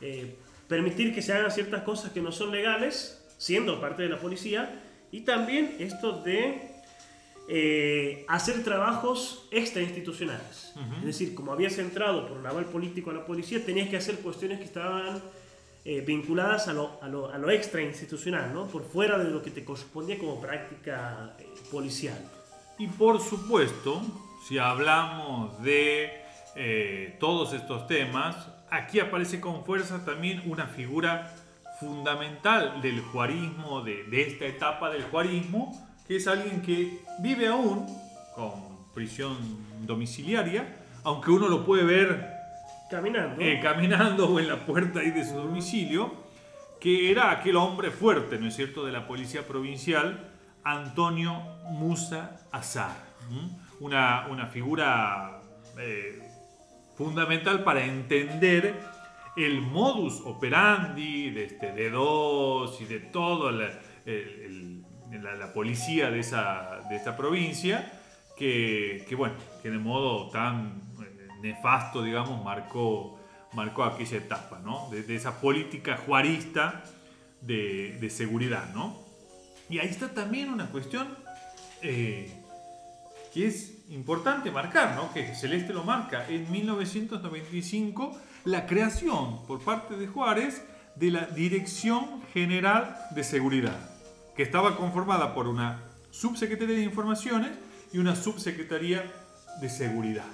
eh, 0.00 0.36
permitir 0.66 1.14
que 1.14 1.22
se 1.22 1.32
hagan 1.32 1.50
ciertas 1.50 1.82
cosas 1.84 2.10
que 2.10 2.20
no 2.20 2.32
son 2.32 2.50
legales, 2.50 3.24
siendo 3.38 3.80
parte 3.80 4.02
de 4.02 4.08
la 4.08 4.18
policía, 4.18 4.68
y 5.12 5.20
también 5.20 5.76
esto 5.78 6.22
de 6.22 6.72
eh, 7.48 8.24
hacer 8.28 8.64
trabajos 8.64 9.46
extrainstitucionales. 9.50 10.72
Es 11.00 11.04
decir, 11.04 11.34
como 11.34 11.52
habías 11.52 11.76
entrado 11.78 12.26
por 12.26 12.38
un 12.38 12.46
aval 12.46 12.64
político 12.64 13.10
a 13.10 13.14
la 13.14 13.26
policía, 13.26 13.64
tenías 13.64 13.90
que 13.90 13.98
hacer 13.98 14.16
cuestiones 14.20 14.58
que 14.58 14.64
estaban 14.64 15.20
eh, 15.84 16.00
vinculadas 16.00 16.66
a 16.68 16.72
lo, 16.72 16.98
a, 17.02 17.08
lo, 17.08 17.30
a 17.30 17.36
lo, 17.36 17.50
extra 17.50 17.82
institucional, 17.82 18.54
¿no? 18.54 18.68
por 18.68 18.84
fuera 18.84 19.18
de 19.18 19.30
lo 19.30 19.42
que 19.42 19.50
te 19.50 19.64
correspondía 19.64 20.18
como 20.18 20.40
práctica 20.40 21.36
eh, 21.38 21.46
policial. 21.70 22.18
Y 22.78 22.86
por 22.86 23.20
supuesto, 23.20 24.00
si 24.48 24.56
hablamos 24.56 25.62
de 25.62 26.20
todos 27.18 27.54
estos 27.54 27.86
temas, 27.86 28.36
aquí 28.70 29.00
aparece 29.00 29.40
con 29.40 29.64
fuerza 29.64 30.04
también 30.04 30.42
una 30.46 30.66
figura 30.66 31.34
fundamental 31.82 32.80
del 32.80 33.00
juarismo, 33.00 33.82
de, 33.82 34.04
de 34.04 34.22
esta 34.22 34.46
etapa 34.46 34.88
del 34.90 35.02
juarismo, 35.02 35.72
que 36.06 36.16
es 36.16 36.28
alguien 36.28 36.62
que 36.62 37.00
vive 37.18 37.48
aún 37.48 37.86
con 38.36 38.52
prisión 38.94 39.36
domiciliaria, 39.80 40.76
aunque 41.02 41.32
uno 41.32 41.48
lo 41.48 41.66
puede 41.66 41.82
ver 41.82 42.32
Caminando. 42.92 43.40
Eh, 43.40 43.58
caminando 43.62 44.28
o 44.28 44.38
en 44.38 44.48
la 44.48 44.66
puerta 44.66 45.00
ahí 45.00 45.10
de 45.10 45.24
su 45.24 45.34
domicilio, 45.34 46.12
que 46.78 47.10
era 47.10 47.30
aquel 47.30 47.56
hombre 47.56 47.90
fuerte, 47.90 48.38
¿no 48.38 48.48
es 48.48 48.54
cierto?, 48.54 48.84
de 48.84 48.92
la 48.92 49.06
policía 49.06 49.46
provincial, 49.46 50.28
Antonio 50.62 51.32
Musa 51.70 52.42
Azar. 52.52 52.94
Una, 53.80 54.26
una, 54.28 54.46
figura 54.48 55.40
eh, 55.78 56.20
fundamental 56.94 57.64
para 57.64 57.82
entender 57.82 58.78
el 59.36 59.62
modus 59.62 60.20
operandi 60.24 61.30
de 61.30 61.44
este 61.44 61.74
D2 61.74 62.80
y 62.80 62.84
de 62.84 63.00
todo 63.00 63.50
la, 63.50 63.70
la, 64.04 65.52
policía 65.52 66.10
de, 66.10 66.20
esa, 66.20 66.80
de 66.90 67.00
provincia, 67.12 67.92
que, 68.36 69.04
que, 69.08 69.14
bueno, 69.14 69.34
que 69.62 69.70
de 69.70 69.78
modo 69.78 70.30
tan 70.30 70.82
eh, 71.00 71.28
nefasto, 71.40 72.02
digamos, 72.02 72.42
marcó, 72.44 73.18
marcó 73.52 73.84
aquella 73.84 74.18
etapa, 74.18 74.60
¿no? 74.62 74.88
De, 74.90 75.14
esa 75.14 75.40
política 75.40 75.96
juarista 75.96 76.82
de, 77.40 77.96
de, 78.00 78.10
seguridad, 78.10 78.72
¿no? 78.74 78.96
Y 79.68 79.78
ahí 79.78 79.88
está 79.88 80.12
también 80.12 80.50
una 80.50 80.66
cuestión 80.66 81.08
eh, 81.82 82.30
que 83.32 83.46
es 83.46 83.84
importante 83.88 84.50
marcar, 84.50 84.94
¿no? 84.94 85.12
que 85.12 85.34
Celeste 85.34 85.72
lo 85.72 85.84
marca, 85.84 86.26
en 86.28 86.50
1995 86.50 88.20
la 88.44 88.66
creación 88.66 89.44
por 89.46 89.60
parte 89.60 89.96
de 89.96 90.06
Juárez 90.06 90.64
de 90.96 91.10
la 91.10 91.26
Dirección 91.26 92.22
General 92.32 92.96
de 93.10 93.24
Seguridad, 93.24 93.78
que 94.36 94.42
estaba 94.42 94.76
conformada 94.76 95.34
por 95.34 95.48
una 95.48 95.82
subsecretaría 96.10 96.76
de 96.76 96.82
Informaciones 96.82 97.50
y 97.92 97.98
una 97.98 98.16
subsecretaría 98.16 99.10
de 99.60 99.68
Seguridad. 99.68 100.26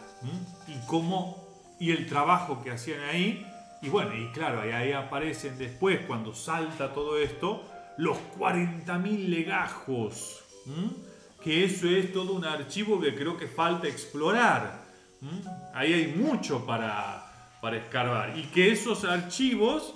Y 0.66 0.86
cómo 0.86 1.46
y 1.78 1.92
el 1.92 2.06
trabajo 2.08 2.62
que 2.62 2.72
hacían 2.72 3.00
ahí, 3.02 3.46
y 3.82 3.88
bueno, 3.88 4.14
y 4.16 4.32
claro, 4.32 4.60
ahí, 4.60 4.92
aparecen 4.92 5.56
después, 5.58 6.00
cuando 6.06 6.34
salta 6.34 6.92
todo 6.92 7.18
esto, 7.18 7.62
los 7.96 8.18
40.000 8.36 9.28
legajos 9.28 10.42
que 11.42 11.64
eso 11.64 11.88
es 11.88 12.12
todo 12.12 12.34
un 12.34 12.44
archivo 12.44 13.00
que 13.00 13.14
creo 13.14 13.36
que 13.36 13.46
falta 13.46 13.88
explorar. 13.88 14.82
Ahí 15.74 15.92
hay 15.92 16.14
mucho 16.14 16.66
para, 16.66 17.27
para 17.60 17.76
escarbar. 17.76 18.36
Y 18.38 18.44
que 18.44 18.70
esos 18.70 19.04
archivos 19.04 19.94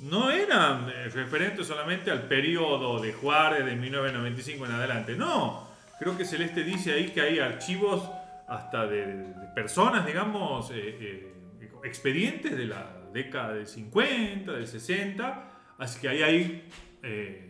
no 0.00 0.30
eran 0.30 0.88
eh, 0.88 1.08
referentes 1.08 1.66
solamente 1.66 2.10
al 2.10 2.22
periodo 2.22 3.00
de 3.00 3.12
Juárez 3.12 3.64
de 3.64 3.76
1995 3.76 4.66
en 4.66 4.72
adelante. 4.72 5.16
No, 5.16 5.68
creo 5.98 6.16
que 6.16 6.24
Celeste 6.24 6.64
dice 6.64 6.92
ahí 6.92 7.10
que 7.10 7.20
hay 7.20 7.38
archivos 7.38 8.08
hasta 8.48 8.86
de, 8.86 9.34
personas, 9.54 10.04
digamos, 10.04 10.70
eh, 10.70 10.74
eh, 11.00 11.32
expedientes 11.84 12.56
de 12.56 12.66
la 12.66 12.86
década 13.12 13.54
del 13.54 13.66
50, 13.66 14.52
del 14.52 14.66
60. 14.66 15.48
Así 15.78 16.00
que 16.00 16.08
ahí 16.08 16.22
hay, 16.22 16.68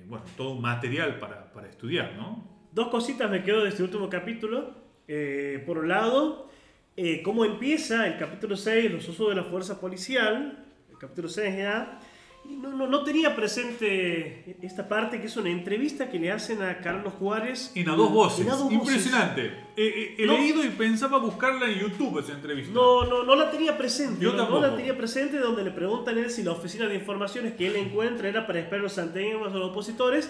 bueno, 0.06 0.24
todo 0.36 0.50
un 0.50 0.62
material 0.62 1.18
para, 1.18 1.52
para 1.52 1.68
estudiar, 1.68 2.14
¿no? 2.16 2.52
Dos 2.72 2.88
cositas 2.88 3.30
me 3.30 3.42
quedo 3.42 3.64
de 3.64 3.68
este 3.68 3.82
último 3.82 4.08
capítulo. 4.08 4.74
Eh, 5.06 5.62
por 5.66 5.76
un 5.76 5.88
lado, 5.88 6.48
eh, 6.96 7.22
cómo 7.22 7.44
empieza 7.44 8.06
el 8.06 8.18
capítulo 8.18 8.56
6, 8.56 8.90
los 8.90 9.08
usos 9.08 9.30
de 9.30 9.36
la 9.36 9.44
fuerza 9.44 9.80
policial, 9.80 10.66
el 10.90 10.98
capítulo 10.98 11.28
6 11.28 11.56
ya. 11.56 12.00
No, 12.44 12.72
no, 12.72 12.88
no, 12.88 13.04
tenía 13.04 13.36
presente 13.36 14.56
esta 14.62 14.88
parte 14.88 15.20
que 15.20 15.28
es 15.28 15.36
una 15.36 15.48
entrevista 15.48 16.10
que 16.10 16.18
le 16.18 16.32
hacen 16.32 16.60
a 16.60 16.78
Carlos 16.78 17.14
Juárez. 17.14 17.70
En 17.76 17.88
a 17.88 17.94
dos 17.94 18.10
voces. 18.10 18.46
Impresionante. 18.68 19.52
Eh, 19.76 20.16
he 20.18 20.26
leído 20.26 20.64
y 20.64 20.70
pensaba 20.70 21.18
buscarla 21.18 21.70
en 21.70 21.78
YouTube 21.78 22.18
esa 22.18 22.32
entrevista. 22.32 22.74
No, 22.74 23.04
no, 23.04 23.22
no 23.22 23.36
la 23.36 23.48
tenía 23.48 23.78
presente. 23.78 24.20
Yo 24.20 24.32
no, 24.32 24.60
la 24.60 24.74
tenía 24.74 24.96
presente 24.96 25.38
donde 25.38 25.62
le 25.62 25.70
preguntan 25.70 26.18
a 26.18 26.20
él 26.20 26.30
si 26.30 26.42
la 26.42 26.50
oficina 26.50 26.86
de 26.88 26.96
informaciones 26.96 27.54
que 27.54 27.68
él 27.68 27.76
encuentra 27.76 28.28
era 28.28 28.44
para 28.44 28.58
esperar 28.58 28.82
los 28.82 28.94
santiagueños 28.94 29.54
o 29.54 29.58
los 29.58 29.70
opositores. 29.70 30.28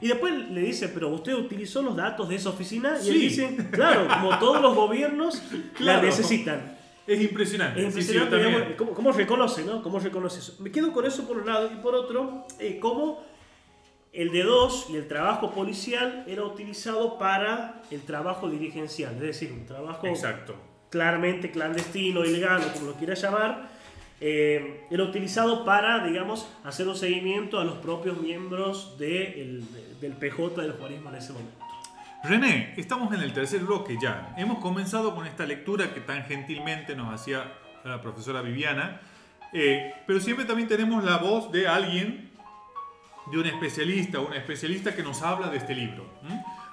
Y 0.00 0.08
después 0.08 0.50
le 0.50 0.60
dice, 0.60 0.88
pero 0.88 1.08
usted 1.08 1.34
utilizó 1.34 1.82
los 1.82 1.96
datos 1.96 2.28
de 2.28 2.36
esa 2.36 2.50
oficina 2.50 2.98
y 3.02 3.08
él 3.08 3.20
dice, 3.20 3.56
claro, 3.70 4.06
como 4.08 4.38
todos 4.38 4.60
los 4.60 4.74
gobiernos 4.74 5.42
la 5.78 6.00
necesitan. 6.02 6.76
Es 7.06 7.20
impresionante. 7.20 7.80
Es 7.80 7.86
impresionante, 7.86 8.76
¿cómo, 8.76 9.12
reconoce, 9.12 9.64
no? 9.64 9.82
¿Cómo 9.82 9.98
reconoce 9.98 10.38
eso? 10.38 10.56
Me 10.60 10.70
quedo 10.70 10.92
con 10.92 11.04
eso 11.04 11.26
por 11.26 11.36
un 11.36 11.46
lado 11.46 11.70
y 11.72 11.76
por 11.76 11.94
otro, 11.94 12.46
eh, 12.58 12.78
cómo 12.80 13.22
el 14.12 14.30
D2 14.30 14.90
y 14.90 14.96
el 14.96 15.08
trabajo 15.08 15.50
policial 15.50 16.24
era 16.26 16.44
utilizado 16.44 17.18
para 17.18 17.82
el 17.90 18.02
trabajo 18.02 18.48
dirigencial, 18.48 19.14
es 19.16 19.20
decir, 19.20 19.52
un 19.52 19.66
trabajo 19.66 20.06
Exacto. 20.06 20.54
claramente 20.88 21.50
clandestino, 21.50 22.24
ilegal 22.24 22.62
o 22.62 22.72
como 22.72 22.86
lo 22.86 22.94
quiera 22.94 23.14
llamar, 23.14 23.73
eh, 24.26 24.86
era 24.90 25.02
utilizado 25.02 25.66
para, 25.66 26.02
digamos, 26.02 26.48
hacer 26.64 26.88
un 26.88 26.96
seguimiento 26.96 27.60
a 27.60 27.64
los 27.64 27.74
propios 27.74 28.18
miembros 28.22 28.96
del 28.96 29.62
PJ 30.18 30.62
del 30.62 30.72
en 30.80 31.14
ese 31.14 31.34
momento. 31.34 31.58
René, 32.22 32.72
estamos 32.78 33.12
en 33.12 33.20
el 33.20 33.34
tercer 33.34 33.60
bloque 33.60 33.98
ya. 34.00 34.34
Hemos 34.38 34.60
comenzado 34.60 35.14
con 35.14 35.26
esta 35.26 35.44
lectura 35.44 35.92
que 35.92 36.00
tan 36.00 36.24
gentilmente 36.24 36.96
nos 36.96 37.12
hacía 37.12 37.52
la 37.84 38.00
profesora 38.00 38.40
Viviana, 38.40 38.98
eh, 39.52 39.92
pero 40.06 40.18
siempre 40.20 40.46
también 40.46 40.70
tenemos 40.70 41.04
la 41.04 41.18
voz 41.18 41.52
de 41.52 41.68
alguien, 41.68 42.30
de 43.30 43.38
un 43.38 43.44
especialista, 43.44 44.20
una 44.20 44.38
especialista 44.38 44.96
que 44.96 45.02
nos 45.02 45.20
habla 45.20 45.50
de 45.50 45.58
este 45.58 45.74
libro. 45.74 46.06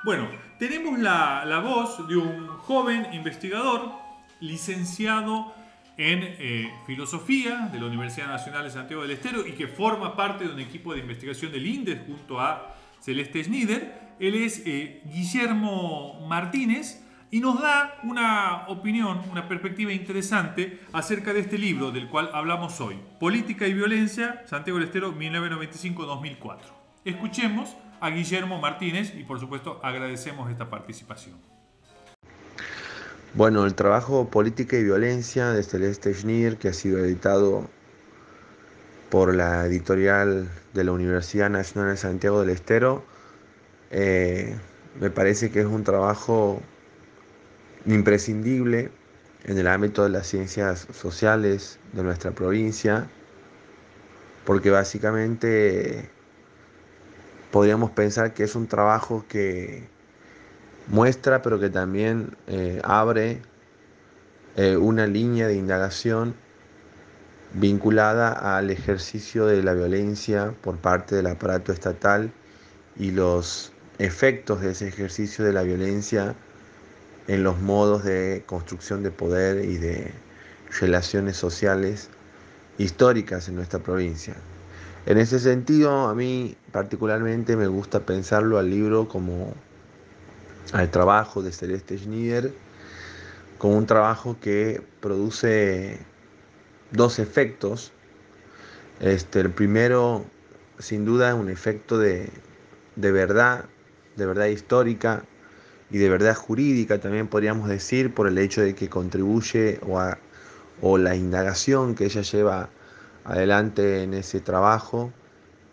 Bueno, 0.05 0.29
tenemos 0.57 0.97
la, 0.97 1.43
la 1.43 1.59
voz 1.59 2.07
de 2.07 2.15
un 2.15 2.47
joven 2.47 3.09
investigador, 3.11 3.91
licenciado 4.39 5.53
en 6.01 6.23
eh, 6.23 6.73
Filosofía 6.87 7.69
de 7.71 7.79
la 7.79 7.85
Universidad 7.85 8.25
Nacional 8.25 8.63
de 8.63 8.71
Santiago 8.71 9.03
del 9.03 9.11
Estero 9.11 9.45
y 9.45 9.51
que 9.51 9.67
forma 9.67 10.15
parte 10.15 10.47
de 10.47 10.51
un 10.51 10.59
equipo 10.59 10.95
de 10.95 10.99
investigación 10.99 11.51
del 11.51 11.67
INDES 11.67 11.99
junto 12.07 12.39
a 12.39 12.75
Celeste 12.99 13.43
Schneider. 13.43 14.15
Él 14.19 14.33
es 14.33 14.63
eh, 14.65 15.03
Guillermo 15.05 16.25
Martínez 16.27 17.05
y 17.29 17.39
nos 17.39 17.61
da 17.61 17.99
una 18.01 18.65
opinión, 18.67 19.21
una 19.31 19.47
perspectiva 19.47 19.93
interesante 19.93 20.79
acerca 20.91 21.33
de 21.33 21.41
este 21.41 21.59
libro 21.59 21.91
del 21.91 22.07
cual 22.09 22.31
hablamos 22.33 22.81
hoy, 22.81 22.97
Política 23.19 23.67
y 23.67 23.73
Violencia, 23.73 24.41
Santiago 24.47 24.79
del 24.79 24.87
Estero, 24.87 25.13
1995-2004. 25.13 26.61
Escuchemos 27.05 27.77
a 27.99 28.09
Guillermo 28.09 28.59
Martínez 28.59 29.13
y 29.15 29.23
por 29.23 29.39
supuesto 29.39 29.79
agradecemos 29.83 30.49
esta 30.49 30.67
participación. 30.67 31.50
Bueno, 33.33 33.65
el 33.65 33.75
trabajo 33.75 34.29
Política 34.29 34.75
y 34.75 34.83
Violencia 34.83 35.51
de 35.51 35.63
Celeste 35.63 36.13
Schneer, 36.13 36.57
que 36.57 36.67
ha 36.67 36.73
sido 36.73 36.99
editado 36.99 37.69
por 39.09 39.33
la 39.33 39.65
editorial 39.65 40.49
de 40.73 40.83
la 40.83 40.91
Universidad 40.91 41.49
Nacional 41.49 41.91
de 41.91 41.97
Santiago 41.97 42.41
del 42.41 42.49
Estero, 42.49 43.05
eh, 43.89 44.57
me 44.99 45.09
parece 45.11 45.49
que 45.49 45.61
es 45.61 45.65
un 45.65 45.85
trabajo 45.85 46.61
imprescindible 47.85 48.91
en 49.45 49.57
el 49.57 49.67
ámbito 49.67 50.03
de 50.03 50.09
las 50.09 50.27
ciencias 50.27 50.87
sociales 50.93 51.79
de 51.93 52.03
nuestra 52.03 52.31
provincia, 52.31 53.07
porque 54.43 54.71
básicamente 54.71 56.09
podríamos 57.49 57.91
pensar 57.91 58.33
que 58.33 58.43
es 58.43 58.55
un 58.55 58.67
trabajo 58.67 59.23
que 59.29 59.87
muestra, 60.87 61.41
pero 61.41 61.59
que 61.59 61.69
también 61.69 62.35
eh, 62.47 62.81
abre 62.83 63.41
eh, 64.55 64.77
una 64.77 65.07
línea 65.07 65.47
de 65.47 65.55
indagación 65.55 66.35
vinculada 67.53 68.57
al 68.57 68.69
ejercicio 68.69 69.45
de 69.45 69.61
la 69.63 69.73
violencia 69.73 70.53
por 70.61 70.77
parte 70.77 71.15
del 71.15 71.27
aparato 71.27 71.71
estatal 71.71 72.31
y 72.97 73.11
los 73.11 73.71
efectos 73.99 74.61
de 74.61 74.71
ese 74.71 74.87
ejercicio 74.87 75.45
de 75.45 75.53
la 75.53 75.63
violencia 75.63 76.35
en 77.27 77.43
los 77.43 77.59
modos 77.59 78.03
de 78.03 78.43
construcción 78.45 79.03
de 79.03 79.11
poder 79.11 79.63
y 79.65 79.77
de 79.77 80.11
relaciones 80.79 81.37
sociales 81.37 82.09
históricas 82.77 83.47
en 83.47 83.55
nuestra 83.55 83.79
provincia. 83.79 84.35
En 85.05 85.17
ese 85.17 85.39
sentido, 85.39 86.07
a 86.07 86.15
mí 86.15 86.55
particularmente 86.71 87.55
me 87.55 87.67
gusta 87.67 88.01
pensarlo 88.01 88.57
al 88.59 88.69
libro 88.69 89.07
como 89.07 89.53
al 90.73 90.89
trabajo 90.89 91.41
de 91.41 91.51
Celeste 91.51 91.97
Schneider 91.97 92.53
con 93.57 93.75
un 93.75 93.85
trabajo 93.85 94.37
que 94.41 94.81
produce 95.01 95.99
dos 96.91 97.19
efectos. 97.19 97.91
Este, 98.99 99.39
el 99.39 99.51
primero, 99.51 100.25
sin 100.79 101.05
duda, 101.05 101.35
un 101.35 101.49
efecto 101.49 101.97
de, 101.99 102.31
verdad, 102.95 103.65
de 104.15 104.25
verdad 104.25 104.47
histórica 104.47 105.23
y 105.89 105.97
de 105.97 106.09
verdad 106.09 106.35
jurídica, 106.35 106.99
también 106.99 107.27
podríamos 107.27 107.69
decir, 107.69 108.13
por 108.13 108.27
el 108.27 108.37
hecho 108.37 108.61
de 108.61 108.73
que 108.73 108.89
contribuye 108.89 109.79
o, 109.87 110.01
o 110.81 110.97
la 110.97 111.15
indagación 111.15 111.95
que 111.95 112.05
ella 112.05 112.21
lleva 112.21 112.69
adelante 113.25 114.03
en 114.03 114.13
ese 114.15 114.39
trabajo 114.39 115.13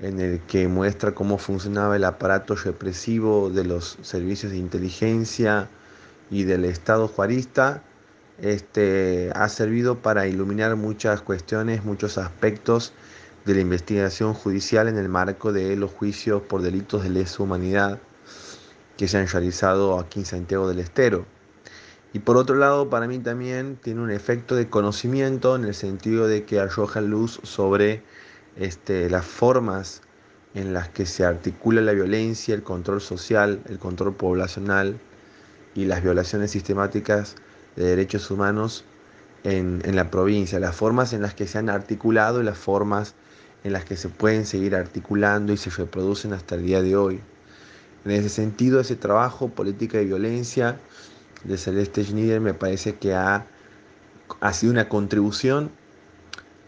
en 0.00 0.20
el 0.20 0.40
que 0.40 0.68
muestra 0.68 1.14
cómo 1.14 1.38
funcionaba 1.38 1.96
el 1.96 2.04
aparato 2.04 2.54
represivo 2.54 3.50
de 3.50 3.64
los 3.64 3.98
servicios 4.02 4.52
de 4.52 4.58
inteligencia 4.58 5.68
y 6.30 6.44
del 6.44 6.64
Estado 6.64 7.08
juarista, 7.08 7.82
este, 8.40 9.32
ha 9.34 9.48
servido 9.48 9.98
para 9.98 10.28
iluminar 10.28 10.76
muchas 10.76 11.20
cuestiones, 11.22 11.84
muchos 11.84 12.18
aspectos 12.18 12.92
de 13.44 13.54
la 13.54 13.60
investigación 13.60 14.34
judicial 14.34 14.88
en 14.88 14.96
el 14.96 15.08
marco 15.08 15.52
de 15.52 15.74
los 15.74 15.90
juicios 15.90 16.42
por 16.42 16.62
delitos 16.62 17.02
de 17.02 17.10
lesa 17.10 17.42
humanidad 17.42 17.98
que 18.96 19.08
se 19.08 19.18
han 19.18 19.26
realizado 19.26 19.98
aquí 19.98 20.20
en 20.20 20.26
Santiago 20.26 20.68
del 20.68 20.80
Estero. 20.80 21.24
Y 22.12 22.20
por 22.20 22.36
otro 22.36 22.56
lado, 22.56 22.88
para 22.88 23.06
mí 23.06 23.18
también 23.18 23.76
tiene 23.76 24.00
un 24.00 24.10
efecto 24.10 24.54
de 24.54 24.68
conocimiento 24.68 25.56
en 25.56 25.64
el 25.64 25.74
sentido 25.74 26.26
de 26.26 26.44
que 26.44 26.58
arroja 26.58 27.00
luz 27.00 27.40
sobre 27.42 28.02
este, 28.58 29.08
las 29.08 29.24
formas 29.24 30.02
en 30.54 30.72
las 30.72 30.88
que 30.88 31.06
se 31.06 31.24
articula 31.24 31.80
la 31.80 31.92
violencia, 31.92 32.54
el 32.54 32.62
control 32.62 33.00
social, 33.00 33.60
el 33.68 33.78
control 33.78 34.14
poblacional 34.14 34.98
y 35.74 35.84
las 35.84 36.02
violaciones 36.02 36.50
sistemáticas 36.50 37.36
de 37.76 37.84
derechos 37.84 38.30
humanos 38.30 38.84
en, 39.44 39.80
en, 39.84 39.94
la 39.94 40.10
provincia, 40.10 40.58
las 40.58 40.74
formas 40.74 41.12
en 41.12 41.22
las 41.22 41.34
que 41.34 41.46
se 41.46 41.58
han 41.58 41.70
articulado 41.70 42.40
y 42.40 42.44
las 42.44 42.58
formas 42.58 43.14
en 43.62 43.72
las 43.72 43.84
que 43.84 43.96
se 43.96 44.08
pueden 44.08 44.46
seguir 44.46 44.74
articulando 44.74 45.52
y 45.52 45.56
se 45.56 45.70
reproducen 45.70 46.32
hasta 46.32 46.56
el 46.56 46.64
día 46.64 46.82
de 46.82 46.96
hoy. 46.96 47.20
En 48.04 48.12
ese 48.12 48.28
sentido, 48.28 48.80
ese 48.80 48.96
trabajo, 48.96 49.48
política 49.48 50.00
y 50.00 50.06
violencia 50.06 50.78
de 51.44 51.56
Celeste 51.56 52.04
Schneider, 52.04 52.40
me 52.40 52.54
parece 52.54 52.96
que 52.96 53.14
ha, 53.14 53.46
ha 54.40 54.52
sido 54.52 54.72
una 54.72 54.88
contribución 54.88 55.70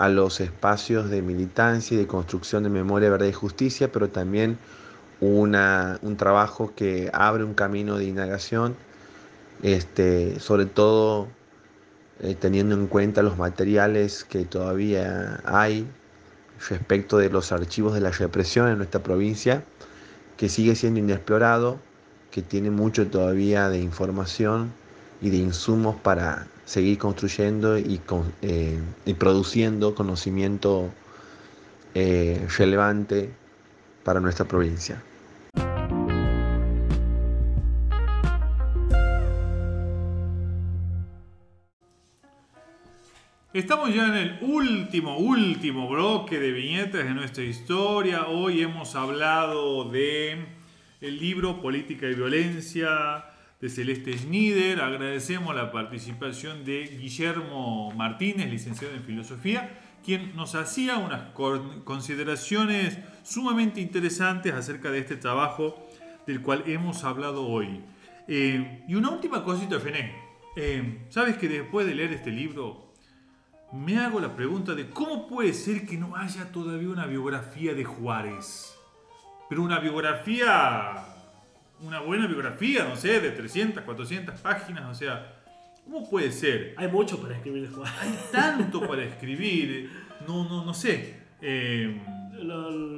a 0.00 0.08
los 0.08 0.40
espacios 0.40 1.10
de 1.10 1.20
militancia 1.20 1.94
y 1.94 1.98
de 1.98 2.06
construcción 2.06 2.62
de 2.62 2.70
memoria, 2.70 3.10
verdad 3.10 3.26
y 3.26 3.34
justicia, 3.34 3.92
pero 3.92 4.08
también 4.08 4.56
una, 5.20 5.98
un 6.00 6.16
trabajo 6.16 6.72
que 6.74 7.10
abre 7.12 7.44
un 7.44 7.52
camino 7.52 7.98
de 7.98 8.06
indagación, 8.06 8.76
este, 9.62 10.40
sobre 10.40 10.64
todo 10.64 11.28
eh, 12.20 12.34
teniendo 12.34 12.76
en 12.76 12.86
cuenta 12.86 13.22
los 13.22 13.36
materiales 13.36 14.24
que 14.24 14.46
todavía 14.46 15.42
hay 15.44 15.86
respecto 16.70 17.18
de 17.18 17.28
los 17.28 17.52
archivos 17.52 17.92
de 17.92 18.00
la 18.00 18.10
represión 18.10 18.70
en 18.70 18.78
nuestra 18.78 19.02
provincia, 19.02 19.64
que 20.38 20.48
sigue 20.48 20.76
siendo 20.76 20.98
inexplorado, 21.00 21.78
que 22.30 22.40
tiene 22.40 22.70
mucho 22.70 23.06
todavía 23.08 23.68
de 23.68 23.80
información 23.80 24.72
y 25.20 25.30
de 25.30 25.36
insumos 25.36 25.96
para 25.96 26.46
seguir 26.64 26.98
construyendo 26.98 27.78
y, 27.78 27.98
con, 27.98 28.32
eh, 28.42 28.78
y 29.04 29.14
produciendo 29.14 29.94
conocimiento 29.94 30.90
eh, 31.94 32.46
relevante 32.56 33.30
para 34.04 34.20
nuestra 34.20 34.46
provincia. 34.46 35.02
Estamos 43.52 43.92
ya 43.92 44.06
en 44.06 44.14
el 44.14 44.38
último, 44.42 45.18
último 45.18 45.88
bloque 45.88 46.38
de 46.38 46.52
viñetas 46.52 47.04
de 47.04 47.10
nuestra 47.10 47.42
historia. 47.42 48.28
Hoy 48.28 48.62
hemos 48.62 48.94
hablado 48.94 49.90
de 49.90 50.46
el 51.00 51.18
libro 51.18 51.60
Política 51.60 52.06
y 52.06 52.14
Violencia 52.14 53.24
de 53.60 53.68
Celeste 53.68 54.16
Schneider. 54.16 54.80
Agradecemos 54.80 55.54
la 55.54 55.70
participación 55.70 56.64
de 56.64 56.84
Guillermo 56.86 57.92
Martínez, 57.92 58.50
licenciado 58.50 58.94
en 58.94 59.02
Filosofía, 59.02 59.78
quien 60.04 60.34
nos 60.34 60.54
hacía 60.54 60.98
unas 60.98 61.32
consideraciones 61.84 62.98
sumamente 63.22 63.80
interesantes 63.80 64.54
acerca 64.54 64.90
de 64.90 65.00
este 65.00 65.16
trabajo 65.16 65.86
del 66.26 66.42
cual 66.42 66.64
hemos 66.66 67.04
hablado 67.04 67.46
hoy. 67.46 67.82
Eh, 68.28 68.84
y 68.88 68.94
una 68.94 69.10
última 69.10 69.44
cosita, 69.44 69.78
Fené. 69.78 70.14
Eh, 70.56 71.06
¿Sabes 71.10 71.36
que 71.36 71.48
después 71.48 71.86
de 71.86 71.94
leer 71.94 72.12
este 72.12 72.30
libro 72.30 72.90
me 73.72 73.98
hago 73.98 74.18
la 74.18 74.34
pregunta 74.34 74.74
de 74.74 74.90
cómo 74.90 75.28
puede 75.28 75.52
ser 75.52 75.86
que 75.86 75.96
no 75.96 76.16
haya 76.16 76.50
todavía 76.50 76.88
una 76.88 77.06
biografía 77.06 77.72
de 77.72 77.84
Juárez. 77.84 78.76
Pero 79.48 79.62
una 79.62 79.78
biografía, 79.78 81.09
una 81.82 82.00
buena 82.00 82.26
biografía, 82.26 82.84
no 82.84 82.96
sé, 82.96 83.20
de 83.20 83.30
300, 83.30 83.84
400 83.84 84.40
páginas, 84.40 84.84
o 84.90 84.94
sea, 84.94 85.34
¿cómo 85.84 86.08
puede 86.08 86.30
ser? 86.32 86.74
Hay 86.76 86.88
mucho 86.88 87.20
para 87.20 87.36
escribir 87.36 87.70
Juárez. 87.70 87.94
Hay 88.00 88.18
tanto 88.30 88.86
para 88.86 89.02
escribir, 89.04 89.90
no, 90.26 90.48
no, 90.48 90.64
no 90.64 90.74
sé. 90.74 91.20
Eh, 91.42 91.98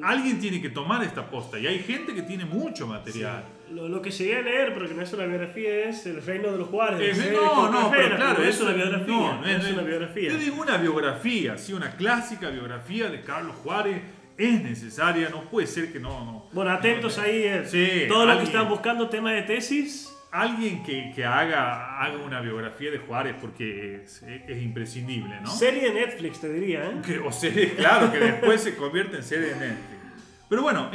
alguien 0.03 0.41
tiene 0.41 0.61
que 0.61 0.68
tomar 0.68 1.03
esta 1.05 1.28
posta 1.28 1.59
y 1.59 1.66
hay 1.66 1.78
gente 1.80 2.14
que 2.14 2.22
tiene 2.22 2.45
mucho 2.45 2.87
material. 2.87 3.45
Lo, 3.70 4.03
que 4.03 4.11
llegué 4.11 4.37
a 4.37 4.43
leer, 4.43 4.74
pero 4.74 4.87
que 4.87 4.95
no 4.95 5.03
es 5.03 5.12
una 5.14 5.24
biografía, 5.24 5.89
es 5.89 6.05
El 6.05 6.22
Reino 6.22 6.53
de 6.53 6.59
los 6.59 6.68
Juárez. 6.68 7.33
no, 7.33 7.70
no, 7.70 7.91
pero 7.91 8.16
claro, 8.16 8.43
es 8.43 8.61
una 8.61 8.72
biografía. 8.72 9.41
No, 9.41 9.47
es, 9.47 9.72
una 9.72 9.83
biografía. 9.83 10.30
Yo 10.30 10.37
digo 10.37 10.61
una 10.61 10.76
biografía, 10.76 11.57
sí, 11.57 11.72
una 11.72 11.93
clásica 11.93 12.51
biografía 12.51 13.09
de 13.09 13.22
Carlos 13.22 13.57
Juárez 13.62 14.03
es 14.45 14.62
necesaria, 14.62 15.28
no 15.28 15.43
puede 15.43 15.66
ser 15.66 15.93
que 15.93 15.99
no. 15.99 16.24
no 16.24 16.47
bueno, 16.53 16.70
atentos 16.70 17.18
ahí, 17.18 17.43
eh. 17.45 17.64
sí, 17.66 18.09
todos 18.09 18.26
los 18.26 18.38
que 18.38 18.45
están 18.45 18.68
buscando 18.68 19.09
tema 19.09 19.32
de 19.32 19.43
tesis. 19.43 20.09
Alguien 20.30 20.82
que, 20.82 21.12
que, 21.14 21.26
haga, 21.26 22.03
haga 22.03 22.16
una 22.16 22.40
biografía 22.40 22.90
de 22.90 22.97
Juárez 22.97 23.36
porque 23.38 23.97
es, 24.03 24.22
es, 24.22 24.62
imprescindible, 24.62 25.38
¿no? 25.43 25.51
Serie 25.51 25.90
de 25.90 26.01
Netflix, 26.01 26.40
te 26.40 26.51
diría, 26.51 26.86
¿eh? 26.86 27.03
Que, 27.05 27.18
o 27.18 27.30
serie, 27.30 27.74
claro, 27.74 28.11
que 28.11 28.18
después 28.18 28.62
se 28.62 28.74
convierte 28.74 29.18
en 29.18 29.22
serie 29.24 29.49
de 29.49 29.57
Netflix. 29.57 30.01
Pero 30.49 30.62
bueno, 30.62 30.90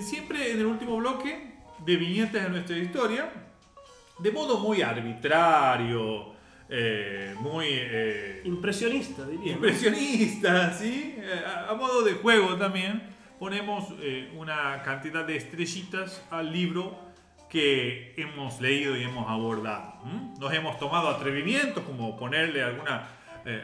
siempre 0.00 0.50
en 0.50 0.58
el 0.58 0.66
último 0.66 0.96
bloque 0.96 1.52
de 1.84 1.96
viñetas 1.96 2.42
de 2.42 2.48
nuestra 2.48 2.76
historia, 2.76 3.30
de 4.18 4.32
modo 4.32 4.58
muy 4.58 4.82
arbitrario, 4.82 6.32
eh, 6.70 7.34
muy... 7.40 7.66
Eh, 7.68 8.42
impresionista, 8.44 9.26
diría. 9.26 9.52
Impresionista, 9.52 10.72
¿sí? 10.72 11.16
Eh, 11.18 11.42
a, 11.68 11.74
modo 11.74 12.02
de 12.02 12.14
juego 12.14 12.56
también, 12.56 13.02
ponemos 13.38 13.88
una 14.36 14.82
cantidad 14.82 15.24
de 15.24 15.36
estrellitas 15.36 16.22
al 16.30 16.52
libro 16.52 16.98
que 17.48 18.14
hemos 18.16 18.60
leído 18.60 18.96
y 18.96 19.02
hemos 19.02 19.28
abordado. 19.28 19.94
Nos 20.38 20.52
hemos 20.52 20.78
tomado 20.78 21.08
atrevimientos 21.08 21.82
como 21.84 22.16
ponerle 22.18 22.62
alguna, 22.62 23.08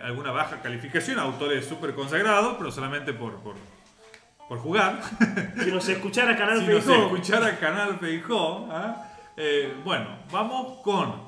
alguna 0.02 0.32
baja 0.32 0.60
calificación 0.62 1.18
a 1.18 1.22
autores 1.22 1.66
súper 1.66 1.94
consagrados, 1.94 2.56
pero 2.58 2.72
solamente 2.72 3.12
por, 3.12 3.36
por 3.42 3.54
por 4.48 4.58
jugar. 4.58 5.00
Si 5.62 5.70
nos 5.70 5.88
escuchara 5.88 6.36
Canal 6.36 6.60
si 6.60 6.66
nos 6.66 6.86
escuchara 6.86 7.58
Canal 7.58 7.98
Feijó. 7.98 8.68
¿ah? 8.70 9.06
Eh, 9.36 9.74
bueno, 9.84 10.06
vamos 10.30 10.80
con 10.82 11.25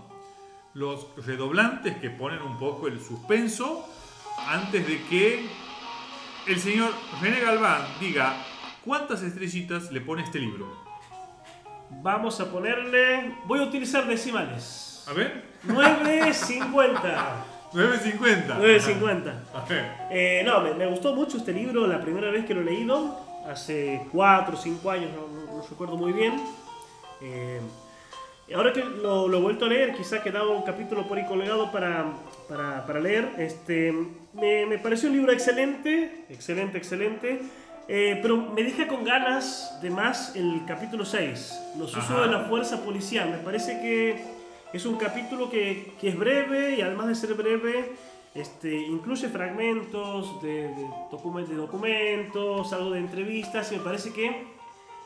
los 0.78 1.08
redoblantes 1.26 1.96
que 1.96 2.08
ponen 2.08 2.40
un 2.40 2.56
poco 2.56 2.86
el 2.86 3.00
suspenso 3.00 3.84
antes 4.46 4.86
de 4.86 5.02
que 5.06 5.44
el 6.46 6.60
señor 6.60 6.92
René 7.20 7.40
Galván 7.40 7.82
diga 7.98 8.36
cuántas 8.84 9.22
estrellitas 9.22 9.90
le 9.90 10.00
pone 10.00 10.22
este 10.22 10.38
libro. 10.38 10.68
Vamos 11.90 12.40
a 12.40 12.50
ponerle. 12.50 13.34
Voy 13.46 13.58
a 13.58 13.64
utilizar 13.64 14.06
decimales. 14.06 15.04
A 15.08 15.14
ver. 15.14 15.42
950. 15.64 17.44
9.50. 17.72 18.46
9.50. 18.60 19.32
Eh, 20.10 20.42
no, 20.46 20.60
me, 20.60 20.86
gustó 20.86 21.12
mucho 21.12 21.38
este 21.38 21.52
libro 21.52 21.88
la 21.88 22.00
primera 22.00 22.30
vez 22.30 22.46
que 22.46 22.54
lo 22.54 22.60
he 22.60 22.64
leído, 22.64 23.18
hace 23.50 24.06
4 24.12 24.54
o 24.54 24.56
5 24.56 24.90
años, 24.90 25.10
no, 25.12 25.60
recuerdo 25.68 25.96
muy 25.96 26.12
bien. 26.12 26.40
Eh, 27.20 27.60
ahora 28.54 28.72
que 28.72 28.82
lo, 28.82 29.32
he 29.32 29.40
vuelto 29.40 29.66
a 29.66 29.68
leer, 29.68 29.94
quizá 29.94 30.16
ha 30.16 30.22
quedado 30.22 30.52
un 30.52 30.62
capítulo 30.62 31.06
por 31.06 31.18
ahí 31.18 31.26
colgado 31.26 31.70
para, 31.70 32.12
para, 32.48 32.86
para 32.86 33.00
leer, 33.00 33.28
este, 33.38 33.92
me, 34.32 34.66
me, 34.66 34.78
pareció 34.78 35.08
un 35.08 35.16
libro 35.16 35.32
excelente, 35.32 36.24
excelente, 36.30 36.78
excelente. 36.78 37.40
Eh, 37.90 38.18
pero 38.20 38.36
me 38.36 38.62
deja 38.62 38.86
con 38.86 39.02
ganas 39.02 39.78
de 39.80 39.88
más 39.88 40.36
el 40.36 40.60
capítulo 40.66 41.06
6, 41.06 41.58
los 41.78 41.96
usos 41.96 42.20
de 42.20 42.26
la 42.26 42.40
fuerza 42.40 42.84
policial. 42.84 43.30
Me 43.30 43.38
parece 43.38 43.80
que 43.80 44.22
es 44.74 44.84
un 44.84 44.96
capítulo 44.96 45.48
que, 45.48 45.94
que, 45.98 46.08
es 46.08 46.18
breve 46.18 46.76
y 46.76 46.82
además 46.82 47.08
de 47.08 47.14
ser 47.14 47.32
breve, 47.32 47.92
este, 48.34 48.76
incluye 48.76 49.28
fragmentos 49.28 50.42
de, 50.42 50.68
de, 50.68 50.86
documentos, 51.56 52.72
algo 52.74 52.90
de 52.90 52.98
entrevistas, 52.98 53.72
y 53.72 53.76
me 53.76 53.82
parece 53.82 54.12
que 54.12 54.57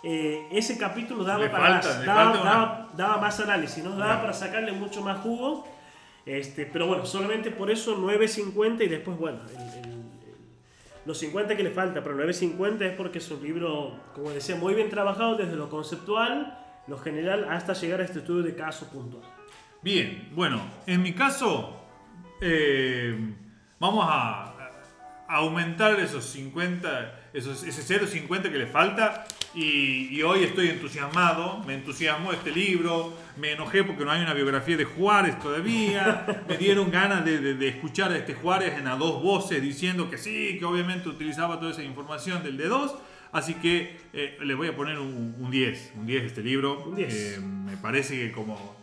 eh, 0.05 0.49
ese 0.51 0.77
capítulo 0.79 1.25
daba, 1.25 1.51
para 1.51 1.81
daba, 2.95 3.19
más 3.19 3.41
análisis, 3.41 3.85
¿no? 3.85 3.97
daba 3.97 4.21
para 4.21 4.33
sacarle 4.33 4.73
mucho 4.73 5.03
más 5.03 5.21
jugo. 5.21 5.67
Este, 6.25 6.67
pero 6.67 6.87
bueno, 6.87 7.05
solamente 7.05 7.51
por 7.51 7.71
eso 7.71 7.97
9.50 7.99 8.85
y 8.85 8.89
después, 8.89 9.19
bueno, 9.19 9.41
los 11.05 11.19
50 11.19 11.57
que 11.57 11.63
le 11.65 11.71
falta, 11.71 12.03
pero 12.03 12.17
9.50 12.17 12.83
es 12.83 12.97
porque 12.97 13.19
es 13.19 13.31
un 13.31 13.43
libro, 13.43 13.99
como 14.15 14.31
decía, 14.31 14.57
muy 14.57 14.75
bien 14.75 14.89
trabajado 14.89 15.37
desde 15.37 15.57
lo 15.57 15.69
conceptual, 15.69 16.59
lo 16.87 16.99
general, 16.99 17.47
hasta 17.51 17.73
llegar 17.73 18.01
a 18.01 18.05
este 18.05 18.21
estudio 18.21 18.43
de 18.43 18.55
caso 18.55 18.89
puntual. 18.89 19.23
Bien, 19.83 20.29
bueno, 20.33 20.61
en 20.87 21.03
mi 21.03 21.13
caso, 21.13 21.77
eh, 22.41 23.17
vamos 23.79 24.07
a, 24.09 24.49
aumentar 25.29 25.99
esos 25.99 26.27
50, 26.27 27.31
esos, 27.33 27.65
ese 27.65 28.01
0,50 28.01 28.43
que 28.43 28.59
le 28.59 28.67
falta. 28.67 29.25
Y, 29.55 30.09
y, 30.11 30.23
hoy 30.23 30.45
estoy 30.45 30.69
entusiasmado, 30.71 31.63
me 31.67 31.75
entusiasmó 31.75 32.33
este 32.33 32.51
libro, 32.51 33.13
me 33.37 33.53
enojé 33.53 33.85
porque 33.85 34.03
no 34.03 34.11
hay 34.11 34.23
una 34.23 34.33
biografía 34.33 34.79
de 34.79 34.87
Juárez 34.87 35.39
todavía, 35.41 36.45
me 36.49 36.57
dieron 36.57 36.91
ganas 36.91 37.23
de, 37.23 37.39
de, 37.39 37.55
de 37.55 37.69
escuchar 37.69 38.13
a 38.13 38.17
este 38.17 38.33
Juárez 38.35 38.79
en 38.79 38.87
a 38.89 38.97
dos 38.97 39.23
voces 39.23 39.61
diciendo 39.61 40.09
que 40.09 40.17
sí, 40.17 40.57
que 40.59 40.65
obviamente 40.65 41.11
utilizaba 41.11 41.59
toda 41.61 41.71
esa 41.73 41.83
información 41.83 42.43
del 42.43 42.59
D2. 42.59 42.95
Así 43.33 43.55
que 43.55 43.99
eh, 44.15 44.39
le 44.43 44.55
voy 44.55 44.69
a 44.69 44.77
poner 44.77 44.99
un, 44.99 45.37
un 45.39 45.51
10, 45.51 45.93
un 45.97 46.07
10 46.07 46.25
este 46.25 46.43
libro. 46.43 46.85
Un 46.85 46.95
10. 46.97 47.15
Eh, 47.15 47.41
me 47.41 47.77
parece 47.77 48.15
que 48.17 48.33
como 48.33 48.77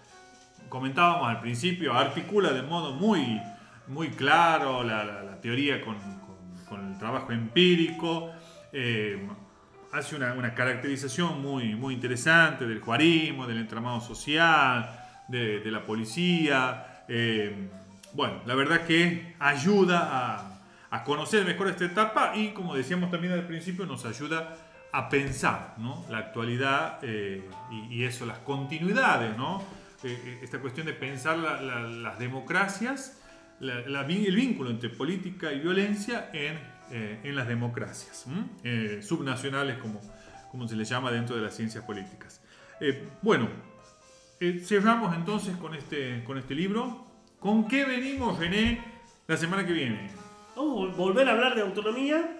comentábamos 0.70 1.30
al 1.30 1.39
principio, 1.41 1.93
articula 1.93 2.51
de 2.53 2.61
modo 2.61 2.93
muy, 2.93 3.39
muy 3.88 4.09
claro 4.09 4.84
la, 4.84 5.03
la- 5.03 5.24
la 5.24 5.41
teoría 5.41 5.82
con, 5.82 5.95
con- 5.95 6.65
con 6.67 6.91
el 6.93 6.97
trabajo 6.99 7.32
empírico. 7.32 8.30
eh, 8.72 9.20
hace 9.91 10.15
una, 10.15 10.33
una 10.33 10.53
caracterización 10.53 11.41
muy, 11.41 11.75
muy 11.75 11.93
interesante 11.95 12.65
del 12.67 12.79
juarismo, 12.79 13.47
del 13.47 13.57
entramado 13.57 14.01
social, 14.01 14.89
de, 15.27 15.59
de 15.59 15.71
la 15.71 15.83
policía. 15.85 17.03
eh, 17.07 17.69
bueno, 18.13 18.41
la 18.45 18.55
verdad 18.55 18.85
que 18.85 19.35
ayuda 19.39 20.09
a, 20.11 20.59
a 20.89 21.03
conocer 21.03 21.45
mejor 21.45 21.67
esta 21.67 21.85
etapa 21.85 22.33
y, 22.35 22.49
como 22.49 22.75
decíamos 22.75 23.11
también 23.11 23.33
al 23.33 23.45
principio, 23.45 23.85
nos 23.85 24.05
ayuda 24.05 24.55
a 24.91 25.07
pensar 25.09 25.75
¿no? 25.77 26.03
la 26.09 26.17
actualidad 26.17 26.97
eh, 27.03 27.47
y, 27.71 27.95
y 27.99 28.03
eso, 28.05 28.25
las 28.25 28.39
continuidades, 28.39 29.37
¿no? 29.37 29.61
Eh, 30.03 30.19
eh, 30.25 30.39
esta 30.41 30.57
cuestión 30.59 30.87
de 30.87 30.93
pensar 30.93 31.37
la- 31.37 31.61
la- 31.61 31.81
las 31.81 32.17
democracias, 32.17 33.21
la- 33.59 33.81
el 34.25 34.35
vínculo 34.35 34.71
entre 34.71 34.89
política 34.89 35.51
y 35.53 35.59
violencia 35.59 36.31
en, 36.33 36.57
eh, 36.91 37.19
en 37.23 37.35
las 37.35 37.47
democracias. 37.47 38.25
Eh, 38.63 38.99
subnacionales 39.01 39.77
como, 39.77 39.99
como 40.51 40.67
se 40.67 40.75
les 40.75 40.87
llama 40.89 41.11
dentro 41.11 41.35
de 41.35 41.41
las 41.41 41.55
ciencias 41.55 41.83
políticas. 41.83 42.41
Eh, 42.81 43.07
bueno, 43.21 43.47
eh, 44.39 44.61
cerramos 44.65 45.15
entonces 45.15 45.55
con 45.57 45.75
este, 45.75 46.23
con 46.23 46.37
este 46.37 46.55
libro. 46.55 47.05
¿Con 47.39 47.67
qué 47.67 47.85
venimos, 47.85 48.37
René, 48.37 48.83
la 49.27 49.37
semana 49.37 49.65
que 49.65 49.73
viene? 49.73 50.09
Vamos 50.55 50.89
a 50.89 50.93
vol- 50.93 50.95
volver 50.97 51.27
a 51.29 51.31
hablar 51.31 51.55
de 51.55 51.61
autonomía. 51.61 52.37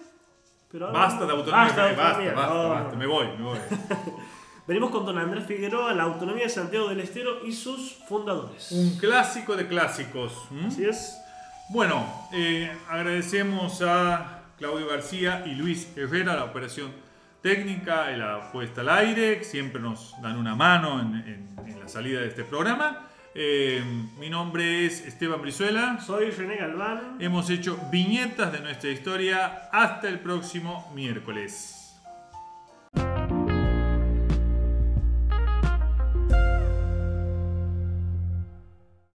Pero 0.72 0.88
ahora- 0.88 1.00
Basta 1.00 1.26
de 1.26 1.32
autonomía, 1.32 1.66
Basta 1.66 1.84
René, 1.86 1.96
basta, 1.98 2.10
autonomía. 2.10 2.34
basta, 2.36 2.54
No, 2.54 2.70
basta, 2.70 2.92
no. 2.92 2.98
me 2.98 3.06
voy, 3.08 3.28
me 3.38 3.44
voy. 3.44 3.60
Venimos 4.68 4.92
con 4.92 5.04
don 5.06 5.18
Andrés 5.18 5.46
Figueroa, 5.48 5.94
la 5.96 6.04
autonomía 6.04 6.44
de 6.44 6.50
Santiago 6.50 6.90
del 6.90 7.00
Estero 7.00 7.44
y 7.44 7.52
sus 7.54 7.96
fundadores. 8.08 8.72
Un 8.72 8.98
clásico 9.00 9.56
de 9.56 9.68
clásicos. 9.68 10.48
¿m? 10.52 10.68
Así 10.68 10.86
es. 10.86 11.18
Bueno, 11.70 12.06
eh, 12.34 12.72
agradecemos 12.88 13.82
a 13.82 14.39
Claudio 14.60 14.88
García 14.88 15.44
y 15.46 15.56
Luis 15.56 15.88
Herrera 15.96 16.36
la 16.36 16.44
operación 16.44 16.92
técnica 17.42 18.12
y 18.12 18.18
la 18.18 18.52
puesta 18.52 18.82
al 18.82 18.90
aire. 18.90 19.44
Siempre 19.44 19.82
nos 19.82 20.14
dan 20.22 20.38
una 20.38 20.54
mano 20.56 21.00
en, 21.02 21.16
en- 21.16 21.50
en 21.70 21.80
la 21.80 21.88
salida 21.88 22.20
de 22.22 22.28
este 22.28 22.44
programa. 22.44 23.06
Eh, 23.36 23.82
mi 24.20 24.30
nombre 24.30 24.86
es 24.86 25.02
Esteban 25.06 25.42
Brizuela. 25.42 26.00
Soy 26.02 26.32
René 26.32 26.58
Galván. 26.58 27.18
Hemos 27.20 27.50
hecho 27.50 27.80
viñetas 27.92 28.52
de 28.52 28.60
nuestra 28.60 28.90
historia. 28.90 29.70
Hasta 29.72 30.10
el 30.10 30.20
próximo 30.20 30.92
miércoles. 30.96 31.79